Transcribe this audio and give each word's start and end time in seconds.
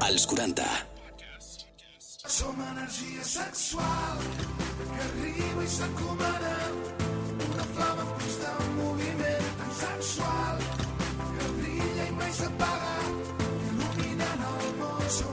Als 0.00 0.26
40. 0.26 0.62
Som 2.28 2.54
energia 2.60 3.24
sexual 3.24 4.18
que 4.92 5.00
arriba 5.08 5.64
i 5.64 5.66
s'encomana 5.66 6.54
una 7.48 7.64
flama 7.74 8.04
constant 8.12 8.57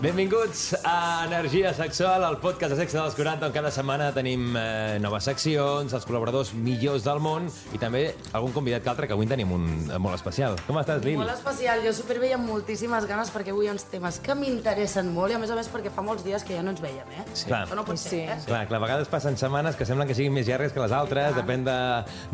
Benvinguts 0.05 0.75
a 0.83 1.25
Energia 1.25 1.73
Sexual, 1.73 2.21
el 2.29 2.35
podcast 2.37 2.75
de 2.75 2.77
sexe 2.77 2.99
dels 2.99 3.15
40, 3.17 3.47
on 3.47 3.53
cada 3.55 3.71
setmana 3.73 4.11
tenim 4.13 4.53
eh, 4.53 4.99
noves 5.01 5.25
seccions, 5.25 5.95
els 5.97 6.03
col·laboradors 6.05 6.51
millors 6.53 7.01
del 7.07 7.17
món 7.25 7.47
i 7.73 7.79
també 7.81 8.03
algun 8.37 8.53
convidat 8.53 8.83
que 8.85 8.91
altre, 8.91 9.07
que 9.09 9.15
avui 9.17 9.25
en 9.25 9.31
tenim 9.33 9.55
un 9.55 9.65
eh, 9.87 9.97
molt 9.97 10.13
especial. 10.13 10.59
Com 10.67 10.77
estàs, 10.77 11.01
Lil? 11.01 11.17
Molt 11.17 11.33
especial, 11.33 11.81
jo 11.81 11.93
superbé 11.97 12.29
i 12.29 12.35
amb 12.37 12.45
moltíssimes 12.45 13.07
ganes 13.09 13.31
perquè 13.33 13.49
avui 13.55 13.65
hi 13.65 13.71
ha 13.71 13.73
uns 13.73 13.87
temes 13.89 14.19
que 14.21 14.35
m'interessen 14.37 15.09
molt 15.15 15.33
i 15.33 15.39
a 15.39 15.41
més 15.41 15.55
a 15.55 15.57
més 15.57 15.71
perquè 15.73 15.89
fa 15.95 16.05
molts 16.05 16.21
dies 16.27 16.45
que 16.45 16.53
ja 16.53 16.61
no 16.61 16.75
ens 16.75 16.85
veiem, 16.85 17.09
eh? 17.09 17.25
Sí. 17.33 17.49
Clar. 17.49 17.63
Això 17.65 17.79
no 17.81 17.87
pot 17.89 17.97
ser, 17.97 18.21
eh? 18.35 18.37
Clar, 18.45 18.61
clar, 18.69 18.83
a 18.83 18.85
vegades 18.85 19.09
passen 19.09 19.41
setmanes 19.41 19.73
que 19.73 19.89
semblen 19.89 20.05
que 20.11 20.19
siguin 20.19 20.37
més 20.37 20.45
llargues 20.45 20.75
que 20.75 20.85
les 20.85 20.93
altres, 20.93 21.33
depèn 21.39 21.65
de, 21.65 21.79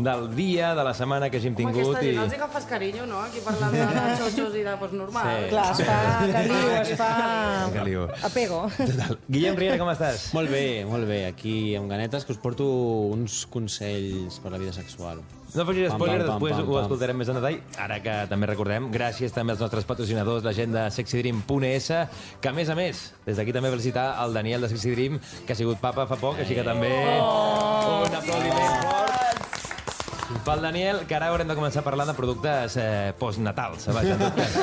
del 0.09 0.27
dia, 0.35 0.73
de 0.75 0.87
la 0.89 0.91
setmana 0.97 1.31
que 1.31 1.39
Home, 1.39 1.55
tingut. 1.55 1.79
aquesta 1.87 2.03
gent 2.03 2.19
i... 2.19 2.21
els 2.25 2.37
agafes 2.41 2.69
carinyo, 2.75 3.07
no? 3.07 3.23
Aquí 3.29 3.39
parlant 3.47 3.79
de, 3.79 3.87
xotxos 4.25 4.59
i 4.59 4.67
de 4.67 4.77
pues, 4.83 4.99
normal. 5.05 5.31
Sí. 5.31 5.49
Clar, 5.55 5.71
es 5.71 5.87
fa 5.87 5.97
cariu, 6.35 6.69
es 6.81 6.95
fa... 6.99 7.11
Que. 7.69 8.25
Apego. 8.25 8.61
Total. 8.77 9.17
Guillem 9.27 9.55
Riera, 9.59 9.77
com 9.77 9.91
estàs? 9.93 10.29
Molt 10.33 10.49
bé, 10.49 10.63
molt 10.89 11.05
bé. 11.07 11.25
Aquí 11.29 11.75
amb 11.77 11.89
ganetes 11.91 12.25
que 12.25 12.33
us 12.33 12.41
porto 12.41 12.65
uns 13.11 13.45
consells 13.51 14.39
per 14.41 14.51
la 14.51 14.57
vida 14.57 14.73
sexual. 14.73 15.21
No 15.51 15.65
facis 15.67 15.89
spoiler, 15.91 16.21
pam, 16.23 16.27
pam, 16.27 16.39
després 16.39 16.55
pam, 16.61 16.69
ho 16.69 16.75
pam. 16.77 16.83
escoltarem 16.85 17.17
més 17.19 17.27
en 17.27 17.35
detall. 17.35 17.57
Ara 17.83 17.97
que 17.99 18.13
també 18.31 18.47
recordem, 18.47 18.85
gràcies 18.93 19.33
també 19.35 19.51
als 19.51 19.59
nostres 19.59 19.83
patrocinadors, 19.83 20.45
la 20.47 20.53
gent 20.55 20.71
de 20.71 20.85
sexydream.es, 20.95 21.91
que 22.39 22.47
a 22.49 22.53
més 22.55 22.71
a 22.71 22.75
més, 22.79 23.03
des 23.27 23.35
d'aquí 23.35 23.51
també 23.51 23.69
felicitar 23.69 24.15
el 24.23 24.33
Daniel 24.33 24.61
de 24.63 24.69
Sexy 24.71 24.95
Dream, 24.95 25.19
que 25.45 25.51
ha 25.51 25.59
sigut 25.59 25.83
papa 25.83 26.07
fa 26.07 26.15
poc, 26.15 26.39
així 26.39 26.55
que 26.55 26.63
també 26.63 26.95
Oh! 27.19 28.05
un 28.07 28.15
aplaudiment 28.15 28.81
fort. 28.81 29.00
Pel 30.45 30.61
Daniel, 30.63 31.01
que 31.07 31.13
ara 31.15 31.27
haurem 31.29 31.47
de 31.49 31.55
començar 31.57 31.81
a 31.81 31.85
parlar 31.85 32.05
de 32.09 32.13
productes 32.17 32.75
eh, 32.81 33.11
postnatals. 33.19 33.85
Vaja, 33.93 34.15
en 34.15 34.21
tot 34.23 34.35
cas. 34.35 34.55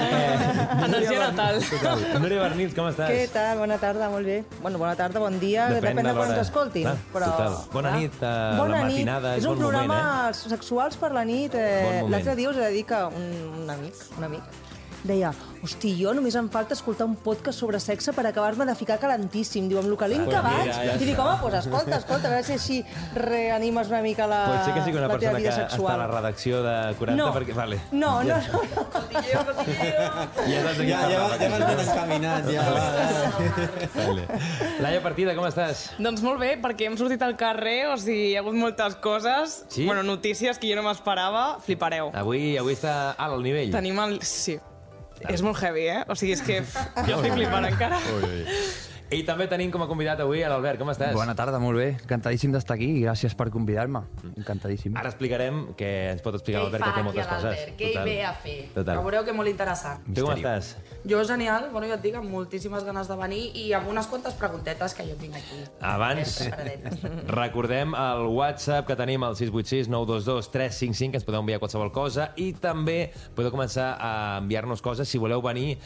Eh, 0.00 0.84
Energia 0.86 1.18
natal. 1.20 1.58
Total. 1.68 2.00
Núria 2.22 2.40
Bernils, 2.42 2.72
com 2.76 2.88
estàs? 2.88 3.10
Què 3.12 3.26
tal? 3.34 3.58
Bona 3.60 3.76
tarda, 3.82 4.08
molt 4.12 4.26
bé. 4.26 4.38
Bueno, 4.62 4.78
bona 4.80 4.94
tarda, 4.98 5.20
bon 5.22 5.36
dia, 5.42 5.66
Depèn 5.70 5.92
depèn, 5.92 6.00
de 6.00 6.08
de 6.08 6.14
quan 6.16 6.28
l'hora. 6.30 6.38
ens 6.38 6.48
escoltin. 6.48 6.86
Clar, 6.88 6.96
però, 7.12 7.28
total. 7.34 7.58
Bona 7.74 7.92
nit, 7.98 8.16
eh, 8.22 8.32
Bona 8.58 8.72
la 8.78 8.82
nit. 8.88 8.96
matinada, 8.96 9.34
és 9.36 9.44
és 9.44 9.50
un 9.50 9.56
bon 9.58 9.62
moment, 9.66 9.86
programa 9.90 10.32
sexuals 10.32 10.96
per 10.96 11.12
la 11.12 11.24
nit. 11.28 11.52
Bon 11.52 11.60
Eh, 11.60 12.00
moment. 12.00 12.10
L'altre 12.16 12.36
dia 12.40 12.50
us 12.50 12.56
he 12.56 12.60
de 12.66 12.70
dir 12.78 12.84
que 12.86 13.02
un, 13.04 13.30
un 13.62 13.70
amic, 13.76 13.94
un 14.18 14.24
amic, 14.24 14.42
deia, 15.04 15.32
hosti, 15.62 15.92
jo 16.02 16.12
només 16.16 16.34
em 16.38 16.48
falta 16.50 16.74
escoltar 16.74 17.06
un 17.06 17.16
podcast 17.16 17.58
sobre 17.60 17.80
sexe 17.80 18.12
per 18.16 18.24
acabar-me 18.26 18.64
de 18.66 18.74
ficar 18.74 18.98
calentíssim. 18.98 19.68
Diu, 19.68 19.78
amb 19.78 19.88
el 19.90 19.96
calent 20.00 20.24
que 20.28 20.30
Pues 20.30 20.44
mira, 20.44 20.64
vaig. 20.64 20.72
ja 20.74 20.94
I 20.94 21.04
dic, 21.04 21.18
home, 21.18 21.36
doncs 21.42 21.54
escolta, 21.66 21.96
escolta, 21.98 22.28
a 22.28 22.30
veure 22.30 22.44
si 22.44 22.52
així 22.52 22.84
reanimes 23.14 23.88
una 23.88 24.00
mica 24.02 24.26
la, 24.26 24.40
Pot 24.46 24.64
ser 24.64 24.74
que 24.74 24.84
sigui 24.86 24.98
una 24.98 25.08
la 25.08 25.18
teva 25.18 25.18
persona 25.18 25.36
que 25.36 25.42
vida 25.42 25.50
està 25.54 25.66
a 25.66 25.70
sexual. 25.70 25.98
la 25.98 26.06
redacció 26.06 26.62
de 26.62 26.76
40, 26.98 27.16
no. 27.24 27.32
perquè... 27.34 27.54
Vale. 27.60 27.80
no, 27.92 28.22
no, 28.22 28.28
Ja- 28.28 28.40
no, 28.52 28.62
no. 28.62 28.84
Cotilleo, 28.90 29.44
cotilleo. 29.46 30.10
Ja 30.46 30.60
Ja, 30.80 31.00
ja, 31.10 31.18
parlar, 31.18 31.38
ja 31.40 31.48
vas 31.50 31.66
ben 31.66 31.88
encaminat, 31.88 32.50
ja. 32.50 32.62
Va. 32.70 34.06
Vale. 34.06 34.26
Laia 34.80 35.02
Partida, 35.02 35.34
com 35.36 35.44
estàs? 35.48 35.90
Doncs 35.98 36.22
molt 36.24 36.40
bé, 36.40 36.54
perquè 36.62 36.86
hem 36.88 36.96
sortit 37.00 37.22
al 37.22 37.36
carrer, 37.40 37.88
o 37.92 37.96
sigui, 38.00 38.30
hi 38.32 38.36
ha 38.36 38.40
hagut 38.44 38.54
moltes 38.56 38.96
coses, 38.96 39.64
Sí? 39.68 39.84
bueno, 39.86 40.02
notícies 40.02 40.58
que 40.58 40.70
jo 40.70 40.76
no 40.80 40.86
m'esperava, 40.88 41.58
flipareu. 41.64 42.10
Avui, 42.14 42.56
avui 42.58 42.74
està 42.74 43.14
alt 43.18 43.34
el 43.36 43.42
nivell. 43.42 43.70
Tenim 43.74 43.98
el... 44.00 44.20
Sí. 44.22 44.58
És 45.28 45.42
molt 45.44 45.60
heavy, 45.60 45.88
eh? 45.92 46.04
O 46.08 46.16
sigui, 46.16 46.32
és 46.32 46.42
que 46.46 46.60
jo 47.08 47.18
estic 47.18 47.34
flipant 47.36 47.68
encara. 47.68 48.00
Ui, 48.14 48.30
ui. 48.30 48.60
I 49.10 49.24
també 49.26 49.48
tenim 49.50 49.72
com 49.74 49.82
a 49.82 49.88
convidat 49.90 50.20
avui 50.22 50.38
a 50.46 50.48
l'Albert. 50.52 50.78
Com 50.78 50.90
estàs? 50.92 51.16
Bona 51.16 51.32
tarda, 51.34 51.58
molt 51.58 51.74
bé. 51.80 51.86
Encantadíssim 52.04 52.52
d'estar 52.54 52.76
aquí 52.76 52.86
i 52.94 53.00
gràcies 53.02 53.32
per 53.34 53.48
convidar-me. 53.50 54.04
Encantadíssim. 54.38 54.94
Ara 54.94 55.10
explicarem, 55.10 55.64
que 55.74 55.88
ens 56.12 56.22
pot 56.22 56.36
explicar 56.38 56.60
l'Albert, 56.62 56.84
que 56.84 56.92
té 56.94 57.02
moltes 57.02 57.26
coses. 57.26 57.42
l'Albert? 57.48 57.72
Què 57.80 57.88
hi 57.90 58.04
ve 58.06 58.14
a 58.22 58.30
fer? 58.38 58.54
Total. 58.76 59.00
Que 59.00 59.06
veureu 59.08 59.24
que 59.26 59.34
molt 59.34 59.50
interessant. 59.50 60.04
Tu 60.06 60.22
com 60.22 60.30
estàs? 60.36 60.76
Jo, 61.10 61.24
genial, 61.26 61.66
bueno, 61.72 61.88
jo 61.90 61.96
et 61.98 62.04
dic, 62.06 62.20
amb 62.20 62.30
moltíssimes 62.30 62.86
ganes 62.86 63.10
de 63.10 63.16
venir 63.18 63.40
i 63.58 63.64
amb 63.80 63.90
unes 63.90 64.06
quantes 64.06 64.38
preguntetes 64.38 64.94
que 64.94 65.08
jo 65.08 65.18
tinc 65.18 65.40
aquí. 65.40 65.58
Abans, 65.90 66.36
recordem 67.40 67.98
el 67.98 68.24
WhatsApp 68.30 68.86
que 68.86 68.98
tenim 69.00 69.26
al 69.26 69.34
686 69.34 69.90
922 69.90 70.52
355, 70.54 71.10
que 71.10 71.18
ens 71.18 71.26
podeu 71.26 71.42
enviar 71.42 71.58
qualsevol 71.58 71.90
cosa, 71.90 72.30
i 72.38 72.52
també 72.54 73.00
podeu 73.34 73.50
començar 73.50 73.96
a 73.98 74.14
enviar-nos 74.38 74.86
coses 74.86 75.10
si 75.10 75.18
voleu 75.18 75.42
venir 75.42 75.80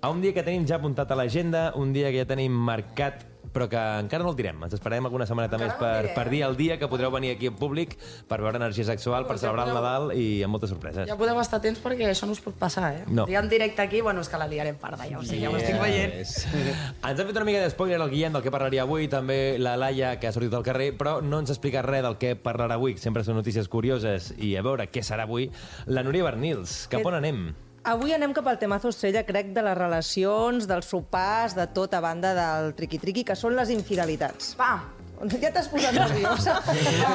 a 0.00 0.08
un 0.08 0.22
dia 0.22 0.32
que 0.32 0.42
tenim 0.42 0.64
ja 0.64 0.78
apuntat 0.78 1.10
a 1.12 1.16
l'agenda, 1.18 1.74
un 1.76 1.92
dia 1.92 2.08
que 2.08 2.22
ja 2.22 2.28
tenim 2.28 2.69
marcat 2.70 3.26
però 3.50 3.66
que 3.68 3.74
encara 3.98 4.22
no 4.22 4.30
el 4.30 4.36
direm. 4.38 4.60
Ens 4.62 4.74
esperarem 4.76 5.06
alguna 5.08 5.26
setmaneta 5.26 5.56
Encara 5.58 5.72
més 5.72 5.74
no 5.74 5.82
per, 5.82 6.04
el 6.06 6.14
per 6.14 6.30
dir 6.30 6.42
el 6.46 6.52
dia 6.54 6.76
que 6.78 6.86
podreu 6.86 7.10
venir 7.10 7.32
aquí 7.34 7.48
en 7.50 7.56
públic 7.58 7.96
per 8.30 8.38
veure 8.44 8.60
energia 8.60 8.84
sexual, 8.86 9.26
per 9.26 9.36
ja 9.38 9.48
celebrar 9.48 9.64
el 9.66 9.72
podeu- 9.72 9.80
Nadal 9.80 10.12
i 10.14 10.26
amb 10.46 10.54
moltes 10.54 10.70
sorpreses. 10.70 11.08
Ja 11.08 11.16
podeu 11.18 11.40
estar 11.42 11.58
atents 11.58 11.80
perquè 11.82 12.06
això 12.12 12.28
no 12.30 12.36
us 12.36 12.42
pot 12.44 12.54
passar, 12.54 12.92
eh? 12.94 13.02
No. 13.08 13.26
Si 13.26 13.34
en 13.34 13.48
directe 13.50 13.82
aquí, 13.82 14.00
bueno, 14.06 14.22
és 14.22 14.28
que 14.30 14.38
la 14.38 14.46
liarem 14.46 14.76
parda, 14.78 15.08
ja 15.10 15.18
ho 15.18 15.24
sé, 15.26 15.40
ja 15.40 15.50
ho 15.50 15.56
estic 15.58 15.80
veient. 15.82 16.14
Yes. 16.14 16.46
Ens 16.46 17.18
ha 17.18 17.24
fet 17.26 17.34
una 17.34 17.44
mica 17.48 17.64
de 17.64 17.70
spoiler 17.74 17.98
el 18.00 18.10
Guillem 18.12 18.36
del 18.38 18.44
que 18.44 18.52
parlaria 18.54 18.82
avui, 18.86 19.08
també 19.10 19.56
la 19.58 19.76
Laia, 19.76 20.12
que 20.20 20.28
ha 20.28 20.32
sortit 20.32 20.54
al 20.54 20.62
carrer, 20.62 20.92
però 20.96 21.18
no 21.20 21.40
ens 21.42 21.50
explica 21.50 21.82
res 21.82 22.04
del 22.06 22.18
que 22.22 22.36
parlarà 22.38 22.78
avui. 22.78 22.98
Sempre 23.02 23.24
són 23.26 23.34
notícies 23.40 23.66
curioses 23.66 24.30
i 24.38 24.54
a 24.54 24.62
veure 24.62 24.86
què 24.92 25.02
serà 25.02 25.26
avui. 25.26 25.50
La 25.86 26.04
Núria 26.06 26.22
Bernils, 26.22 26.84
cap 26.92 27.02
on 27.04 27.18
anem? 27.18 27.48
Avui 27.82 28.12
anem 28.12 28.32
cap 28.36 28.44
al 28.50 28.58
temazo 28.60 28.88
estrella, 28.92 29.22
crec, 29.24 29.54
de 29.56 29.62
les 29.64 29.76
relacions, 29.78 30.66
dels 30.68 30.84
sopars, 30.92 31.54
de 31.56 31.64
tot 31.72 31.94
a 31.96 32.00
banda 32.04 32.34
del 32.36 32.74
triqui-triqui, 32.76 33.22
que 33.24 33.32
són 33.38 33.56
les 33.56 33.70
infidelitats. 33.72 34.52
Pam! 34.58 34.80
Ja 35.20 35.50
t'has 35.52 35.66
posat 35.68 35.92
nerviosa. 35.92 36.54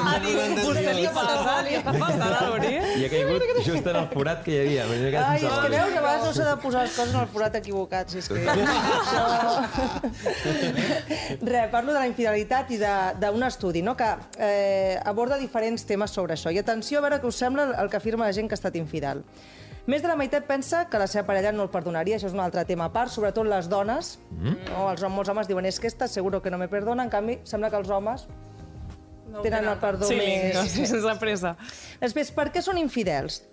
Ha 0.06 0.18
dit, 0.22 0.36
vostè 0.62 0.92
li 0.94 1.06
passa, 1.10 1.54
li 1.66 1.72
està 1.74 1.90
passant 1.96 2.22
a 2.22 2.26
l'Ori? 2.50 2.68
I 3.00 3.06
ha 3.06 3.08
caigut 3.10 3.42
just 3.66 3.86
en 3.90 3.96
el 3.98 4.06
forat 4.12 4.44
que 4.46 4.52
hi 4.54 4.76
havia. 4.78 4.84
Ai, 5.24 5.40
és 5.40 5.56
que 5.64 5.70
veus, 5.72 5.90
a 5.90 6.02
vegades 6.04 6.22
no 6.28 6.32
s'ha 6.36 6.46
de 6.52 6.56
posar 6.62 6.84
les 6.86 6.94
coses 6.94 7.10
en 7.14 7.18
el 7.24 7.28
forat 7.34 7.54
equivocat, 7.58 8.06
si 8.14 8.18
és 8.22 8.28
que... 8.30 8.38
Re, 11.50 11.64
parlo 11.74 11.90
de 11.94 11.98
la 11.98 12.06
infidelitat 12.10 12.70
i 12.74 12.78
de- 12.82 13.12
d'un 13.22 13.42
estudi, 13.46 13.82
no?, 13.82 13.96
que 13.98 14.10
eh, 14.38 14.94
aborda 15.04 15.34
diferents 15.42 15.82
temes 15.90 16.10
sobre 16.14 16.34
això. 16.38 16.48
I 16.54 16.58
atenció 16.62 16.98
a 17.02 17.06
veure 17.08 17.18
què 17.22 17.26
us 17.30 17.38
sembla 17.42 17.62
el 17.74 17.90
que 17.90 17.98
afirma 17.98 18.26
la 18.30 18.34
gent 18.38 18.46
que 18.50 18.54
ha 18.54 18.60
estat 18.62 18.78
infidel. 18.78 19.18
Més 19.86 20.02
de 20.02 20.08
la 20.10 20.16
meitat 20.18 20.48
pensa 20.48 20.84
que 20.90 20.98
la 20.98 21.06
seva 21.06 21.28
parella 21.28 21.52
no 21.54 21.62
el 21.62 21.70
perdonaria, 21.70 22.16
això 22.18 22.26
és 22.26 22.34
un 22.34 22.42
altre 22.42 22.64
tema 22.66 22.88
a 22.88 22.92
part, 22.94 23.12
sobretot 23.12 23.46
les 23.46 23.68
dones. 23.70 24.16
Mm. 24.34 24.56
No, 24.72 24.88
els, 24.90 25.04
molts 25.14 25.30
homes 25.30 25.46
diuen, 25.46 25.68
és 25.70 25.78
que 25.78 25.86
esta 25.86 26.08
seguro 26.10 26.42
que 26.42 26.50
no 26.50 26.58
me 26.58 26.66
perdona, 26.68 27.06
en 27.06 27.12
canvi, 27.12 27.38
sembla 27.46 27.70
que 27.70 27.78
els 27.78 27.90
homes 27.90 28.26
No 29.30 29.42
tenen 29.42 29.66
el 29.68 29.78
perdó 29.78 30.06
Sí, 30.06 30.16
més... 30.18 30.58
sí, 30.72 30.86
sense 30.86 31.14
pressa. 31.20 31.56
Després, 32.02 32.30
per 32.34 32.48
què 32.54 32.62
són 32.62 32.78
infidels? 32.82 33.44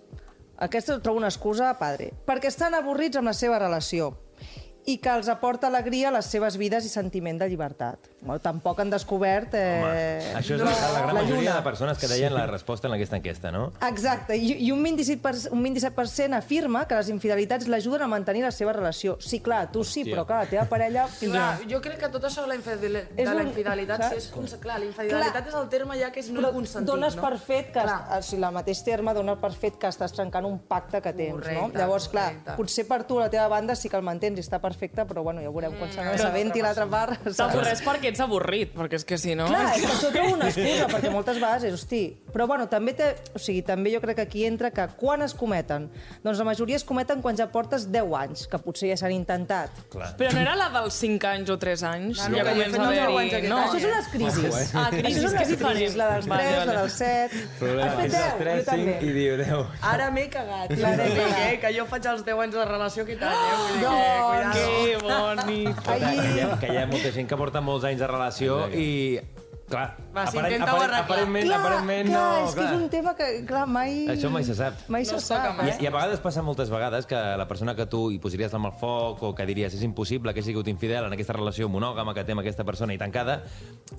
Aquesta 0.64 1.00
trobo 1.02 1.18
una 1.18 1.30
excusa 1.30 1.72
padre. 1.78 2.12
Perquè 2.26 2.50
estan 2.50 2.74
avorrits 2.78 3.18
amb 3.18 3.30
la 3.30 3.34
seva 3.34 3.58
relació 3.58 4.12
i 4.86 4.98
que 5.00 5.08
els 5.08 5.28
aporta 5.32 5.66
alegria 5.70 6.10
a 6.10 6.12
les 6.12 6.26
seves 6.28 6.58
vides 6.60 6.84
i 6.84 6.90
sentiment 6.92 7.38
de 7.40 7.46
llibertat. 7.48 8.10
Bueno, 8.20 8.38
tampoc 8.40 8.80
han 8.80 8.90
descobert... 8.92 9.54
Eh, 9.56 9.80
Home, 9.80 10.34
això 10.40 10.56
és 10.56 10.60
la, 10.64 10.72
la 10.72 11.00
gran 11.00 11.06
la 11.14 11.22
majoria 11.22 11.38
lluna. 11.40 11.54
de 11.56 11.62
persones 11.64 11.98
que 12.00 12.08
deien 12.08 12.34
la 12.34 12.46
resposta 12.46 12.88
en 12.88 12.94
aquesta 12.96 13.16
enquesta, 13.16 13.50
no? 13.52 13.70
Exacte, 13.88 14.36
i, 14.36 14.52
i 14.66 14.70
un 14.72 14.82
27%, 14.84 15.50
un 15.52 15.62
27 15.64 16.34
afirma 16.36 16.86
que 16.88 16.96
les 17.00 17.08
infidelitats 17.12 17.68
l'ajuden 17.68 18.04
a 18.04 18.08
mantenir 18.08 18.42
la 18.44 18.50
seva 18.52 18.74
relació. 18.76 19.16
Sí, 19.20 19.40
clar, 19.40 19.70
tu 19.72 19.84
sí, 19.84 20.04
però 20.04 20.26
clar, 20.28 20.42
la 20.44 20.50
teva 20.52 20.66
parella... 20.68 21.06
Clar, 21.24 21.60
jo 21.70 21.80
crec 21.82 21.98
que 22.04 22.08
tot 22.12 22.24
això 22.28 22.44
de 22.44 22.52
la, 22.52 22.58
infidel... 22.60 23.00
És 23.16 23.24
de 23.24 23.30
la 23.34 23.40
un- 23.40 23.48
infidelitat, 23.48 24.04
sí, 24.10 24.20
és 24.20 24.28
cons... 24.34 24.54
clar, 24.60 24.78
la 24.82 24.88
infidelitat 24.90 25.32
Clar. 25.40 25.48
és 25.48 25.58
el 25.62 25.68
terme 25.72 25.96
ja 26.00 26.10
que 26.12 26.20
és 26.20 26.28
no 26.30 26.42
Però 26.44 26.52
consentit, 26.54 26.88
dones 26.92 27.16
no? 27.16 27.24
per 27.24 27.38
fet 27.40 27.72
que, 27.72 27.80
Clar. 27.80 27.98
o 28.18 28.20
sigui, 28.22 28.44
el 28.44 28.52
mateix 28.60 28.84
terme 28.84 29.14
dona 29.16 29.36
per 29.40 29.52
fet 29.56 29.80
que 29.80 29.88
estàs 29.88 30.12
trencant 30.14 30.44
un 30.48 30.58
pacte 30.68 31.00
que 31.00 31.12
tens, 31.16 31.32
no? 31.40 31.40
Correcte, 31.40 31.80
Llavors, 31.80 32.08
clar, 32.12 32.28
correcte. 32.34 32.56
potser 32.60 32.86
per 32.88 33.00
tu, 33.08 33.18
la 33.20 33.30
teva 33.32 33.48
banda, 33.52 33.74
sí 33.76 33.88
que 33.88 33.96
el 33.96 34.04
mantens 34.06 34.38
i 34.38 34.44
està 34.44 34.60
perfecte, 34.60 34.72
però 34.78 35.22
bueno, 35.22 35.42
ja 35.44 35.50
veurem 35.52 35.74
quan 35.78 35.90
se 35.92 36.02
n'assabenti 36.04 36.62
l'altra 36.64 36.86
part. 36.90 37.28
T'avorreix 37.36 37.82
perquè 37.84 38.10
ets 38.12 38.20
avorrit, 38.24 38.74
perquè 38.74 39.00
és 39.00 39.04
que 39.08 39.18
si 39.20 39.34
no... 39.38 39.46
Clar, 39.50 39.72
és 39.76 39.84
que 39.84 39.92
això 39.94 40.10
trobo 40.14 40.34
una 40.36 40.48
excusa, 40.52 40.88
perquè 40.92 41.12
moltes 41.14 41.40
vegades 41.40 41.68
és, 41.70 41.74
hosti... 41.78 42.02
Però 42.34 42.48
bueno, 42.50 42.66
també, 42.70 42.94
té, 42.98 43.12
o 43.34 43.38
sigui, 43.38 43.62
també 43.62 43.92
jo 43.94 44.00
crec 44.02 44.18
que 44.18 44.26
aquí 44.26 44.44
entra 44.46 44.72
que 44.74 44.86
quan 44.98 45.22
es 45.22 45.34
cometen? 45.38 45.88
Doncs 46.24 46.40
la 46.42 46.46
majoria 46.48 46.76
es 46.80 46.84
cometen 46.86 47.22
quan 47.22 47.38
ja 47.38 47.46
portes 47.52 47.86
10 47.92 48.14
anys, 48.18 48.46
que 48.50 48.58
potser 48.58 48.90
ja 48.90 48.96
s'han 48.98 49.14
intentat. 49.14 49.70
Clar. 49.92 50.12
Però 50.18 50.32
no 50.34 50.42
era 50.42 50.56
la 50.58 50.68
dels 50.74 50.98
5 50.98 51.28
anys 51.30 51.52
o 51.54 51.58
3 51.62 51.84
anys? 51.92 52.24
No, 52.24 52.32
no, 52.34 52.44
que 52.44 52.54
deu 52.74 53.18
anys 53.18 53.36
aquest 53.38 53.50
No, 53.52 53.60
Això 53.64 53.80
són 53.84 53.94
les 53.94 54.08
crisis. 54.12 54.74
Ah, 54.74 54.88
Això 54.88 54.98
crisis, 54.98 55.34
que 55.34 55.44
és 55.44 55.52
diferent. 55.54 55.96
la 56.00 56.08
dels 56.14 56.26
3, 56.26 56.32
Vale, 56.34 56.50
vale. 56.58 56.66
la 56.66 56.76
dels 56.80 56.98
7... 56.98 57.44
Has 57.84 57.94
fet 58.00 58.14
10? 58.14 58.44
Jo 58.44 58.64
també. 58.68 58.96
i 58.98 59.12
diu 59.14 59.36
10. 59.40 59.64
Ara 59.92 60.10
m'he 60.14 60.26
cagat. 60.32 60.74
Clar, 60.74 60.92
eh, 61.04 61.54
que 61.62 61.72
jo 61.76 61.86
faig 61.90 62.08
els 62.14 62.24
10 62.26 62.42
anys 62.44 62.56
de 62.58 62.66
relació 62.70 63.04
aquest 63.06 63.24
any, 63.28 63.34
eh? 63.34 63.54
Vull 63.60 64.48
dir 64.54 64.63
que, 64.64 64.98
cuidado. 64.98 65.36
Que 65.36 65.42
boni. 65.42 65.74
Que 65.74 65.96
hi, 65.98 66.40
ha, 66.40 66.58
que 66.60 66.72
hi 66.72 66.76
ha 66.78 66.86
molta 66.90 67.12
gent 67.14 67.28
que 67.30 67.38
porta 67.40 67.62
molts 67.64 67.84
anys 67.88 68.00
de 68.02 68.10
relació 68.10 68.60
i 68.72 68.88
Clar, 69.64 69.96
Va, 70.14 70.26
sí, 70.28 70.36
aparent- 70.36 70.52
intenta-ho 70.58 70.76
aparent- 70.76 70.92
arreglar. 70.92 71.04
aparentment, 71.04 71.46
Clar, 71.46 71.58
aparentment 71.60 72.08
clar, 72.10 72.40
no... 72.42 72.48
és 72.48 72.54
que 72.54 72.64
és 72.66 72.72
un 72.76 72.88
tema 72.92 73.14
que, 73.16 73.28
clar, 73.48 73.62
mai... 73.66 73.94
Això 74.12 74.28
mai 74.30 74.44
se 74.44 74.54
sap. 74.54 74.74
Mai 74.92 75.02
No 75.06 75.08
se 75.08 75.16
es 75.16 75.28
toca 75.30 75.46
sap, 75.48 75.56
mai. 75.56 75.70
I, 75.80 75.84
I 75.84 75.86
a 75.88 75.92
vegades 75.94 76.20
passa 76.20 76.42
moltes 76.44 76.68
vegades 76.68 77.06
que 77.08 77.16
la 77.40 77.46
persona 77.48 77.74
que 77.74 77.86
tu 77.88 78.10
hi 78.12 78.18
posaries 78.20 78.52
amb 78.54 78.68
el 78.68 78.74
foc 78.76 79.22
o 79.24 79.30
que 79.34 79.46
diries 79.48 79.72
és 79.72 79.82
impossible 79.82 80.34
que 80.34 80.40
hagi 80.44 80.52
sigut 80.52 80.68
infidel 80.68 81.06
en 81.08 81.16
aquesta 81.16 81.32
relació 81.32 81.70
monògama 81.72 82.12
que 82.14 82.24
té 82.28 82.36
amb 82.36 82.42
aquesta 82.44 82.62
persona 82.68 82.92
i 82.92 82.98
tancada, 83.00 83.38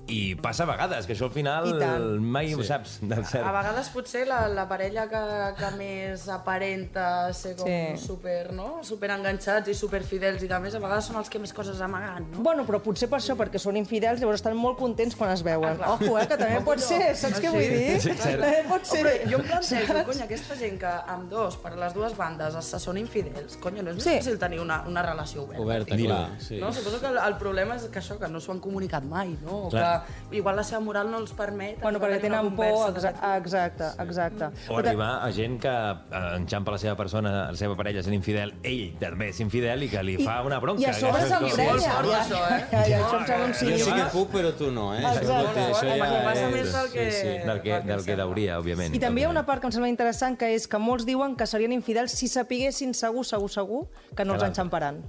i 0.06 0.36
passa 0.36 0.62
a 0.62 0.70
vegades, 0.70 1.04
que 1.06 1.16
això 1.16 1.26
al 1.26 1.34
final 1.34 1.66
tant. 1.80 2.06
mai 2.22 2.54
ho 2.54 2.62
saps 2.62 3.00
del 3.02 3.26
cert. 3.26 3.42
A 3.44 3.50
vegades 3.58 3.90
potser 3.90 4.22
la, 4.30 4.44
la 4.46 4.68
parella 4.70 5.08
que, 5.10 5.24
que 5.58 5.72
més 5.76 6.28
aparenta 6.30 7.32
ser 7.34 7.56
com 7.56 7.66
Sí. 7.66 7.98
super, 8.06 8.52
no? 8.54 8.84
super 8.86 9.10
enganxats 9.10 9.68
i 9.68 9.74
super 9.74 10.04
fidels 10.06 10.42
i 10.42 10.48
de 10.48 10.58
més, 10.62 10.74
a 10.78 10.78
vegades 10.78 11.10
són 11.10 11.16
els 11.18 11.28
que 11.28 11.42
més 11.42 11.52
coses 11.52 11.80
amagant, 11.82 12.30
no? 12.30 12.38
Bueno, 12.46 12.62
però 12.64 12.78
potser 12.82 13.10
per 13.10 13.18
això, 13.18 13.34
perquè 13.34 13.58
són 13.58 13.76
infidels, 13.76 14.20
llavors 14.22 14.38
estan 14.40 14.56
molt 14.56 14.78
contents 14.78 15.16
quan 15.18 15.34
es 15.34 15.42
veuen. 15.42 15.55
Ojo, 15.56 16.18
eh, 16.18 16.26
que 16.28 16.36
també 16.36 16.60
pot 16.64 16.78
ser, 16.80 17.14
saps 17.16 17.40
què 17.40 17.50
vull 17.50 17.62
dir? 17.62 18.00
Sí. 18.00 18.10
També 18.20 18.52
pot 18.68 18.84
ser. 18.86 19.02
Però 19.06 19.30
jo 19.30 19.38
em 19.40 19.46
plantejo, 19.48 19.94
cony, 20.10 20.22
aquesta 20.26 20.56
gent 20.56 20.78
que 20.80 20.92
amb 21.14 21.30
dos, 21.30 21.56
per 21.62 21.74
les 21.76 21.94
dues 21.94 22.16
bandes, 22.16 22.54
es- 22.54 22.64
se 22.76 22.78
són 22.82 22.98
infidels, 22.98 23.56
cony, 23.62 23.80
no 23.82 23.90
és 23.90 23.96
més 23.96 24.04
Sí. 24.04 24.16
fàcil 24.18 24.38
tenir 24.38 24.60
una, 24.60 24.82
una 24.86 25.02
relació 25.02 25.44
oberta. 25.44 25.62
Oberta, 25.62 25.96
clar. 25.96 26.30
Sí. 26.40 26.58
No? 26.60 26.72
Suposo 26.72 27.00
que 27.00 27.06
el, 27.06 27.18
el 27.18 27.36
problema 27.36 27.76
és 27.76 27.84
que 27.88 27.98
això, 28.00 28.18
que 28.18 28.28
no 28.28 28.40
s'ho 28.40 28.52
han 28.52 28.60
comunicat 28.60 29.04
mai, 29.04 29.36
no? 29.44 29.66
O 29.66 29.68
Clar. 29.70 30.04
que 30.30 30.36
igual 30.36 30.56
la 30.56 30.64
seva 30.64 30.80
moral 30.80 31.10
no 31.10 31.18
els 31.18 31.32
permet... 31.32 31.80
Bueno, 31.80 32.00
perquè 32.00 32.20
tenen 32.20 32.50
por, 32.54 32.66
conversa 32.66 33.10
exa 33.10 33.36
exacte, 33.36 33.84
exacte. 34.02 34.48
O 34.68 34.78
arribar 34.78 35.22
a 35.24 35.30
gent 35.32 35.60
que 35.60 35.68
eh, 35.68 36.36
enxampa 36.36 36.72
la 36.72 36.78
seva 36.78 36.96
persona, 36.96 37.50
la 37.50 37.56
seva 37.56 37.76
parella 37.76 38.02
sent 38.02 38.14
infidel, 38.14 38.54
ell 38.62 38.94
també 39.00 39.28
és 39.30 39.40
infidel 39.40 39.82
i 39.84 39.88
que 39.88 40.02
li 40.02 40.16
fa 40.24 40.40
una 40.42 40.58
bronca. 40.58 40.82
I 40.82 40.86
a 40.90 40.94
sobre 40.94 41.22
és 41.22 41.30
Ja, 41.30 41.38
això, 41.40 42.40
eh? 42.50 42.66
ja, 42.72 42.82
ja, 42.88 42.98
això 43.00 43.18
em 43.20 43.26
sembla 43.26 43.46
un 43.46 43.52
Jo 43.52 43.58
sí. 43.58 43.78
sí 43.84 43.92
que 43.92 44.04
puc, 44.12 44.30
però 44.32 44.52
tu 44.56 44.70
no, 44.70 44.94
eh? 44.94 44.98
Exacte. 45.00 45.20
Això, 45.20 45.26
això 45.26 45.36
Home, 45.36 45.42
ja 45.45 45.45
qui 45.54 46.24
passa 46.24 46.48
és... 46.48 46.54
més 46.54 46.72
del 46.72 46.90
que- 46.92 47.10
Sí, 47.10 47.20
sí. 47.20 47.38
del 47.46 47.60
que, 47.62 47.80
del 47.86 48.04
que 48.04 48.16
deuria, 48.16 48.58
òbviament. 48.58 48.94
I 48.94 48.98
també 49.02 49.20
hi 49.20 49.24
ha 49.24 49.30
una 49.30 49.44
part 49.46 49.60
que 49.60 49.66
em 49.70 49.72
sembla 49.72 49.88
interessant, 49.92 50.36
que 50.38 50.54
és 50.54 50.66
que 50.68 50.78
molts 50.78 51.06
diuen 51.06 51.36
que 51.36 51.46
serien 51.46 51.72
infidels 51.72 52.12
si 52.12 52.28
sapiguessin 52.28 52.94
segur, 52.94 53.24
segur, 53.24 53.50
segur 53.50 53.86
que 54.16 54.24
no 54.24 54.34
els 54.34 54.42
enxamparan. 54.42 55.02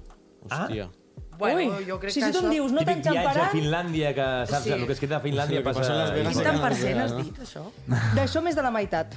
Hòstia. 0.50 0.90
Bueno, 1.38 1.60
Ui, 1.60 1.86
jo 1.86 2.00
crec 2.02 2.10
si, 2.12 2.20
que 2.20 2.26
si 2.26 2.32
tu 2.34 2.40
em 2.40 2.46
això... 2.46 2.50
dius 2.56 2.72
no 2.74 2.80
Típic 2.82 2.96
viatge 2.96 3.10
a 3.10 3.14
t'enxamparan, 3.14 3.50
Finlàndia, 3.54 4.14
que 4.18 4.28
saps 4.50 4.64
Sí. 4.64 4.72
el 4.74 4.86
que 4.88 4.94
es 4.94 5.00
queda 5.00 5.18
a 5.18 5.22
Finlàndia 5.22 5.60
que 5.62 5.66
passa... 5.70 5.98
Quin 6.16 6.44
tant 6.44 6.62
per 6.64 6.74
cent 6.76 7.02
has 7.04 7.14
dit, 7.18 7.42
això? 7.46 7.62
d'això 8.18 8.42
més 8.42 8.56
de 8.58 8.64
la 8.66 8.72
meitat. 8.72 9.14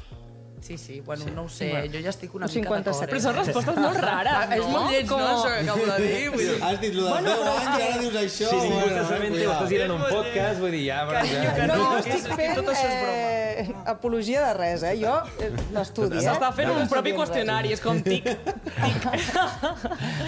Sí, 0.60 0.76
sí, 0.78 1.00
bueno, 1.00 1.24
no 1.34 1.42
ho 1.44 1.48
sé, 1.48 1.70
jo 1.92 1.98
ja 2.04 2.10
estic 2.10 2.34
una 2.34 2.46
Un 2.46 2.52
mica 2.54 2.68
d'acord. 2.68 2.84
57. 2.84 3.10
Però 3.10 3.20
són 3.24 3.34
respostes 3.36 3.76
molt 3.76 3.96
rares, 3.98 4.32
no? 4.32 4.38
Ah, 4.40 4.56
És 4.56 4.66
molt 4.70 4.90
lleig, 4.90 5.06
no, 5.06 5.16
Com- 5.16 5.22
això 5.24 5.48
que 5.48 5.60
acabo 5.64 5.86
de 5.86 5.96
dir? 6.04 6.30
Vull 6.30 6.38
dir, 6.44 6.62
Has 6.62 6.80
dit 6.80 6.94
lo 6.94 7.02
de 7.04 7.10
Bueno, 7.10 7.30
10 7.30 7.38
però 7.40 7.50
anys 7.50 7.62
i 7.62 7.78
que- 7.80 7.88
ara 7.90 8.00
dius 8.02 8.14
això. 8.20 8.48
Si 8.50 8.56
ningú 8.56 8.74
bueno, 8.80 9.02
ho 9.02 9.08
cuidado. 9.08 9.52
estàs 9.54 9.68
dient 9.70 9.84
en 9.84 9.90
un 9.90 10.02
podcast, 10.10 10.60
vull 10.60 10.70
dir, 10.70 10.84
ja... 10.86 11.06
Carinyo, 11.10 11.42
ja. 11.42 11.54
que 11.54 11.66
No, 11.66 11.76
no, 11.76 11.98
estic 11.98 12.36
fent 12.36 12.54
tot 12.60 12.68
això 12.74 12.86
és 12.86 13.00
broma. 13.00 13.16
eh, 13.60 13.74
apologia 13.86 14.46
de 14.46 14.54
res, 14.54 14.82
eh? 14.82 14.94
Jo 15.00 15.14
eh, 15.40 15.50
l'estudi, 15.72 16.18
eh? 16.18 16.20
S'està 16.28 16.52
fent 16.52 16.68
No 16.68 16.74
un 16.74 16.82
estic 16.82 16.92
propi 16.94 17.12
qüestionari, 17.16 17.72
és 17.72 17.80
com 17.80 18.02
tic. 18.02 18.28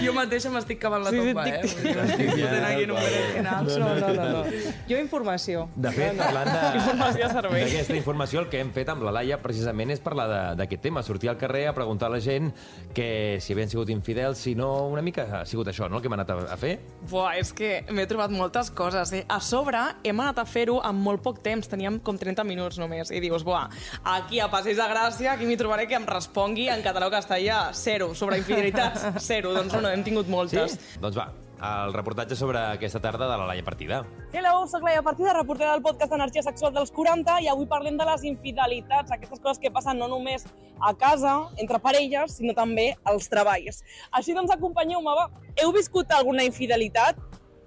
Jo 0.03 0.13
mateixa 0.17 0.49
m'estic 0.53 0.79
cavant 0.81 1.03
la 1.05 1.11
Sí, 1.13 1.19
sí, 1.19 1.27
tomba, 1.29 1.45
eh? 1.47 1.61
tic, 1.61 1.73
Vull 1.73 1.83
dir, 1.83 1.95
M'estic 2.03 2.29
fotent 2.31 2.65
aquí 2.67 2.83
en 2.83 2.91
un 2.91 2.97
berenjenal. 2.99 3.65
No, 3.65 3.77
no, 3.77 4.13
no, 4.13 4.29
no. 4.29 4.43
Jo 4.89 4.97
informació. 4.99 5.67
De 5.75 5.91
fet, 5.95 6.17
parlant 6.17 6.49
de- 6.51 6.77
Informació 6.81 7.29
servei. 7.29 7.63
d'aquesta 7.63 7.95
informació, 7.95 8.39
el 8.43 8.49
que 8.49 8.59
hem 8.59 8.71
fet 8.75 8.89
amb 8.89 9.03
la 9.03 9.11
Laia 9.11 9.37
precisament 9.41 9.91
és 9.93 9.99
parlar 10.03 10.22
de- 10.27 10.55
d'aquest 10.59 10.81
tema, 10.83 11.03
sortir 11.03 11.29
al 11.29 11.37
carrer 11.37 11.67
a 11.67 11.73
preguntar 11.73 12.07
a 12.07 12.15
la 12.15 12.19
gent 12.19 12.51
que 12.93 13.37
si 13.41 13.53
havien 13.53 13.69
sigut 13.69 13.89
infidels, 13.89 14.37
si 14.37 14.55
no, 14.55 14.87
una 14.87 15.01
mica 15.01 15.41
ha 15.41 15.45
sigut 15.45 15.67
això, 15.67 15.89
no?, 15.89 15.97
el 15.97 16.01
que 16.01 16.07
hem 16.07 16.13
anat 16.17 16.29
a, 16.29 16.37
a 16.53 16.57
fer. 16.57 16.79
Buah, 17.09 17.37
és 17.39 17.53
que 17.53 17.83
m'he 17.91 18.05
trobat 18.07 18.31
moltes 18.31 18.69
coses. 18.71 19.11
Eh? 19.13 19.23
A 19.29 19.39
sobre, 19.43 19.79
hem 20.03 20.19
anat 20.19 20.39
a 20.39 20.45
fer-ho 20.45 20.79
en 20.83 20.95
molt 20.95 21.21
poc 21.23 21.41
temps. 21.43 21.67
Teníem 21.69 21.99
com 21.99 22.17
30 22.17 22.43
minuts 22.43 22.77
només. 22.81 23.11
I 23.11 23.19
dius, 23.23 23.43
buah, 23.43 23.67
aquí 24.03 24.39
a 24.39 24.49
Passeig 24.51 24.75
de 24.77 24.89
Gràcia, 24.89 25.33
aquí 25.33 25.45
m'hi 25.49 25.57
trobaré 25.57 25.87
que 25.87 25.95
em 25.95 26.05
respongui 26.07 26.69
en 26.69 26.81
català 26.85 27.07
o 27.07 27.11
castellà. 27.13 27.69
Zero. 27.73 28.13
Sobre 28.15 28.37
infidelitats, 28.37 29.05
zero. 29.29 29.53
Doncs 29.53 29.73
no, 29.81 29.89
hem 29.89 30.03
tingut 30.03 30.27
moltes. 30.31 30.77
Doncs 31.01 31.17
va, 31.17 31.29
el 31.63 31.93
reportatge 31.93 32.35
sobre 32.35 32.59
aquesta 32.59 32.99
tarda 32.99 33.29
de 33.31 33.37
la 33.37 33.47
Laia 33.47 33.63
Partida. 33.63 34.01
Hello, 34.33 34.65
soc 34.67 34.83
Laia 34.83 35.01
Partida, 35.01 35.33
reportera 35.33 35.71
del 35.71 35.81
podcast 35.81 36.11
Energia 36.11 36.43
Sexual 36.43 36.73
dels 36.75 36.91
40 36.91 37.37
i 37.45 37.47
avui 37.47 37.67
parlem 37.71 37.95
de 37.97 38.07
les 38.09 38.25
infidelitats, 38.27 39.13
aquestes 39.15 39.39
coses 39.39 39.61
que 39.63 39.71
passen 39.71 40.01
no 40.01 40.09
només 40.11 40.43
a 40.83 40.91
casa, 40.99 41.37
entre 41.63 41.79
parelles, 41.79 42.35
sinó 42.39 42.55
també 42.57 42.89
als 43.07 43.31
treballs. 43.31 43.79
Així 44.11 44.35
doncs, 44.35 44.51
acompanyeu-me, 44.51 45.15
va. 45.15 45.29
Heu 45.63 45.71
viscut 45.71 46.11
alguna 46.11 46.43
infidelitat? 46.43 47.19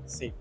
Sí, 0.04 0.32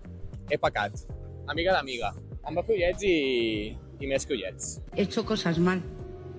he 0.50 0.60
pecat. 0.60 1.06
Amiga 1.48 1.72
d'amiga. 1.72 2.12
Em 2.46 2.58
va 2.58 2.64
fer 2.66 2.76
ullets 2.76 3.06
i, 3.08 3.72
i 4.00 4.10
més 4.10 4.26
que 4.26 4.36
ullets. 4.36 4.76
He 4.94 5.06
hecho 5.06 5.24
cosas 5.24 5.58
mal, 5.58 5.80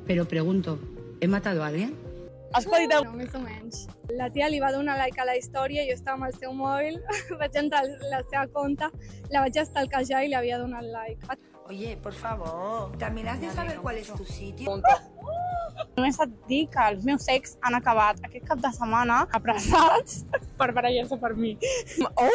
pero 0.06 0.28
pregunto, 0.30 0.78
¿he 1.20 1.28
matado 1.28 1.64
a 1.64 1.68
alguien? 1.74 2.07
Has 2.56 2.66
patit 2.70 2.94
No, 2.94 3.12
més 3.18 3.34
o 3.36 3.42
menys. 3.44 3.84
La 4.18 4.30
tia 4.34 4.48
li 4.52 4.62
va 4.64 4.72
donar 4.72 4.98
like 5.00 5.20
a 5.20 5.26
la 5.28 5.36
història, 5.38 5.84
jo 5.88 5.96
estava 5.98 6.16
amb 6.18 6.30
el 6.30 6.36
seu 6.40 6.54
mòbil, 6.56 7.00
vaig 7.42 7.60
entrar 7.60 7.84
a 7.84 8.12
la 8.14 8.24
seva 8.32 8.48
compte, 8.56 8.90
la 9.34 9.44
vaig 9.46 9.60
estalquejar 9.64 10.24
i 10.26 10.32
li 10.32 10.40
havia 10.40 10.60
donat 10.64 10.88
like. 10.94 11.38
Oye, 11.68 11.98
por 11.98 12.14
favor, 12.14 12.96
también 12.98 13.28
has 13.28 13.42
de 13.42 13.52
saber 13.52 13.78
cuál 13.80 13.98
es 13.98 14.08
tu 14.08 14.24
sitio. 14.24 14.80
Només 15.98 16.18
et 16.24 16.32
dic 16.48 16.72
que 16.74 16.86
els 16.94 17.04
meus 17.06 17.28
ex 17.30 17.58
han 17.68 17.76
acabat 17.78 18.22
aquest 18.26 18.48
cap 18.48 18.62
de 18.64 18.72
setmana 18.74 19.26
apressats 19.36 20.24
per 20.60 20.72
barallar-se 20.78 21.20
per 21.22 21.34
mi. 21.36 21.58
Oh, 22.16 22.30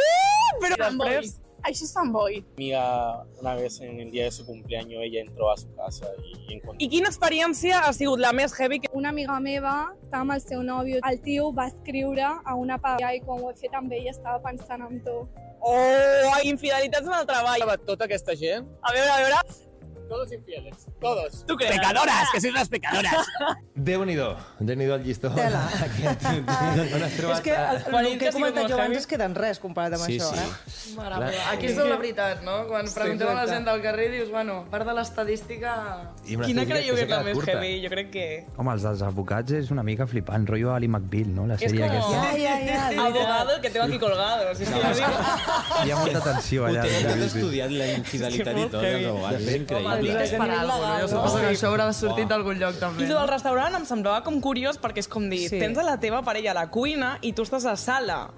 però 0.60 0.78
després... 0.84 1.38
Això 1.62 1.84
és 1.86 1.92
fanboy. 1.94 2.40
Amiga, 2.56 3.24
una 3.40 3.54
vez 3.54 3.80
en 3.80 4.00
el 4.00 4.10
día 4.10 4.24
de 4.24 4.32
su 4.32 4.44
cumpleaños, 4.44 5.02
ella 5.02 5.20
entró 5.20 5.50
a 5.52 5.56
su 5.56 5.72
casa 5.76 6.08
y 6.24 6.54
encontró... 6.54 6.76
I 6.82 6.88
quina 6.90 7.08
experiència 7.08 7.84
ha 7.86 7.92
sigut 7.94 8.18
la 8.20 8.32
més 8.34 8.54
heavy 8.58 8.80
que... 8.82 8.90
Una 8.98 9.12
amiga 9.14 9.38
meva 9.40 9.76
estava 10.02 10.24
amb 10.26 10.36
el 10.36 10.42
seu 10.42 10.64
nòvio. 10.66 10.98
El 11.08 11.20
tio 11.22 11.52
va 11.54 11.68
escriure 11.70 12.26
a 12.26 12.56
una 12.58 12.80
parella 12.82 13.14
i 13.14 13.22
quan 13.22 13.42
ho 13.42 13.52
he 13.52 13.58
fet 13.60 13.76
amb 13.78 13.94
ell 13.94 14.10
estava 14.10 14.42
pensant 14.42 14.82
en 14.88 14.98
tu. 15.06 15.20
Oh, 15.62 16.38
infidelitats 16.42 17.06
en 17.06 17.14
el 17.20 17.28
treball. 17.30 17.68
Tota 17.86 18.10
aquesta 18.10 18.34
gent, 18.34 18.66
A 18.82 18.96
veure, 18.96 19.10
a 19.10 19.20
veure... 19.22 19.70
todos 20.08 20.32
infieles, 20.32 20.86
todos. 21.00 21.44
Tu 21.46 21.56
creus? 21.56 21.72
Pecadoras, 21.76 22.28
que 22.32 22.40
sois 22.40 22.52
unas 22.52 22.68
pecadoras. 22.68 23.26
Déu-n'hi-do, 23.74 24.36
déu-n'hi-do 24.60 24.94
el 24.98 25.04
llistó. 25.04 25.30
Tela. 25.34 25.62
Aquest, 25.86 26.26
on 26.26 27.02
has 27.06 27.16
trobat... 27.16 27.36
És 27.38 27.42
que 27.46 27.54
el, 27.56 28.18
que 28.20 28.28
he 28.28 28.32
comentat 28.34 28.62
com 28.66 28.70
jo 28.74 28.78
abans 28.78 28.96
és 29.00 29.06
que 29.08 29.18
en 29.24 29.34
res 29.38 29.58
comparat 29.62 29.96
amb 29.98 30.04
Sí, 30.06 30.18
això, 30.20 30.30
sí. 30.34 30.42
eh? 30.42 30.94
Mare 30.98 31.16
Clar. 31.16 31.30
meva. 31.30 31.46
Aquí 31.54 31.66
és 31.70 31.76
tot 31.78 31.88
la 31.88 31.96
veritat, 32.02 32.42
no? 32.46 32.56
Quan 32.68 32.90
preguntem 32.92 33.30
a 33.32 33.36
la 33.38 33.46
gent 33.48 33.64
del 33.68 33.82
carrer 33.84 34.08
dius, 34.12 34.30
bueno, 34.30 34.58
part 34.70 34.86
de 34.88 34.94
l'estadística... 34.98 35.72
Quina 36.26 36.66
creieu 36.68 36.94
que 36.98 37.06
és 37.06 37.10
la 37.10 37.22
més 37.26 37.38
curta. 37.38 37.56
heavy? 37.56 37.72
Jo 37.86 37.90
crec 37.94 38.10
que... 38.12 38.26
Home, 38.56 38.74
els 38.76 38.84
dels 38.86 39.02
advocats 39.06 39.56
és 39.62 39.70
una 39.74 39.82
mica 39.86 40.06
flipant, 40.06 40.46
rotllo 40.48 40.74
Ali 40.76 40.88
McBeal, 40.90 41.32
no? 41.34 41.46
La 41.50 41.56
És 41.56 41.64
sèrie 41.64 41.88
com... 41.88 41.96
aquesta. 41.96 42.20
Ja, 42.20 42.36
ja, 42.36 42.54
ja, 42.66 42.80
és. 42.92 42.98
Abogado 43.02 43.58
que 43.62 43.70
tengo 43.70 43.86
aquí 43.86 43.98
colgado. 43.98 44.54
Si 44.54 44.62
és 44.64 44.70
que. 44.70 45.10
Hi 45.86 45.90
ha 45.90 45.96
molta 45.98 46.20
tensió 46.26 46.64
Ho 46.64 46.68
allà. 46.68 46.82
tens, 46.86 47.06
has 47.06 47.14
sí, 47.14 47.28
sí. 47.28 47.38
estudiat 47.40 47.72
la 47.72 47.88
infidelitat 47.96 48.58
i 48.58 48.66
tot, 48.68 48.84
els 48.84 49.06
abogats, 49.08 49.42
és 50.08 50.30
per 50.32 50.50
alguna 50.50 51.00
cosa, 51.02 51.14
no? 51.16 51.34
Que 51.40 51.50
això 51.52 51.68
haurà 51.70 51.92
sortit 51.92 52.28
d'algun 52.28 52.58
lloc, 52.58 52.78
també. 52.78 53.04
I 53.04 53.08
tu 53.08 53.14
del 53.14 53.28
restaurant 53.28 53.74
em 53.74 53.84
semblava 53.86 54.22
com 54.24 54.40
curiós 54.40 54.78
perquè 54.80 54.98
és 54.98 55.08
com 55.08 55.28
dir, 55.30 55.42
Sí. 55.48 55.48
sí. 55.56 55.58
tens 55.58 55.78
a 55.78 55.82
la 55.82 55.98
teva 56.00 56.22
parella 56.22 56.50
a 56.52 56.54
la 56.54 56.66
cuina 56.70 57.18
i 57.22 57.32
tu 57.32 57.42
estàs 57.42 57.64
a 57.66 57.76
sala. 57.76 58.30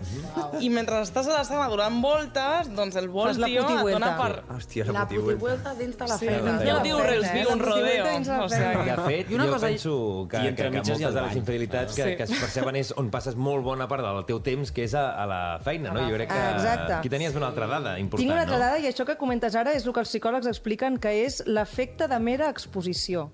I 0.60 0.68
mentre 0.70 1.00
estàs 1.02 1.26
a 1.28 1.32
la 1.38 1.44
sala 1.44 1.68
donant 1.68 2.00
voltes, 2.02 2.70
doncs 2.74 2.96
el 2.96 3.08
vol, 3.08 3.34
tio, 3.44 3.62
et 3.68 3.92
dona 3.92 4.16
per... 4.16 4.42
Hòstia, 4.56 4.84
La 4.86 4.92
la 4.92 5.08
putivuelta. 5.08 5.74
dins 5.74 5.96
de 5.98 6.06
la 6.08 6.18
Sí, 6.18 6.26
feina. 6.26 6.58
ja 6.64 6.74
ho 6.74 6.76
la 6.78 6.82
diu 6.82 6.98
Reels, 6.98 7.26
eh? 7.28 7.32
viu 7.34 7.52
un 7.52 7.60
rodeo. 7.60 8.04
O 8.04 8.48
sigui, 8.48 8.90
De 8.90 8.96
fet, 9.06 9.30
I 9.30 9.34
una 9.34 9.44
jo 9.46 9.52
cosa- 9.52 9.66
penso 9.66 10.26
que, 10.30 10.36
I 10.36 10.46
entre 10.48 10.70
que, 10.70 10.76
mitges 10.76 10.88
i 10.88 11.02
moltes 11.02 11.08
el 11.08 11.14
de 11.14 11.22
les 11.22 11.36
infidelitats 11.36 11.94
que, 11.94 12.02
Sí. 12.04 12.16
que 12.16 12.22
es 12.24 12.30
perceben 12.30 12.76
és 12.76 12.92
on 12.96 13.10
passes 13.10 13.36
molt 13.36 13.64
bona 13.64 13.86
part 13.88 14.02
del 14.02 14.24
teu 14.24 14.40
temps, 14.40 14.70
que 14.72 14.84
és 14.84 14.94
a, 14.94 15.10
a 15.22 15.26
la 15.26 15.58
feina, 15.62 15.90
no? 15.92 16.00
Jo 16.08 16.14
crec 16.14 16.28
que... 16.30 16.50
Exacte. 16.54 16.92
Aquí 16.94 17.08
tenies 17.08 17.34
una 17.34 17.46
altra 17.48 17.66
dada 17.66 17.98
important, 17.98 18.20
Tinc 18.20 18.32
una 18.32 18.42
altra 18.42 18.56
no? 18.58 18.64
dada 18.64 18.78
i 18.78 18.86
això 18.86 19.04
que 19.04 19.16
comentes 19.16 19.54
ara 19.54 19.72
és 19.72 19.86
el 19.86 19.92
que 19.92 20.00
els 20.00 20.08
psicòlegs 20.08 20.46
expliquen 20.46 20.98
que 20.98 21.24
és 21.24 21.43
l'efecte 21.46 22.08
de 22.10 22.18
mera 22.20 22.50
exposició 22.52 23.30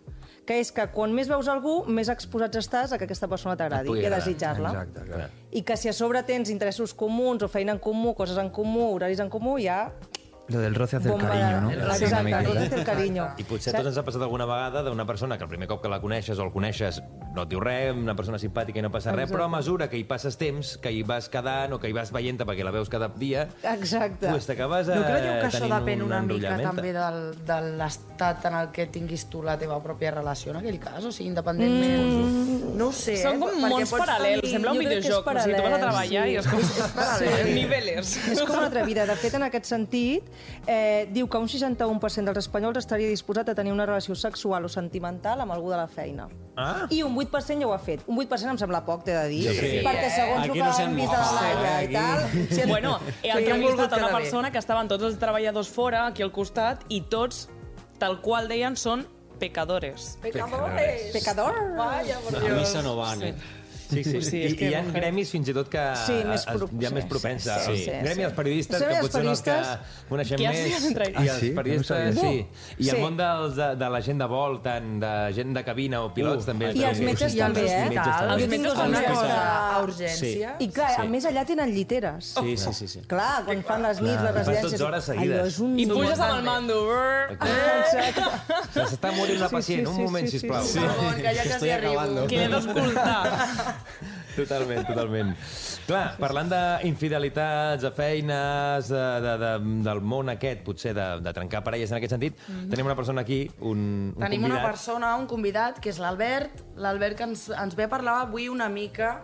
que 0.50 0.57
és 0.59 0.73
que 0.75 0.83
quan 0.90 1.12
més 1.14 1.29
veus 1.31 1.47
algú, 1.52 1.85
més 1.87 2.09
exposats 2.11 2.59
estàs 2.59 2.90
a 2.90 2.99
que 2.99 3.07
aquesta 3.07 3.29
persona 3.31 3.55
t'agradi 3.55 3.93
i 4.00 4.07
a 4.09 4.11
desitjar-la. 4.17 4.73
I 5.55 5.62
que 5.62 5.76
si 5.79 5.90
a 5.90 5.93
sobre 5.95 6.25
tens 6.26 6.50
interessos 6.50 6.90
comuns 6.90 7.45
o 7.47 7.49
feina 7.52 7.76
en 7.76 7.79
comú, 7.79 8.17
coses 8.19 8.40
en 8.40 8.50
comú, 8.50 8.88
horaris 8.97 9.23
en 9.23 9.31
comú, 9.31 9.61
ja... 9.62 9.85
Lo 10.50 10.59
del 10.61 10.75
roce 10.75 10.97
hace 10.97 11.09
el 11.12 11.19
cariño, 11.19 11.61
no? 11.61 11.71
És 11.71 12.02
Exacte, 12.02 12.30
el 12.30 12.45
roce 12.47 12.59
hace 12.66 12.75
el 12.75 12.85
cariño. 12.85 13.28
I 13.38 13.45
potser 13.47 13.73
a 13.75 13.78
tots 13.78 13.90
ens 13.92 13.99
ha 14.00 14.04
passat 14.07 14.23
alguna 14.26 14.47
vegada 14.50 14.83
d'una 14.83 15.07
persona 15.07 15.38
que 15.38 15.45
el 15.47 15.50
primer 15.50 15.69
cop 15.71 15.83
que 15.83 15.88
la 15.92 16.00
coneixes 16.02 16.38
o 16.38 16.45
el 16.47 16.50
coneixes 16.52 17.00
no 17.35 17.45
et 17.47 17.50
diu 17.52 17.61
res, 17.62 17.95
una 17.95 18.16
persona 18.19 18.40
simpàtica 18.42 18.80
i 18.80 18.83
no 18.83 18.90
passa 18.90 19.12
res, 19.14 19.28
Exacte. 19.28 19.37
però 19.37 19.47
a 19.47 19.52
mesura 19.57 19.87
que 19.88 19.97
hi 20.00 20.04
passes 20.04 20.37
temps, 20.40 20.76
que 20.83 20.90
hi 20.90 21.04
vas 21.07 21.28
quedant 21.30 21.73
o 21.76 21.78
que 21.78 21.88
hi 21.88 21.95
vas 21.95 22.11
veient 22.11 22.40
perquè 22.42 22.64
la 22.66 22.73
veus 22.75 22.88
cada 22.90 23.07
dia, 23.14 23.47
Exacte. 23.62 24.26
pues 24.28 24.47
t'acabes 24.50 24.88
eh, 24.90 24.97
No 24.99 25.04
creieu 25.07 25.37
que 25.40 25.47
això 25.52 25.69
depèn 25.71 26.02
una 26.02 26.21
mica 26.26 26.57
també 26.59 26.92
del, 26.97 27.21
de 27.47 27.61
l'estat 27.78 28.45
en 28.50 28.59
el 28.64 28.73
que 28.75 28.88
tinguis 28.90 29.28
tu 29.30 29.45
la 29.47 29.57
teva 29.61 29.78
pròpia 29.83 30.11
relació 30.16 30.50
en 30.50 30.59
aquell 30.64 30.80
cas? 30.83 31.04
O 31.04 31.12
sigui, 31.12 31.28
independentment... 31.30 32.11
Mm. 32.11 32.76
No 32.80 32.88
ho 32.88 32.92
sé, 32.97 33.16
Són 33.21 33.37
eh? 33.37 33.40
com 33.40 33.50
perquè 33.50 33.69
mons 33.75 33.90
paral·lels, 33.92 34.40
tenir- 34.40 34.52
sembla 34.54 34.73
un 34.73 34.78
crec 34.78 34.90
és 34.90 35.04
videojoc. 35.04 35.26
O 35.30 35.42
sigui, 35.45 35.57
tu 35.57 35.62
vas 35.66 35.75
a 35.75 35.80
treballar 35.83 36.25
sí. 36.26 36.33
i 36.33 36.37
és 36.40 36.47
com... 36.49 36.61
És 36.61 36.92
paral·lel. 36.97 37.35
Sí, 37.45 37.54
niveles. 37.54 38.12
És 38.33 38.40
com 38.40 38.57
una 38.57 38.66
altra 38.71 38.85
vida. 38.88 39.04
De 39.11 39.16
fet, 39.21 39.35
en 39.37 39.45
aquest 39.47 39.69
sentit, 39.69 40.30
eh, 40.67 41.09
diu 41.13 41.29
que 41.29 41.39
un 41.39 41.49
61% 41.49 42.25
dels 42.31 42.39
espanyols 42.45 42.79
estaria 42.79 43.09
disposat 43.09 43.49
a 43.49 43.55
tenir 43.55 43.73
una 43.73 43.87
relació 43.87 44.15
sexual 44.15 44.65
o 44.65 44.69
sentimental 44.69 45.41
amb 45.41 45.53
algú 45.53 45.71
de 45.71 45.77
la 45.77 45.87
feina. 45.89 46.29
Ah. 46.57 46.87
I 46.91 47.03
un 47.03 47.15
8% 47.17 47.61
ja 47.63 47.67
ho 47.69 47.73
ha 47.73 47.79
fet. 47.79 48.03
Un 48.07 48.19
8% 48.19 48.51
em 48.51 48.59
sembla 48.61 48.83
poc, 48.85 49.05
t'he 49.05 49.15
de 49.17 49.29
dir. 49.29 49.45
Crec 49.57 49.71
que 49.79 49.85
perquè 49.87 50.09
sí. 50.11 50.17
segons 50.21 50.43
Aquí 50.45 50.59
el 50.59 50.65
no 50.65 50.71
que 50.71 50.77
s'han 50.77 50.91
hem 50.91 50.97
vist 50.97 51.15
a 51.15 51.21
la 51.21 51.31
Laia 51.41 51.83
i 51.85 51.93
tal... 51.95 52.27
Si 52.51 52.67
Bueno, 52.71 52.99
he 53.23 53.33
Sí, 53.33 53.39
entrevistat 53.39 53.93
a 53.93 53.97
una 54.05 54.11
persona 54.13 54.51
que 54.53 54.59
estaven 54.59 54.89
tots 54.89 55.05
els 55.05 55.17
treballadors 55.19 55.69
fora, 55.69 56.07
aquí 56.07 56.23
al 56.23 56.31
costat, 56.33 56.85
i 56.89 57.01
tots, 57.11 57.49
tal 57.99 58.21
qual 58.21 58.49
deien, 58.49 58.77
són 58.77 59.07
pecadores. 59.41 60.19
Pecadores. 60.23 61.11
Pecador. 61.15 61.55
Vaya, 61.77 62.19
por 62.21 62.37
A 62.37 62.41
Dios. 62.41 62.59
missa 62.61 62.83
no 62.83 62.97
van, 62.97 63.23
eh? 63.23 63.35
Sí, 63.91 64.05
sí, 64.05 64.11
Sí, 64.11 64.23
sí. 64.31 64.43
és 64.45 64.53
I, 64.53 64.57
que 64.57 64.69
hi 64.71 64.75
ha 64.75 64.83
mujer. 64.83 65.01
gremis 65.03 65.31
fins 65.31 65.49
i 65.49 65.55
tot 65.55 65.69
que 65.69 65.83
Sí, 66.07 66.13
més 66.25 66.41
es- 66.41 66.47
pro- 66.47 66.69
hi 66.81 66.87
ha 66.87 66.91
més 66.91 67.05
sí, 67.05 67.09
propensa. 67.11 67.59
sí, 67.65 67.77
Sí, 67.77 67.85
sí, 67.85 67.91
Gremi 67.91 68.15
sí. 68.15 68.21
dels 68.21 68.35
periodistes, 68.35 68.79
Sí, 68.79 68.85
que 68.85 68.91
els 68.91 69.01
potser 69.01 69.21
són 69.21 69.31
els 69.31 69.43
que 69.43 69.55
coneixem 70.09 70.41
has 70.47 70.55
més. 70.55 70.69
I 70.71 71.15
Ah, 71.15 71.23
els 71.23 71.41
sí? 71.41 71.51
periodistes, 71.51 72.15
No 72.15 72.21
sí. 72.21 72.47
I 72.79 72.89
el 72.89 72.97
Sí. 72.97 73.03
món 73.03 73.17
dels, 73.17 73.57
de, 73.57 73.69
de 73.77 73.89
la 73.91 74.01
gent 74.01 74.19
de 74.21 74.27
vol, 74.27 74.61
tant 74.63 75.01
de 75.01 75.33
gent 75.35 75.55
de 75.57 75.65
cabina 75.65 76.03
o 76.03 76.15
pilots, 76.15 76.45
Uh, 76.45 76.47
també. 76.47 76.73
I 76.75 76.85
els 76.85 77.01
metges 77.01 77.37
també, 77.37 77.67
eh? 77.67 77.87
I 77.87 77.89
metges 77.91 78.17
també. 78.17 78.45
Una 78.45 78.45
amics 78.45 79.09
cosa 79.09 79.27
que- 79.27 79.33
a 79.33 79.83
urgència. 79.83 80.55
I 80.61 80.69
clar, 80.69 80.91
Sí. 80.95 81.01
a 81.01 81.05
més 81.05 81.25
allà 81.25 81.45
tenen 81.47 81.71
lliteres. 81.75 82.35
Sí, 82.41 82.57
sí, 82.57 82.73
sí. 82.73 82.89
sí. 82.89 83.01
Clar, 83.07 83.45
quan 83.45 83.63
fan 83.65 83.83
les 83.83 84.01
nits, 84.01 84.23
les 84.23 84.35
residències... 84.35 84.73
12 84.73 84.85
hores 84.85 85.05
seguides. 85.05 85.39
Allò 85.41 85.47
és 85.47 85.59
un... 85.59 85.79
I 85.79 85.87
puges 85.87 86.19
amb 86.21 86.37
el 86.39 86.43
mando. 86.45 86.87
S'està 88.75 89.13
morint 89.17 89.39
Sí, 89.41 89.49
pacient, 89.51 89.87
sí, 89.87 89.91
un 89.91 89.97
sí, 89.97 90.03
moment, 90.03 90.27
sí, 90.27 90.31
sí, 90.33 90.39
sisplau. 90.41 90.65
sí. 90.65 90.73
Segon, 90.79 91.15
que 91.17 91.23
ja 91.23 91.33
quasi 91.33 91.49
Estoy 91.51 91.71
arribo. 91.71 92.27
Que 92.29 92.45
he 92.45 92.49
d'escoltar. 92.49 93.80
Totalment, 94.37 94.85
totalment. 94.87 95.33
Clar, 95.87 96.17
parlant 96.21 96.49
d'infidelitats, 96.53 97.83
de 97.83 97.91
feines, 97.97 98.89
de, 98.89 99.03
de, 99.25 99.35
de, 99.43 99.51
del 99.87 100.01
món 100.01 100.31
aquest, 100.33 100.63
potser 100.67 100.95
de, 100.97 101.09
de 101.25 101.33
trencar 101.37 101.65
parelles 101.67 101.91
en 101.91 101.99
aquest 101.99 102.15
sentit, 102.15 102.39
tenim 102.71 102.87
una 102.89 102.97
persona 102.97 103.25
aquí, 103.27 103.43
un, 103.61 103.83
un 104.15 104.23
Tenim 104.23 104.43
convidat. 104.45 104.61
una 104.61 104.63
persona, 104.65 105.17
un 105.19 105.27
convidat, 105.31 105.81
que 105.83 105.91
és 105.93 105.99
l'Albert, 106.01 106.63
l'Albert 106.77 107.19
que 107.19 107.29
ens, 107.29 107.49
ens 107.51 107.77
ve 107.77 107.89
a 107.89 107.93
parlar 107.93 108.21
avui 108.23 108.49
una 108.49 108.71
mica 108.73 109.19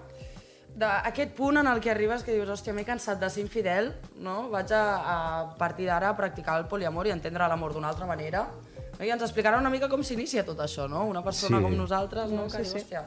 d'aquest 0.76 1.32
punt 1.38 1.56
en 1.56 1.70
el 1.70 1.78
que 1.80 1.88
arribes 1.94 2.20
que 2.26 2.34
dius, 2.36 2.50
hòstia, 2.52 2.74
m'he 2.76 2.84
cansat 2.84 3.16
de 3.22 3.30
ser 3.32 3.40
infidel, 3.46 3.94
no? 4.20 4.50
Vaig 4.52 4.74
a, 4.76 4.82
a 5.00 5.18
partir 5.56 5.86
d'ara 5.88 6.10
a 6.12 6.16
practicar 6.18 6.58
el 6.60 6.66
poliamor 6.68 7.08
i 7.08 7.14
entendre 7.14 7.46
l'amor 7.48 7.72
d'una 7.72 7.88
altra 7.94 8.04
manera. 8.04 8.42
I 9.04 9.10
ens 9.12 9.22
explicarà 9.22 9.58
una 9.60 9.68
mica 9.70 9.88
com 9.92 10.02
s'inicia 10.02 10.44
tot 10.46 10.58
això, 10.64 10.88
no? 10.88 11.04
Una 11.06 11.22
persona 11.22 11.58
Sí. 11.58 11.62
com 11.64 11.76
nosaltres, 11.76 12.30
no? 12.30 12.48
Sí, 12.48 12.56
Que 12.56 12.62
diu, 12.62 12.72
sí. 12.72 12.78
hòstia, 12.78 13.02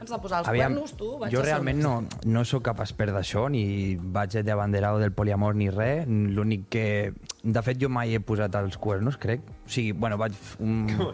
has 0.00 0.10
de 0.10 0.18
posar 0.18 0.38
els 0.40 0.48
Aviam, 0.48 0.72
cuernos, 0.72 0.92
tu, 0.96 1.18
vaig 1.18 1.32
jo 1.32 1.42
realment 1.42 1.80
no, 1.82 2.04
no 2.24 2.44
sóc 2.44 2.62
cap 2.64 2.80
expert 2.80 3.12
d'això, 3.12 3.48
ni 3.50 3.96
vaig 3.96 4.30
de 4.42 4.50
abanderado 4.52 4.98
del 4.98 5.12
poliamor 5.12 5.54
ni 5.54 5.70
res. 5.70 6.06
L'únic 6.08 6.68
que... 6.70 7.12
De 7.44 7.60
fet, 7.60 7.76
jo 7.76 7.90
mai 7.92 8.14
he 8.16 8.18
posat 8.24 8.54
els 8.56 8.78
cuernos, 8.80 9.18
crec. 9.20 9.42
O 9.66 9.68
sigui, 9.68 9.92
bueno, 9.92 10.16
vaig... 10.16 10.32
Un... 10.64 10.88
Però 10.88 11.12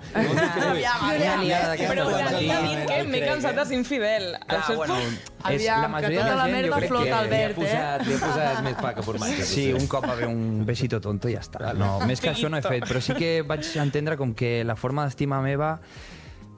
Dani 2.07 2.53
ha 2.55 2.61
dit 2.63 2.85
que 2.87 2.99
m'he 3.09 3.19
cansat 3.25 3.59
de 3.59 3.65
ser 3.67 3.75
infidel. 3.81 4.29
Clar, 4.45 4.61
Això 4.61 4.77
és 4.77 4.79
bueno, 4.79 4.99
és, 5.01 5.17
Aviam, 5.51 5.83
la 5.83 5.89
que 5.89 5.93
majoria 5.97 6.21
tota 6.21 6.31
de 6.31 6.37
la 6.39 6.45
gent, 6.45 6.55
merda 6.55 6.71
jo 6.71 6.77
crec 6.77 6.93
flota, 6.93 7.09
que... 7.09 7.17
Albert. 7.19 7.59
Li 7.59 7.67
ha 7.67 7.73
posat, 7.73 8.07
li 8.07 8.15
ha 8.15 8.21
posat 8.23 8.63
més 8.69 8.79
pa 8.79 8.95
que 8.95 9.03
formatge. 9.09 9.43
Sí, 9.51 9.67
un 9.75 9.91
cop 9.91 10.07
va 10.07 10.15
haver 10.15 10.31
un 10.31 10.63
besito 10.69 11.03
tonto 11.03 11.27
i 11.27 11.35
ja 11.35 11.43
està. 11.43 11.75
No, 11.75 11.99
més 12.07 12.23
que 12.23 12.31
això 12.31 12.47
no 12.53 12.63
he 12.63 12.65
fet, 12.69 12.87
però 12.87 13.03
sí 13.03 13.19
que 13.19 13.43
vaig 13.51 13.67
entendre 13.83 14.15
com 14.21 14.31
que 14.39 14.63
la 14.63 14.79
forma 14.79 15.11
d'estima 15.11 15.43
meva 15.43 15.81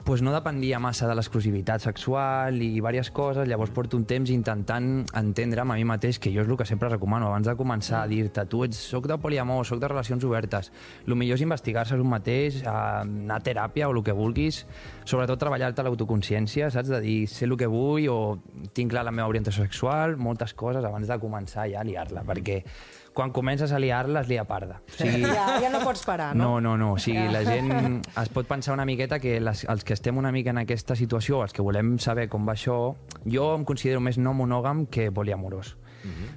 pues 0.03 0.21
no 0.21 0.33
dependia 0.33 0.79
massa 0.83 1.07
de 1.07 1.15
l'exclusivitat 1.15 1.81
sexual 1.81 2.57
i 2.59 2.67
diverses 2.75 3.09
coses, 3.15 3.47
llavors 3.47 3.71
porto 3.71 3.95
un 3.95 4.03
temps 4.03 4.29
intentant 4.33 5.05
entendre'm 5.15 5.71
a 5.71 5.77
mi 5.79 5.85
mateix, 5.87 6.19
que 6.19 6.31
jo 6.33 6.43
és 6.43 6.49
el 6.49 6.57
que 6.59 6.67
sempre 6.67 6.89
recomano, 6.91 7.29
abans 7.29 7.47
de 7.47 7.55
començar 7.55 8.01
a 8.03 8.09
dir-te 8.11 8.43
tu 8.51 8.65
ets, 8.65 8.79
soc 8.91 9.07
de 9.07 9.17
poliamor, 9.17 9.63
soc 9.65 9.79
de 9.79 9.87
relacions 9.87 10.25
obertes, 10.27 10.71
el 11.07 11.15
millor 11.15 11.39
és 11.39 11.45
investigar-se 11.45 11.95
un 11.95 12.09
mateix, 12.11 12.61
eh, 12.63 12.67
anar 12.67 13.39
a 13.39 13.45
teràpia 13.45 13.87
o 13.87 13.95
el 13.95 14.03
que 14.03 14.15
vulguis, 14.17 14.65
sobretot 15.05 15.39
treballar-te 15.39 15.83
l'autoconsciència, 15.87 16.69
saps? 16.69 16.91
De 16.91 16.99
dir, 16.99 17.27
sé 17.31 17.45
el 17.45 17.55
que 17.57 17.71
vull 17.71 18.09
o 18.11 18.19
tinc 18.73 18.91
clar 18.91 19.05
la 19.07 19.15
meva 19.15 19.29
orientació 19.31 19.63
sexual, 19.63 20.17
moltes 20.17 20.53
coses 20.53 20.83
abans 20.83 21.07
de 21.07 21.19
començar 21.19 21.69
ja 21.71 21.79
a 21.79 21.87
liar-la, 21.87 22.25
perquè 22.27 22.63
quan 23.13 23.31
comences 23.31 23.71
a 23.71 23.79
liar-la 23.79 24.21
es 24.21 24.27
lia 24.27 24.43
parda. 24.45 24.81
O 24.87 24.97
sigui, 24.97 25.21
Ja, 25.23 25.59
ja 25.61 25.69
no 25.69 25.79
pots 25.85 26.03
parar, 26.05 26.35
no? 26.35 26.59
no, 26.59 26.61
no, 26.61 26.77
no. 26.77 26.91
O 26.93 26.97
sigui, 26.99 27.27
la 27.31 27.43
gent 27.45 28.01
es 28.21 28.29
pot 28.33 28.47
pensar 28.49 28.73
una 28.73 28.85
miqueta 28.85 29.19
que 29.19 29.39
les, 29.39 29.63
els 29.69 29.83
que 29.83 29.93
estem 29.93 30.17
una 30.17 30.31
mica 30.31 30.49
en 30.51 30.57
aquesta 30.63 30.95
situació, 30.95 31.43
els 31.43 31.53
que 31.53 31.61
volem 31.65 31.97
saber 31.99 32.27
com 32.29 32.47
va 32.47 32.53
això, 32.57 32.95
jo 33.25 33.49
em 33.55 33.65
considero 33.65 34.01
més 34.01 34.17
no 34.17 34.33
monògam 34.33 34.85
que 34.87 35.11
poliamorós. 35.11 35.75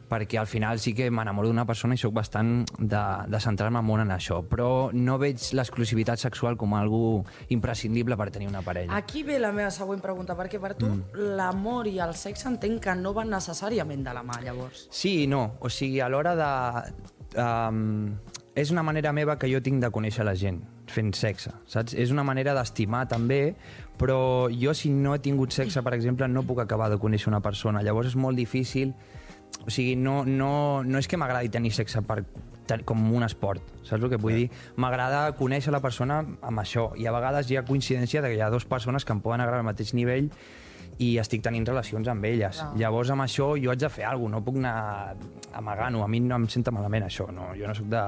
Perquè 0.08 0.38
al 0.38 0.46
final 0.46 0.78
sí 0.78 0.94
que 0.94 1.10
m'enamoro 1.10 1.48
d'una 1.48 1.64
persona 1.66 1.94
i 1.94 1.98
sóc 1.98 2.14
bastant 2.14 2.64
de, 2.78 3.02
de 3.28 3.40
centrar-me 3.40 3.82
molt 3.82 4.02
en 4.04 4.12
això, 4.14 4.42
però 4.46 4.90
no 4.92 5.18
veig 5.18 5.42
l'exclusivitat 5.58 6.18
sexual 6.22 6.56
com 6.56 6.74
algo 6.74 7.24
imprescindible 7.48 8.16
per 8.16 8.30
tenir 8.30 8.48
una 8.48 8.62
parella. 8.62 8.94
Aquí 8.96 9.22
ve 9.22 9.38
la 9.38 9.52
meva 9.52 9.70
següent 9.70 10.00
pregunta, 10.00 10.36
perquè 10.36 10.60
per 10.60 10.74
tu 10.74 10.86
Mm. 10.86 11.34
l'amor 11.36 11.86
i 11.88 11.98
el 11.98 12.14
sexe 12.14 12.46
entenc 12.48 12.80
que 12.84 12.94
no 12.94 13.12
van 13.12 13.28
necessàriament 13.30 14.04
de 14.06 14.12
la 14.14 14.22
mà, 14.22 14.40
llavors. 14.42 14.86
Sí 14.90 15.24
i 15.24 15.26
no. 15.26 15.56
O 15.60 15.68
sigui, 15.68 16.00
a 16.00 16.08
l'hora 16.08 16.36
de... 16.38 16.92
Um, 17.36 18.16
és 18.56 18.70
una 18.72 18.82
manera 18.82 19.12
meva 19.12 19.34
que 19.36 19.50
jo 19.52 19.60
tinc 19.60 19.82
de 19.82 19.90
conèixer 19.92 20.24
la 20.24 20.32
gent 20.38 20.62
fent 20.88 21.10
sexe, 21.18 21.50
saps? 21.68 21.92
És 21.98 22.12
una 22.14 22.22
manera 22.24 22.54
d'estimar 22.56 23.02
també, 23.10 23.54
però 23.98 24.48
jo 24.48 24.72
si 24.72 24.88
no 24.94 25.12
he 25.14 25.18
tingut 25.20 25.52
sexe, 25.52 25.82
per 25.82 25.92
exemple, 25.92 26.28
no 26.28 26.44
puc 26.46 26.62
acabar 26.62 26.88
de 26.88 26.96
conèixer 27.02 27.28
una 27.28 27.42
persona. 27.44 27.82
Llavors 27.82 28.14
és 28.14 28.16
molt 28.16 28.36
difícil... 28.38 28.94
O 29.66 29.70
sigui, 29.70 29.96
no, 29.98 30.20
no, 30.24 30.82
no 30.86 30.98
és 30.98 31.08
que 31.10 31.18
m'agradi 31.18 31.50
tenir 31.50 31.72
sexe 31.74 32.02
per, 32.06 32.20
com 32.86 33.00
un 33.14 33.26
esport, 33.26 33.62
saps 33.86 34.02
el 34.02 34.12
que 34.12 34.20
vull 34.22 34.36
dir? 34.38 34.46
M'agrada 34.82 35.24
conèixer 35.38 35.74
la 35.74 35.80
persona 35.82 36.20
amb 36.22 36.62
això, 36.62 36.92
i 36.98 37.06
a 37.06 37.14
vegades 37.14 37.50
hi 37.50 37.58
ha 37.58 37.64
coincidència 37.66 38.22
de 38.22 38.30
que 38.30 38.38
hi 38.38 38.44
ha 38.44 38.52
dues 38.52 38.66
persones 38.68 39.04
que 39.04 39.14
em 39.14 39.22
poden 39.24 39.42
agradar 39.42 39.64
al 39.64 39.66
mateix 39.66 39.92
nivell 39.94 40.30
i 41.02 41.16
estic 41.20 41.42
tenint 41.44 41.66
relacions 41.68 42.08
amb 42.08 42.24
elles. 42.24 42.62
Clar. 42.62 42.72
Llavors, 42.80 43.10
amb 43.12 43.26
això, 43.26 43.50
jo 43.60 43.72
haig 43.72 43.82
de 43.82 43.90
fer 43.92 44.06
alguna 44.08 44.38
cosa, 44.38 44.40
no 44.40 44.46
puc 44.46 44.58
anar 44.62 45.16
amagant-ho. 45.60 46.02
A 46.04 46.08
mi 46.08 46.22
no 46.24 46.38
em 46.40 46.48
senta 46.52 46.72
malament, 46.72 47.04
això. 47.06 47.28
No, 47.34 47.52
jo 47.58 47.68
no 47.68 47.74
sóc 47.76 47.90
de... 47.92 48.02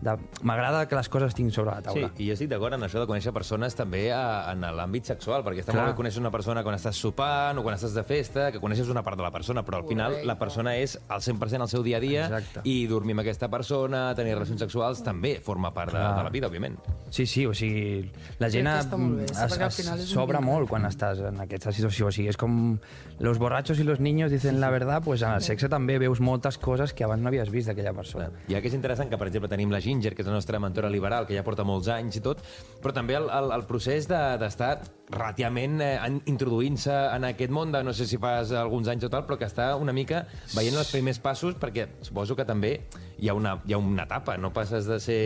de... 0.00 0.14
M'agrada 0.42 0.86
que 0.88 0.96
les 0.96 1.08
coses 1.08 1.34
tinguin 1.34 1.52
sobre 1.52 1.70
la 1.74 1.80
Sí, 1.80 1.84
taula. 2.00 2.10
i 2.18 2.26
jo 2.28 2.32
estic 2.32 2.48
d'acord 2.48 2.74
en 2.74 2.82
això 2.86 3.00
de 3.02 3.06
conèixer 3.06 3.32
persones 3.32 3.74
també 3.76 4.10
a, 4.12 4.50
en 4.52 4.60
l'àmbit 4.62 5.04
sexual, 5.04 5.42
perquè 5.44 5.60
està 5.64 5.72
Clar. 5.72 5.84
molt 5.84 5.94
bé 5.96 6.02
conèixer 6.02 6.20
una 6.22 6.30
persona 6.32 6.62
quan 6.64 6.74
estàs 6.78 6.96
sopant 6.96 7.58
o 7.58 7.62
quan 7.62 7.74
estàs 7.76 7.92
de 7.94 8.02
festa, 8.04 8.50
que 8.52 8.60
coneixes 8.60 8.88
una 8.88 9.02
part 9.02 9.16
de 9.18 9.22
la 9.26 9.30
persona, 9.30 9.62
però 9.64 9.82
al 9.82 9.86
final 9.88 10.16
la 10.26 10.38
persona 10.38 10.76
és 10.76 10.98
al 11.08 11.20
100% 11.20 11.60
al 11.60 11.68
seu 11.68 11.82
dia 11.82 11.98
a 11.98 12.00
dia 12.00 12.24
Exacte. 12.26 12.60
i 12.64 12.86
dormir 12.86 13.12
amb 13.18 13.20
aquesta 13.26 13.48
persona, 13.52 14.14
tenir 14.14 14.34
relacions 14.34 14.60
sexuals, 14.60 15.02
també 15.04 15.38
forma 15.44 15.72
part 15.74 15.92
de, 15.92 15.98
de 15.98 16.24
la 16.24 16.30
vida, 16.30 16.48
òbviament. 16.48 16.78
Sí, 17.10 17.26
sí, 17.26 17.44
o 17.46 17.52
sigui, 17.54 18.10
la 18.38 18.48
gent 18.50 18.68
es- 18.68 18.86
es- 18.86 20.08
s'obre 20.10 20.38
vincle. 20.38 20.40
molt 20.40 20.68
quan 20.70 20.84
estàs 20.86 21.18
en 21.28 21.40
aquesta 21.40 21.72
situació. 21.72 22.06
O 22.08 22.12
sigui, 22.12 22.28
és 22.28 22.36
com 22.36 22.78
los 23.18 23.38
borrachos 23.38 23.78
i 23.80 23.84
los 23.84 24.00
niños 24.00 24.30
dicen 24.30 24.60
la 24.60 24.70
verdad, 24.70 25.02
pues 25.04 25.22
en 25.22 25.30
el 25.32 25.42
sexe 25.42 25.68
també 25.68 25.98
veus 25.98 26.20
moltes 26.20 26.56
coses 26.58 26.92
que 26.94 27.04
abans 27.04 27.20
no 27.22 27.28
havies 27.28 27.50
vist 27.50 27.68
d'aquella 27.68 27.92
persona. 27.92 28.30
Ja 28.48 28.60
que 28.60 28.68
és 28.68 28.74
interessant 28.74 29.10
que, 29.10 29.18
per 29.18 29.28
exemple, 29.28 29.48
tenim 29.48 29.70
la 29.70 29.80
Ginger, 29.90 30.14
que 30.14 30.22
és 30.22 30.28
la 30.30 30.34
nostra 30.38 30.60
mentora 30.62 30.88
liberal, 30.90 31.26
que 31.26 31.34
ja 31.36 31.42
porta 31.46 31.66
molts 31.66 31.90
anys 31.90 32.16
i 32.20 32.24
tot, 32.24 32.40
però 32.80 32.94
també 32.94 33.18
el, 33.18 33.26
el, 33.28 33.50
el 33.58 33.66
procés 33.68 34.06
de- 34.08 34.38
d'estar 34.40 34.76
de, 34.84 34.90
relativament 35.10 35.80
eh, 35.82 35.96
introduint-se 36.30 36.94
en 37.16 37.24
aquest 37.32 37.50
món 37.50 37.72
de 37.74 37.80
no 37.82 37.90
sé 37.96 38.06
si 38.06 38.18
fas 38.22 38.52
alguns 38.54 38.86
anys 38.92 39.08
o 39.08 39.10
tal, 39.10 39.24
però 39.26 39.36
que 39.40 39.48
està 39.48 39.72
una 39.76 39.92
mica 39.92 40.20
veient 40.54 40.76
els 40.78 40.92
primers 40.94 41.18
passos, 41.18 41.56
perquè 41.58 41.88
suposo 42.06 42.36
que 42.38 42.46
també 42.46 42.76
hi 43.20 43.28
ha 43.28 43.34
una, 43.34 43.56
hi 43.66 43.74
ha 43.74 43.80
una 43.82 44.04
etapa, 44.06 44.36
no 44.38 44.52
passes 44.54 44.86
de 44.86 45.00
ser 45.02 45.18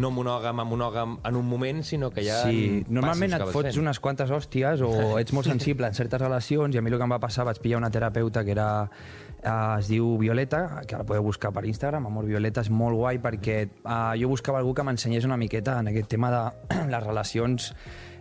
no 0.00 0.08
monògam 0.10 0.60
a 0.60 0.64
monògam 0.66 1.18
en 1.28 1.36
un 1.36 1.46
moment, 1.46 1.82
sinó 1.84 2.08
que 2.10 2.24
ha 2.32 2.40
Sí, 2.46 2.82
normalment 2.88 3.36
et 3.36 3.44
fots 3.52 3.68
fent. 3.74 3.82
unes 3.84 4.00
quantes 4.00 4.32
hòsties 4.32 4.80
o 4.88 5.18
ets 5.20 5.36
molt 5.36 5.46
sensible 5.52 5.86
en 5.86 5.94
certes 5.94 6.20
relacions 6.20 6.74
i 6.74 6.80
a 6.80 6.82
mi 6.82 6.90
el 6.90 6.96
que 6.98 7.04
em 7.06 7.12
va 7.12 7.20
passar 7.22 7.44
vaig 7.44 7.60
pillar 7.60 7.78
una 7.84 7.90
terapeuta 7.92 8.42
que 8.44 8.56
era 8.56 8.88
eh, 9.46 9.78
es 9.78 9.88
diu 9.88 10.16
Violeta, 10.18 10.82
que 10.86 10.98
la 10.98 11.06
podeu 11.06 11.22
buscar 11.22 11.52
per 11.54 11.64
Instagram, 11.70 12.10
Amor 12.10 12.26
Violeta, 12.26 12.66
és 12.66 12.70
molt 12.70 12.98
guai 12.98 13.22
perquè 13.22 13.56
eh, 13.62 14.12
jo 14.20 14.32
buscava 14.34 14.60
algú 14.60 14.74
que 14.74 14.84
m'ensenyés 14.86 15.28
una 15.28 15.38
miqueta 15.40 15.78
en 15.80 15.92
aquest 15.94 16.10
tema 16.16 16.32
de 16.34 16.44
les 16.92 17.06
relacions 17.06 17.72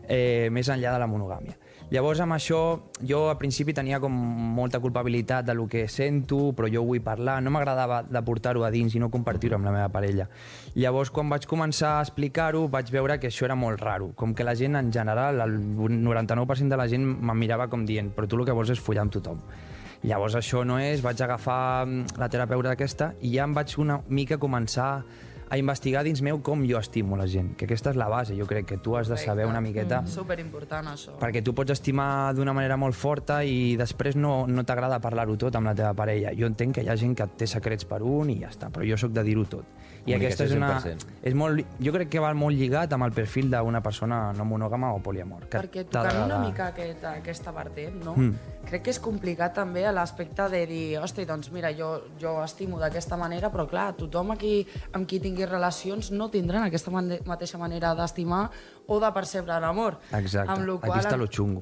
eh, 0.07 0.49
més 0.51 0.69
enllà 0.69 0.93
de 0.93 1.01
la 1.01 1.09
monogàmia. 1.09 1.57
Llavors, 1.93 2.17
amb 2.23 2.33
això, 2.33 2.59
jo 3.05 3.19
al 3.29 3.35
principi 3.37 3.73
tenia 3.77 3.99
com 4.01 4.13
molta 4.55 4.79
culpabilitat 4.81 5.45
de 5.45 5.53
lo 5.53 5.67
que 5.69 5.83
sento, 5.87 6.39
però 6.57 6.65
jo 6.71 6.81
vull 6.81 7.03
parlar. 7.05 7.35
No 7.45 7.53
m'agradava 7.53 7.99
de 8.01 8.23
portar-ho 8.25 8.63
a 8.65 8.71
dins 8.73 8.95
i 8.97 9.01
no 9.01 9.11
compartir-ho 9.13 9.59
amb 9.59 9.69
la 9.69 9.73
meva 9.75 9.91
parella. 9.93 10.25
Llavors, 10.73 11.13
quan 11.13 11.29
vaig 11.29 11.45
començar 11.45 11.99
a 11.99 12.01
explicar-ho, 12.01 12.63
vaig 12.73 12.89
veure 12.89 13.19
que 13.21 13.29
això 13.29 13.45
era 13.45 13.59
molt 13.59 13.85
raro. 13.85 14.09
Com 14.17 14.33
que 14.33 14.47
la 14.47 14.57
gent, 14.57 14.79
en 14.81 14.89
general, 14.91 15.45
el 15.45 15.59
99% 15.77 16.73
de 16.73 16.81
la 16.81 16.89
gent 16.89 17.05
me'n 17.05 17.37
mirava 17.37 17.69
com 17.69 17.85
dient 17.85 18.09
però 18.17 18.25
tu 18.25 18.41
el 18.41 18.49
que 18.49 18.57
vols 18.57 18.73
és 18.73 18.81
follar 18.81 19.05
amb 19.05 19.13
tothom. 19.13 19.45
Llavors 20.03 20.35
això 20.35 20.65
no 20.67 20.79
és, 20.81 21.01
vaig 21.05 21.21
agafar 21.21 21.85
mm, 21.85 22.17
la 22.19 22.29
terapeuta 22.29 22.73
aquesta 22.75 23.13
i 23.21 23.35
ja 23.37 23.45
em 23.47 23.55
vaig 23.55 23.77
una 23.81 24.01
mica 24.09 24.37
començar 24.41 24.89
investigar 25.53 26.01
dins 26.03 26.23
meu 26.25 26.39
com 26.41 26.63
jo 26.65 26.79
estimo 26.81 27.17
la 27.17 27.27
gent, 27.29 27.53
que 27.55 27.67
aquesta 27.67 27.91
és 27.93 27.99
la 27.99 28.07
base, 28.09 28.33
jo 28.37 28.47
crec 28.49 28.65
que 28.65 28.77
tu 28.81 28.95
has 28.97 29.09
de 29.11 29.17
saber 29.21 29.45
una 29.45 29.61
miqueta... 29.61 30.01
Mm, 30.01 30.13
superimportant, 30.15 30.89
això. 30.89 31.13
Perquè 31.21 31.43
tu 31.45 31.53
pots 31.53 31.75
estimar 31.75 32.33
d'una 32.33 32.53
manera 32.57 32.77
molt 32.81 32.97
forta 32.97 33.43
i 33.45 33.75
després 33.77 34.17
no, 34.17 34.47
no 34.49 34.65
t'agrada 34.65 34.97
parlar-ho 35.03 35.37
tot 35.37 35.55
amb 35.55 35.69
la 35.69 35.75
teva 35.77 35.93
parella. 35.93 36.33
Jo 36.37 36.49
entenc 36.49 36.79
que 36.79 36.85
hi 36.85 36.89
ha 36.89 36.97
gent 36.97 37.13
que 37.17 37.29
té 37.37 37.47
secrets 37.49 37.85
per 37.85 38.01
un 38.01 38.33
i 38.33 38.39
ja 38.41 38.49
està, 38.49 38.71
però 38.73 38.87
jo 38.89 38.97
sóc 38.97 39.13
de 39.13 39.25
dir-ho 39.27 39.45
tot. 39.45 39.69
I 40.05 40.13
aquesta 40.13 40.45
és 40.45 40.53
una... 40.53 40.75
100%. 40.81 41.13
És 41.25 41.33
molt, 41.37 41.61
jo 41.81 41.93
crec 41.95 42.11
que 42.13 42.21
va 42.21 42.31
molt 42.37 42.57
lligat 42.57 42.93
amb 42.93 43.07
el 43.07 43.13
perfil 43.15 43.49
d'una 43.53 43.81
persona 43.85 44.19
no 44.37 44.45
monògama 44.45 44.91
o 44.93 44.99
poliamor. 45.05 45.47
Que 45.49 45.61
Perquè 45.63 45.85
tocant 45.89 46.25
una 46.27 46.37
mica 46.43 46.69
aquest, 46.73 47.05
aquesta 47.09 47.53
vertent, 47.55 47.97
no? 48.05 48.13
Mm. 48.13 48.51
Crec 48.65 48.85
que 48.85 48.93
és 48.93 48.99
complicat 49.01 49.55
també 49.57 49.85
a 49.85 49.93
l'aspecte 49.93 50.47
de 50.49 50.61
dir, 50.69 50.83
hosti, 51.01 51.25
doncs 51.29 51.51
mira, 51.53 51.71
jo, 51.77 51.89
jo 52.21 52.37
estimo 52.43 52.79
d'aquesta 52.81 53.17
manera, 53.17 53.51
però 53.53 53.65
clar, 53.69 53.91
tothom 53.97 54.33
aquí 54.33 54.55
amb 54.93 55.09
qui 55.09 55.19
tingui 55.35 55.51
relacions 55.51 56.11
no 56.15 56.29
tindran 56.31 56.63
aquesta 56.63 56.91
mane- 56.91 57.19
mateixa 57.27 57.57
manera 57.59 57.91
d'estimar 57.93 58.45
o 58.87 58.99
de 58.99 59.11
percebre 59.13 59.59
l'amor. 59.59 59.99
Exacte. 60.11 60.51
Amb 60.51 60.65
Aquí 60.65 60.87
qual, 60.87 60.99
està 60.99 61.17
lo 61.17 61.27
xungo. 61.27 61.61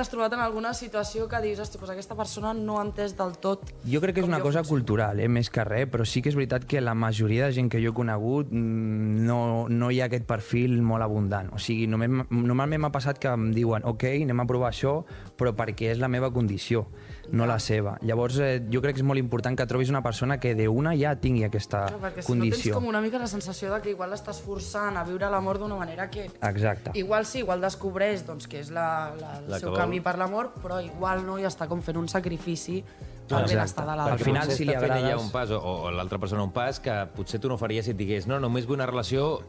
T'has 0.00 0.08
trobat 0.10 0.32
en 0.32 0.40
alguna 0.40 0.72
situació 0.74 1.26
que 1.28 1.40
dius, 1.42 1.58
hosti, 1.60 1.78
doncs 1.78 1.90
aquesta 1.90 2.14
persona 2.16 2.52
no 2.54 2.78
ha 2.78 2.84
entès 2.84 3.16
del 3.18 3.36
tot 3.38 3.64
Jo 3.84 4.00
crec 4.00 4.14
que 4.14 4.20
és 4.22 4.28
una 4.28 4.40
cosa 4.40 4.60
funciono. 4.60 4.68
cultural, 4.80 5.20
eh, 5.20 5.28
més 5.28 5.50
que 5.50 5.64
res, 5.64 5.88
però 5.90 6.04
sí 6.06 6.22
que 6.22 6.28
és 6.30 6.34
veritat 6.34 6.64
que 6.64 6.80
la 6.80 6.94
majoria 6.94 7.46
de 7.46 7.52
gent 7.52 7.68
que 7.70 7.82
jo 7.82 7.90
he 7.90 7.94
conegut 7.94 8.48
mm, 8.50 9.26
no, 9.26 9.66
no 9.68 9.90
hi 9.90 10.00
ha 10.00 10.06
aquest 10.06 10.24
perfil 10.26 10.80
molt 10.82 11.02
abundant. 11.02 11.50
O 11.52 11.58
sigui, 11.58 11.86
només, 11.86 12.08
normalment 12.30 12.80
m'ha 12.80 12.92
passat 12.92 13.18
que 13.18 13.28
em 13.28 13.50
diuen 13.52 13.82
ok, 13.84 14.04
anem 14.22 14.40
a 14.40 14.46
provar 14.46 14.70
això, 14.70 15.04
però 15.36 15.52
perquè 15.56 15.90
és 15.92 15.98
la 15.98 16.08
meva 16.08 16.30
condició, 16.32 16.86
no 17.32 17.46
la 17.46 17.58
seva. 17.58 17.96
Llavors, 18.02 18.38
eh, 18.38 18.62
jo 18.70 18.80
crec 18.82 18.96
que 18.96 19.00
és 19.02 19.06
molt 19.06 19.18
important 19.18 19.56
que 19.56 19.66
trobis 19.66 19.90
una 19.90 20.02
persona 20.02 20.38
que 20.40 20.54
d'una 20.54 20.94
ja 20.98 21.14
tingui 21.16 21.44
aquesta 21.44 21.86
Clar, 21.86 22.00
perquè 22.00 22.22
si 22.22 22.26
condició. 22.26 22.74
no 22.74 22.80
tens 22.80 22.80
com 22.80 22.88
una 22.88 23.00
mica 23.00 23.18
la 23.18 23.26
sensació 23.26 23.72
de 23.74 23.80
que 23.80 23.90
igual 23.90 24.10
l'estàs 24.10 24.40
forçant 24.42 24.96
a 24.96 25.04
viure 25.04 25.28
l'amor 25.30 25.58
d'una 25.58 25.76
manera 25.76 26.08
que 26.10 26.24
Exacte. 26.24 26.59
Igual 26.94 27.26
sí, 27.26 27.38
igual 27.40 27.60
descobreix 27.60 28.24
doncs, 28.26 28.46
que 28.48 28.60
és 28.60 28.70
la, 28.70 29.12
la, 29.20 29.38
el 29.40 29.50
La 29.50 29.58
seu 29.58 29.70
vol. 29.70 29.78
camí 29.78 30.00
per 30.00 30.16
l'amor, 30.18 30.52
però 30.62 30.80
igual 30.84 31.24
no 31.26 31.38
i 31.38 31.44
està 31.48 31.66
com 31.68 31.80
fent 31.82 31.96
un 31.96 32.08
sacrifici 32.08 32.82
pel 33.30 33.44
Exacte. 33.44 33.54
benestar 33.54 33.84
de 33.86 33.90
Al 33.92 33.98
l'altre. 33.98 34.24
final, 34.24 34.42
potser 34.42 34.56
si 34.56 34.64
li 34.64 34.72
fent 34.74 34.84
ella 34.84 34.96
agrades- 35.14 35.22
un 35.24 35.30
pas, 35.30 35.50
o, 35.50 35.60
o 35.60 35.90
l'altra 35.94 36.18
persona 36.18 36.42
un 36.42 36.50
pas, 36.52 36.80
que 36.80 36.94
potser 37.14 37.38
tu 37.40 37.48
no 37.48 37.56
faries 37.56 37.84
si 37.84 37.92
et 37.92 37.96
digués 37.96 38.26
no, 38.26 38.40
només 38.40 38.66
vull 38.66 38.74
una 38.80 38.86
relació 38.90 39.40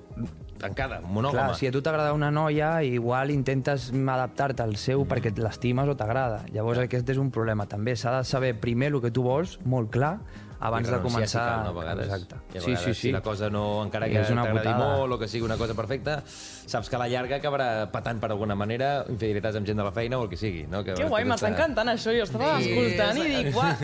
tancada, 0.62 1.00
monògama. 1.02 1.48
Clar, 1.48 1.56
si 1.58 1.66
a 1.66 1.72
tu 1.74 1.82
t'agrada 1.82 2.14
una 2.14 2.30
noia, 2.30 2.84
igual 2.86 3.32
intentes 3.34 3.90
adaptar-te 3.92 4.62
al 4.62 4.76
seu 4.78 5.08
perquè 5.10 5.34
l'estimes 5.36 5.90
o 5.90 5.96
t'agrada. 5.98 6.44
Llavors 6.54 6.78
aquest 6.84 7.10
és 7.10 7.18
un 7.18 7.32
problema 7.32 7.66
també. 7.66 7.96
S'ha 7.96 8.20
de 8.20 8.24
saber 8.24 8.60
primer 8.62 8.92
el 8.94 9.02
que 9.02 9.10
tu 9.10 9.24
vols, 9.24 9.58
molt 9.66 9.90
clar, 9.90 10.20
abans 10.62 10.88
I 10.88 10.92
de 10.92 10.98
si 10.98 11.04
començar... 11.04 11.44
cal, 11.48 11.64
no, 11.66 11.70
a 11.70 11.74
vegades. 11.82 12.06
Exacte. 12.08 12.36
I 12.54 12.58
a 12.58 12.62
sí, 12.62 12.68
vegades, 12.72 12.86
sí, 12.86 12.94
sí. 12.94 13.02
Si 13.08 13.12
la 13.12 13.22
cosa 13.22 13.50
no, 13.50 13.84
encara 13.84 14.08
que 14.08 14.20
És 14.22 14.30
una 14.30 14.44
t'agradi 14.46 14.68
putada. 14.70 14.98
molt 15.00 15.14
o 15.14 15.18
que 15.20 15.28
sigui 15.28 15.44
una 15.46 15.58
cosa 15.58 15.74
perfecta, 15.74 16.22
saps 16.26 16.90
que 16.90 16.96
a 16.96 17.00
la 17.00 17.08
llarga 17.10 17.38
acabarà 17.42 17.90
patant 17.92 18.20
per 18.22 18.30
alguna 18.32 18.56
manera 18.56 19.04
infidelitats 19.10 19.58
amb 19.58 19.66
gent 19.68 19.78
de 19.82 19.84
la 19.84 19.92
feina 19.92 20.20
o 20.20 20.24
el 20.24 20.30
que 20.30 20.38
sigui. 20.38 20.68
No? 20.70 20.84
Que 20.84 20.94
Que 20.94 21.06
guai, 21.10 21.26
m'està 21.26 21.50
encantant 21.50 21.90
això. 21.90 22.14
Jo 22.16 22.24
estava 22.30 22.60
Sí, 22.62 22.70
escoltant 22.72 23.18
i 23.18 23.22
és- 23.22 23.46
dic, 23.46 23.56
uah, 23.58 23.76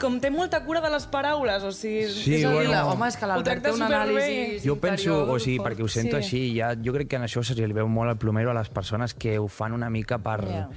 com 0.00 0.18
té 0.20 0.30
molta 0.30 0.64
cura 0.64 0.80
de 0.80 0.90
les 0.90 1.06
paraules, 1.06 1.62
o 1.62 1.70
sigui... 1.72 2.08
Sí, 2.08 2.34
és 2.40 2.44
a 2.44 2.48
dir, 2.50 2.56
bueno. 2.68 2.88
Home, 2.94 3.08
és 3.08 3.16
que 3.20 3.26
l'Albert 3.26 3.62
té 3.62 3.70
un 3.70 3.78
superbé. 3.78 3.94
anàlisi 4.00 4.66
Jo 4.66 4.76
penso, 4.80 5.20
o 5.30 5.38
sigui, 5.38 5.58
perquè 5.60 5.82
ho 5.84 5.88
sento 5.88 6.16
Sí. 6.16 6.22
així, 6.24 6.56
ja, 6.56 6.74
jo 6.74 6.92
crec 6.92 7.08
que 7.08 7.16
en 7.16 7.22
això 7.28 7.44
se 7.44 7.54
li 7.54 7.72
veu 7.72 7.86
molt 7.88 8.10
el 8.10 8.16
plomero 8.16 8.50
a 8.50 8.54
les 8.54 8.68
persones 8.70 9.12
que 9.14 9.38
ho 9.38 9.46
fan 9.48 9.72
una 9.72 9.90
mica 9.90 10.18
per, 10.18 10.40
Ja. 10.48 10.68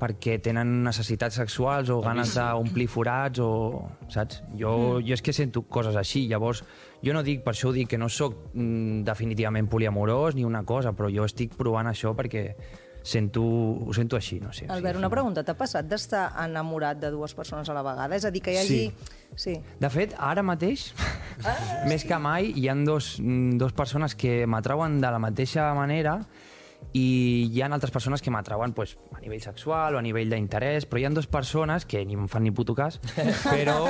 Perquè 0.00 0.38
tenen 0.44 0.82
necessitats 0.84 1.38
sexuals 1.40 1.90
o 1.92 2.00
ganes 2.04 2.34
d'omplir 2.36 2.88
forats 2.92 3.40
o... 3.42 3.50
Saps? 4.12 4.42
Jo, 4.58 4.98
jo 5.00 5.16
és 5.16 5.24
que 5.24 5.34
sento 5.36 5.64
coses 5.68 5.96
així, 5.96 6.26
llavors 6.30 6.62
jo 7.04 7.14
no 7.16 7.22
dic, 7.26 7.44
per 7.44 7.54
això 7.54 7.72
dic, 7.74 7.90
que 7.92 8.00
no 8.00 8.08
sóc 8.12 8.36
mm, 8.52 9.04
definitivament 9.06 9.68
poliamorós 9.70 10.36
ni 10.36 10.44
una 10.44 10.64
cosa, 10.64 10.92
però 10.96 11.10
jo 11.12 11.26
estic 11.28 11.56
provant 11.56 11.88
això 11.90 12.14
perquè 12.16 12.48
sento, 13.06 13.42
ho 13.86 13.92
sento 13.94 14.16
així, 14.18 14.40
no 14.42 14.50
sé. 14.52 14.66
Albert, 14.66 14.96
sigui, 14.96 15.04
una 15.04 15.10
pregunta. 15.12 15.44
T'ha 15.46 15.54
passat 15.54 15.86
d'estar 15.86 16.24
enamorat 16.42 16.98
de 16.98 17.12
dues 17.14 17.36
persones 17.38 17.68
a 17.70 17.76
la 17.76 17.84
vegada? 17.86 18.18
És 18.18 18.26
a 18.26 18.32
dir, 18.34 18.42
que 18.42 18.56
hi 18.56 18.60
hagi... 18.62 18.80
Sí. 19.36 19.52
De 19.78 19.88
fet, 19.92 20.14
ara 20.22 20.42
mateix, 20.46 20.88
més 21.90 22.06
que 22.08 22.18
mai, 22.22 22.50
hi 22.56 22.66
han 22.72 22.84
dos, 22.88 23.16
mm, 23.20 23.60
dos 23.60 23.74
persones 23.76 24.16
que 24.18 24.44
m'atrauen 24.50 24.98
de 25.02 25.10
la 25.12 25.22
mateixa 25.22 25.68
manera 25.78 26.20
i 26.96 27.50
hi 27.52 27.60
ha 27.60 27.68
altres 27.68 27.92
persones 27.92 28.22
que 28.22 28.32
m'atrauen 28.32 28.72
pues, 28.72 28.96
a 29.12 29.20
nivell 29.20 29.42
sexual 29.44 29.96
o 29.96 30.00
a 30.00 30.04
nivell 30.04 30.32
d'interès, 30.32 30.86
però 30.88 31.02
hi 31.02 31.06
ha 31.08 31.12
dues 31.12 31.28
persones 31.28 31.84
que 31.84 32.04
ni 32.06 32.16
em 32.16 32.28
fan 32.32 32.46
ni 32.46 32.54
puto 32.56 32.74
cas, 32.74 33.00
però, 33.52 33.84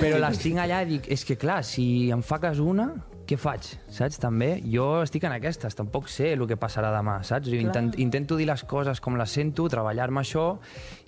però 0.00 0.22
les 0.24 0.40
tinc 0.40 0.62
allà 0.64 0.82
i 0.86 0.90
dic, 0.94 1.10
és 1.12 1.24
que 1.28 1.36
clar, 1.36 1.60
si 1.66 2.08
em 2.14 2.24
fa 2.24 2.40
cas 2.40 2.62
una, 2.64 2.92
què 3.28 3.36
faig? 3.36 3.66
Saps? 3.92 4.16
També 4.22 4.54
jo 4.64 4.86
estic 5.04 5.26
en 5.28 5.34
aquestes, 5.34 5.76
tampoc 5.76 6.08
sé 6.08 6.30
el 6.32 6.46
que 6.48 6.56
passarà 6.56 6.88
demà, 6.94 7.18
saps? 7.28 7.50
Jo 7.52 7.58
intent, 7.60 7.90
intento 8.00 8.38
dir 8.40 8.46
les 8.48 8.64
coses 8.64 9.02
com 9.04 9.18
les 9.20 9.34
sento, 9.36 9.66
treballar-me 9.68 10.22
això, 10.22 10.46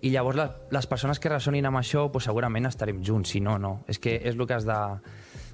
i 0.05 0.13
llavors 0.13 0.37
les, 0.37 0.59
les 0.77 0.91
persones 0.91 1.21
que 1.21 1.33
ressonin 1.33 1.71
amb 1.71 1.81
això, 1.81 2.11
pues, 2.13 2.29
segurament 2.29 2.69
estarem 2.69 3.01
junts, 3.07 3.33
si 3.33 3.41
no, 3.41 3.57
no. 3.59 3.79
És 3.89 4.03
que 4.03 4.19
és 4.21 4.37
el 4.37 4.45
que 4.47 4.59
has 4.59 4.69
de... 4.69 4.79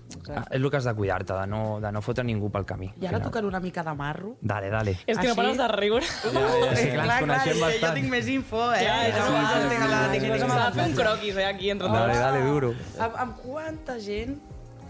És 0.07 0.57
el 0.61 0.71
que 0.71 0.77
has 0.77 0.85
de 0.85 0.95
cuidar-te, 0.95 1.33
de 1.35 1.47
no, 1.47 1.81
de 1.81 1.91
no 1.93 2.01
fotre 2.03 2.25
ningú 2.25 2.51
pel 2.51 2.65
camí. 2.65 2.89
I 3.01 3.07
ara 3.07 3.21
tocant 3.23 3.45
una 3.47 3.61
mica 3.61 3.83
de 3.83 3.95
marro. 3.95 4.37
Dale, 4.41 4.71
dale. 4.71 4.93
És 5.07 5.19
que 5.19 5.27
no 5.27 5.33
Així? 5.33 5.37
pares 5.37 5.59
de 5.59 5.69
riure. 5.69 6.07
Ja, 6.07 6.31
ja, 6.33 6.77
sí, 6.77 6.89
clar, 6.91 7.07
ens 7.07 7.21
coneixem 7.21 7.55
jo 7.55 7.65
bastant. 7.65 7.95
tinc 7.95 8.11
més 8.11 8.29
info, 8.29 8.73
eh? 8.75 8.85
Ja, 8.85 8.97
ja, 9.09 9.19
No, 9.19 9.27
no, 9.27 9.33
la- 9.33 10.11
tinc 10.13 10.29
la- 10.29 10.39
S'ha 10.39 10.67
de 10.71 10.73
fer 10.81 10.89
un 10.91 10.95
croquis, 10.97 11.37
eh, 11.37 11.45
aquí 11.47 11.71
entre 11.71 11.89
Dale, 11.89 12.13
tots. 12.13 12.19
dale, 12.21 12.43
duro. 12.45 12.75
Amb, 12.99 13.17
amb 13.17 13.37
quanta 13.43 13.99
gent, 13.99 14.39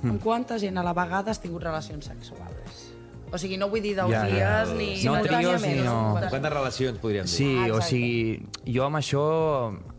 amb 0.04 0.22
quanta 0.22 0.58
gent 0.58 0.76
a 0.78 0.82
la 0.82 0.92
vegada 0.92 1.30
has 1.30 1.40
tingut 1.40 1.62
relacions 1.62 2.04
sexuals? 2.04 2.92
O 3.36 3.40
sigui, 3.40 3.58
no 3.60 3.68
vull 3.68 3.84
dir 3.84 3.92
deu 3.98 4.08
Ja, 4.10 4.22
ja. 4.24 4.50
dies 4.64 4.74
ni... 4.78 4.88
No, 5.04 5.16
trios 5.24 5.62
ni 5.62 5.74
no. 5.84 5.96
Quantes 6.32 6.52
relacions 6.52 7.00
podríem 7.02 7.28
dir? 7.28 7.34
Sí, 7.36 7.50
Ah, 7.66 7.74
o 7.76 7.80
sigui, 7.84 8.40
jo 8.64 8.86
amb 8.86 8.96
això, 9.00 9.24